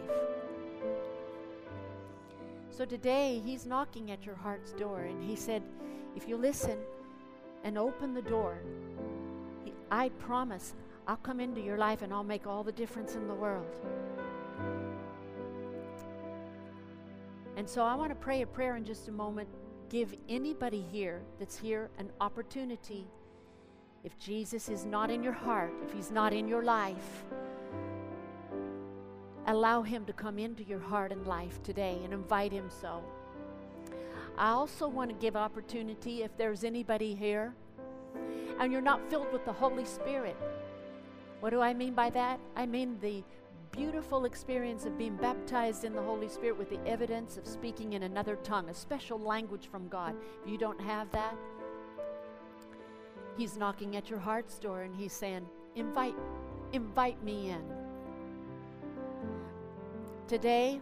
So 2.71 2.85
today, 2.85 3.41
He's 3.45 3.65
knocking 3.65 4.11
at 4.11 4.25
your 4.25 4.35
heart's 4.35 4.71
door 4.71 5.01
and 5.01 5.23
He 5.23 5.35
said, 5.35 5.61
If 6.15 6.27
you 6.27 6.37
listen 6.37 6.77
and 7.63 7.77
open 7.77 8.13
the 8.13 8.21
door, 8.21 8.57
I 9.91 10.09
promise 10.09 10.73
I'll 11.07 11.17
come 11.17 11.39
into 11.39 11.61
your 11.61 11.77
life 11.77 12.01
and 12.01 12.13
I'll 12.13 12.23
make 12.23 12.47
all 12.47 12.63
the 12.63 12.71
difference 12.71 13.15
in 13.15 13.27
the 13.27 13.33
world. 13.33 13.67
And 17.55 17.69
so 17.69 17.83
I 17.83 17.93
want 17.93 18.09
to 18.09 18.15
pray 18.15 18.41
a 18.41 18.47
prayer 18.47 18.75
in 18.75 18.83
just 18.83 19.07
a 19.07 19.11
moment 19.11 19.47
give 19.93 20.15
anybody 20.27 20.83
here 20.91 21.21
that's 21.37 21.55
here 21.55 21.87
an 21.99 22.09
opportunity. 22.19 23.05
If 24.03 24.17
Jesus 24.17 24.67
is 24.67 24.85
not 24.85 25.11
in 25.11 25.21
your 25.21 25.33
heart, 25.33 25.71
if 25.85 25.93
He's 25.93 26.09
not 26.09 26.33
in 26.33 26.47
your 26.47 26.63
life, 26.63 27.23
allow 29.45 29.83
Him 29.83 30.03
to 30.05 30.13
come 30.13 30.39
into 30.39 30.63
your 30.63 30.79
heart 30.79 31.11
and 31.11 31.27
life 31.27 31.61
today 31.61 32.01
and 32.03 32.11
invite 32.11 32.51
Him 32.51 32.71
so. 32.81 33.03
I 34.35 34.49
also 34.49 34.87
want 34.87 35.11
to 35.11 35.15
give 35.15 35.35
opportunity 35.35 36.23
if 36.23 36.35
there's 36.37 36.63
anybody 36.63 37.13
here 37.13 37.53
and 38.59 38.71
you're 38.71 38.81
not 38.81 39.07
filled 39.11 39.31
with 39.31 39.45
the 39.45 39.53
Holy 39.53 39.85
Spirit. 39.85 40.35
What 41.39 41.51
do 41.51 41.61
I 41.61 41.75
mean 41.75 41.93
by 41.93 42.09
that? 42.09 42.39
I 42.55 42.65
mean 42.65 42.97
the 42.99 43.23
beautiful 43.73 44.25
experience 44.25 44.85
of 44.85 44.97
being 44.97 45.15
baptized 45.17 45.83
in 45.83 45.93
the 45.93 46.01
Holy 46.01 46.29
Spirit 46.29 46.57
with 46.57 46.69
the 46.69 46.79
evidence 46.87 47.37
of 47.37 47.47
speaking 47.47 47.93
in 47.93 48.03
another 48.03 48.35
tongue, 48.37 48.69
a 48.69 48.73
special 48.73 49.19
language 49.19 49.67
from 49.69 49.87
God. 49.87 50.15
If 50.43 50.49
you 50.49 50.57
don't 50.57 50.79
have 50.79 51.11
that, 51.11 51.35
He's 53.35 53.57
knocking 53.57 53.95
at 53.95 54.11
your 54.11 54.19
heart's 54.19 54.59
door 54.59 54.83
and 54.83 54.95
He's 54.95 55.11
saying, 55.11 55.45
Invite, 55.75 56.15
invite 56.71 57.21
me 57.23 57.49
in. 57.49 57.63
Today, 60.27 60.79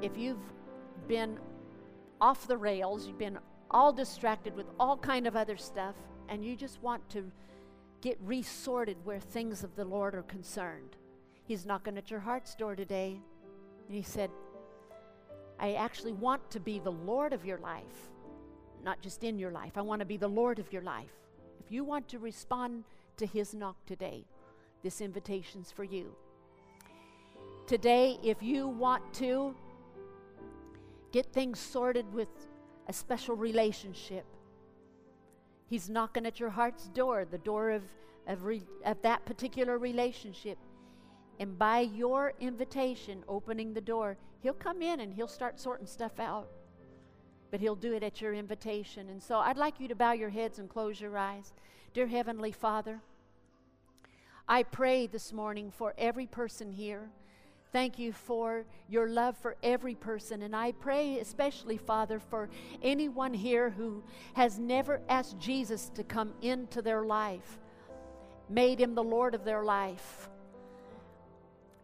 if 0.00 0.16
you've 0.16 0.38
been 1.08 1.38
off 2.20 2.46
the 2.46 2.56
rails, 2.56 3.08
you've 3.08 3.18
been 3.18 3.38
all 3.72 3.92
distracted 3.92 4.54
with 4.54 4.66
all 4.78 4.96
kind 4.96 5.26
of 5.26 5.34
other 5.34 5.56
stuff, 5.56 5.96
and 6.28 6.44
you 6.44 6.54
just 6.54 6.80
want 6.80 7.08
to 7.10 7.30
get 8.00 8.16
resorted 8.22 8.96
where 9.04 9.18
things 9.18 9.64
of 9.64 9.74
the 9.74 9.84
Lord 9.84 10.14
are 10.14 10.22
concerned. 10.22 10.96
He's 11.48 11.64
knocking 11.64 11.96
at 11.96 12.10
your 12.10 12.20
heart's 12.20 12.54
door 12.54 12.76
today. 12.76 13.18
And 13.86 13.96
He 13.96 14.02
said, 14.02 14.30
I 15.58 15.72
actually 15.72 16.12
want 16.12 16.50
to 16.50 16.60
be 16.60 16.78
the 16.78 16.92
Lord 16.92 17.32
of 17.32 17.46
your 17.46 17.56
life, 17.56 18.10
not 18.84 19.00
just 19.00 19.24
in 19.24 19.38
your 19.38 19.50
life. 19.50 19.72
I 19.76 19.80
want 19.80 20.00
to 20.00 20.06
be 20.06 20.18
the 20.18 20.28
Lord 20.28 20.58
of 20.58 20.70
your 20.70 20.82
life. 20.82 21.10
If 21.58 21.72
you 21.72 21.84
want 21.84 22.06
to 22.08 22.18
respond 22.18 22.84
to 23.16 23.24
His 23.24 23.54
knock 23.54 23.76
today, 23.86 24.26
this 24.82 25.00
invitation's 25.00 25.72
for 25.72 25.84
you. 25.84 26.14
Today, 27.66 28.18
if 28.22 28.42
you 28.42 28.68
want 28.68 29.14
to 29.14 29.54
get 31.12 31.32
things 31.32 31.58
sorted 31.58 32.12
with 32.12 32.28
a 32.88 32.92
special 32.92 33.34
relationship, 33.36 34.26
He's 35.66 35.88
knocking 35.88 36.26
at 36.26 36.38
your 36.38 36.50
heart's 36.50 36.88
door, 36.88 37.24
the 37.24 37.38
door 37.38 37.70
of, 37.70 37.84
of, 38.26 38.44
re, 38.44 38.62
of 38.84 39.00
that 39.00 39.24
particular 39.24 39.78
relationship. 39.78 40.58
And 41.40 41.58
by 41.58 41.80
your 41.80 42.34
invitation, 42.40 43.22
opening 43.28 43.72
the 43.74 43.80
door, 43.80 44.16
He'll 44.40 44.52
come 44.52 44.82
in 44.82 45.00
and 45.00 45.12
He'll 45.12 45.28
start 45.28 45.60
sorting 45.60 45.86
stuff 45.86 46.18
out. 46.18 46.48
But 47.50 47.60
He'll 47.60 47.76
do 47.76 47.94
it 47.94 48.02
at 48.02 48.20
your 48.20 48.34
invitation. 48.34 49.08
And 49.08 49.22
so 49.22 49.38
I'd 49.38 49.56
like 49.56 49.80
you 49.80 49.88
to 49.88 49.94
bow 49.94 50.12
your 50.12 50.30
heads 50.30 50.58
and 50.58 50.68
close 50.68 51.00
your 51.00 51.16
eyes. 51.16 51.52
Dear 51.94 52.06
Heavenly 52.06 52.52
Father, 52.52 53.00
I 54.48 54.62
pray 54.62 55.06
this 55.06 55.32
morning 55.32 55.70
for 55.70 55.94
every 55.98 56.26
person 56.26 56.70
here. 56.72 57.10
Thank 57.70 57.98
you 57.98 58.12
for 58.12 58.64
your 58.88 59.08
love 59.08 59.36
for 59.36 59.56
every 59.62 59.94
person. 59.94 60.42
And 60.42 60.56
I 60.56 60.72
pray, 60.72 61.18
especially, 61.20 61.76
Father, 61.76 62.18
for 62.18 62.48
anyone 62.82 63.34
here 63.34 63.70
who 63.70 64.02
has 64.32 64.58
never 64.58 65.02
asked 65.08 65.38
Jesus 65.38 65.90
to 65.90 66.02
come 66.02 66.32
into 66.40 66.80
their 66.80 67.04
life, 67.04 67.58
made 68.48 68.80
him 68.80 68.94
the 68.94 69.02
Lord 69.02 69.34
of 69.34 69.44
their 69.44 69.64
life. 69.64 70.30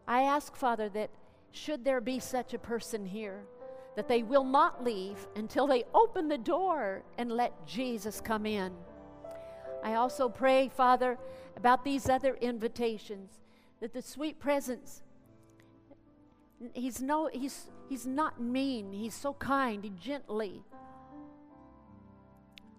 I 0.07 0.21
ask, 0.21 0.55
Father, 0.55 0.89
that 0.89 1.09
should 1.51 1.83
there 1.83 2.01
be 2.01 2.19
such 2.19 2.53
a 2.53 2.59
person 2.59 3.05
here, 3.05 3.43
that 3.95 4.07
they 4.07 4.23
will 4.23 4.43
not 4.43 4.83
leave 4.83 5.27
until 5.35 5.67
they 5.67 5.83
open 5.93 6.27
the 6.27 6.37
door 6.37 7.03
and 7.17 7.31
let 7.31 7.65
Jesus 7.65 8.21
come 8.21 8.45
in. 8.45 8.73
I 9.83 9.95
also 9.95 10.29
pray, 10.29 10.69
Father, 10.69 11.17
about 11.55 11.83
these 11.83 12.09
other 12.09 12.35
invitations, 12.35 13.31
that 13.79 13.93
the 13.93 14.01
sweet 14.01 14.39
presence, 14.39 15.01
he's, 16.73 17.01
no, 17.01 17.29
he's, 17.31 17.69
he's 17.89 18.05
not 18.05 18.41
mean, 18.41 18.91
he's 18.91 19.13
so 19.13 19.33
kind, 19.33 19.83
he 19.83 19.91
gently 19.91 20.63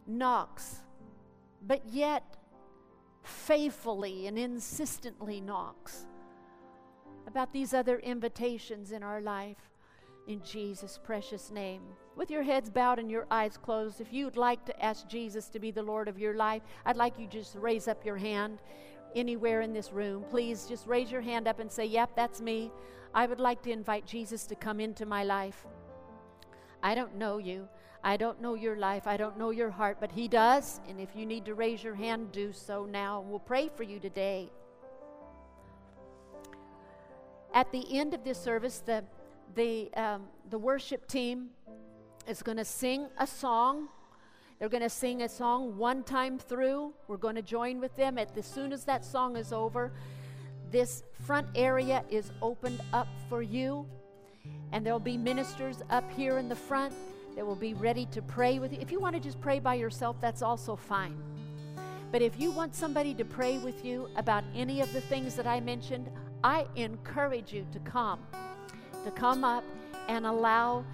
knocks, 0.07 0.83
but 1.63 1.83
yet 1.91 2.23
faithfully 3.23 4.27
and 4.27 4.39
insistently 4.39 5.41
knocks 5.41 6.07
about 7.27 7.53
these 7.53 7.75
other 7.75 7.99
invitations 7.99 8.93
in 8.93 9.03
our 9.03 9.21
life 9.21 9.71
in 10.27 10.43
Jesus' 10.43 10.99
precious 11.03 11.51
name. 11.51 11.83
With 12.17 12.31
your 12.31 12.43
heads 12.43 12.71
bowed 12.71 12.99
and 12.99 13.11
your 13.11 13.27
eyes 13.31 13.57
closed, 13.57 14.01
if 14.01 14.13
you'd 14.13 14.37
like 14.37 14.65
to 14.67 14.85
ask 14.85 15.07
Jesus 15.09 15.49
to 15.51 15.59
be 15.59 15.71
the 15.71 15.83
Lord 15.83 16.09
of 16.09 16.19
your 16.19 16.35
life, 16.35 16.63
I'd 16.85 16.97
like 16.97 17.19
you 17.19 17.27
just 17.27 17.55
raise 17.57 17.89
up 17.89 18.05
your 18.05 18.17
hand. 18.17 18.59
anywhere 19.15 19.63
in 19.63 19.73
this 19.73 19.93
room, 19.93 20.25
please 20.31 20.67
just 20.67 20.87
raise 20.87 21.11
your 21.11 21.23
hand 21.23 21.49
up 21.49 21.59
and 21.59 21.73
say, 21.73 21.87
Yep, 21.87 22.11
that's 22.15 22.41
me. 22.41 22.71
I 23.15 23.27
would 23.27 23.41
like 23.41 23.63
to 23.63 23.71
invite 23.71 24.05
Jesus 24.05 24.47
to 24.47 24.55
come 24.55 24.79
into 24.79 25.07
my 25.07 25.25
life. 25.25 25.65
I 26.83 26.95
don't 26.95 27.15
know 27.17 27.39
you. 27.39 27.69
I 28.05 28.19
don't 28.19 28.43
know 28.43 28.55
your 28.55 28.77
life. 28.77 29.07
I 29.07 29.17
don't 29.17 29.39
know 29.39 29.51
your 29.51 29.71
heart, 29.71 29.99
but 30.01 30.13
He 30.13 30.29
does. 30.29 30.81
And 30.89 31.01
if 31.01 31.17
you 31.17 31.25
need 31.25 31.47
to 31.47 31.55
raise 31.55 31.83
your 31.83 31.95
hand, 31.95 32.31
do 32.31 32.53
so 32.53 32.85
now. 32.85 33.25
We'll 33.27 33.39
pray 33.39 33.71
for 33.75 33.85
you 33.85 33.99
today. 33.99 34.51
At 37.57 37.73
the 37.73 37.99
end 37.99 38.13
of 38.13 38.23
this 38.23 38.37
service, 38.39 38.81
the, 38.85 39.03
the, 39.55 39.91
um, 39.95 40.25
the 40.51 40.59
worship 40.59 41.09
team 41.09 41.49
is 42.29 42.43
going 42.43 42.59
to 42.59 42.67
sing 42.67 43.07
a 43.19 43.27
song. 43.27 43.89
They're 44.59 44.69
going 44.69 44.83
to 44.83 44.91
sing 44.91 45.23
a 45.23 45.29
song 45.31 45.79
one 45.79 46.03
time 46.03 46.39
through. 46.39 46.93
We're 47.09 47.17
going 47.17 47.35
to 47.37 47.41
join 47.41 47.81
with 47.81 47.97
them. 47.97 48.19
At, 48.19 48.37
as 48.37 48.45
soon 48.45 48.75
as 48.75 48.85
that 48.85 49.07
song 49.07 49.39
is 49.39 49.55
over, 49.55 49.91
this 50.71 51.03
front 51.25 51.47
area 51.55 52.05
is 52.11 52.31
opened 52.43 52.83
up 52.93 53.09
for 53.31 53.41
you. 53.41 53.87
And 54.73 54.85
there'll 54.85 55.01
be 55.01 55.17
ministers 55.17 55.79
up 55.89 56.05
here 56.13 56.37
in 56.37 56.51
the 56.51 56.57
front 56.57 56.93
that 57.37 57.47
will 57.47 57.57
be 57.57 57.73
ready 57.73 58.05
to 58.13 58.21
pray 58.21 58.59
with 58.59 58.71
you. 58.71 58.81
If 58.83 58.93
you 58.93 59.01
want 59.01 59.17
to 59.17 59.21
just 59.21 59.41
pray 59.41 59.61
by 59.61 59.77
yourself, 59.77 60.17
that's 60.21 60.43
also 60.43 60.77
fine. 60.77 61.17
But 62.13 62.21
if 62.21 62.39
you 62.39 62.51
want 62.51 62.75
somebody 62.75 63.15
to 63.15 63.25
pray 63.25 63.57
with 63.57 63.83
you 63.83 64.11
about 64.17 64.45
any 64.55 64.83
of 64.83 64.93
the 64.93 65.01
things 65.01 65.35
that 65.37 65.47
I 65.47 65.61
mentioned, 65.61 66.11
I 66.47 66.65
encourage 66.77 67.53
you 67.53 67.67
to 67.73 67.81
come, 67.81 68.21
to 69.05 69.11
come 69.11 69.43
up 69.43 69.65
and 70.07 70.25
allow 70.25 70.85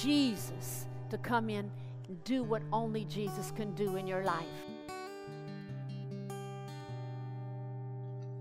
Jesus 0.00 0.86
to 1.10 1.18
come 1.18 1.50
in 1.50 1.70
and 2.08 2.24
do 2.24 2.42
what 2.42 2.62
only 2.72 3.04
Jesus 3.04 3.50
can 3.50 3.74
do 3.74 3.96
in 3.96 4.06
your 4.06 4.24
life. 4.24 4.46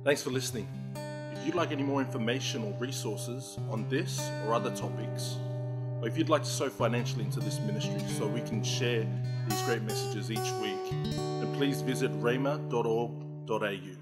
Thanks 0.05 0.23
for 0.23 0.29
listening. 0.29 0.69
If 1.33 1.45
you'd 1.45 1.55
like 1.55 1.73
any 1.73 1.83
more 1.83 1.99
information 1.99 2.63
or 2.63 2.71
resources 2.79 3.59
on 3.69 3.85
this 3.89 4.17
or 4.45 4.53
other 4.53 4.73
topics, 4.73 5.35
or 5.99 6.07
if 6.07 6.17
you'd 6.17 6.29
like 6.29 6.43
to 6.43 6.49
sow 6.49 6.69
financially 6.69 7.25
into 7.25 7.41
this 7.41 7.59
ministry 7.59 7.99
so 8.17 8.25
we 8.25 8.39
can 8.39 8.63
share 8.63 9.05
these 9.49 9.61
great 9.63 9.81
messages 9.81 10.31
each 10.31 10.49
week, 10.61 10.91
then 11.13 11.53
please 11.55 11.81
visit 11.81 12.09
rhema.org.au. 12.21 13.96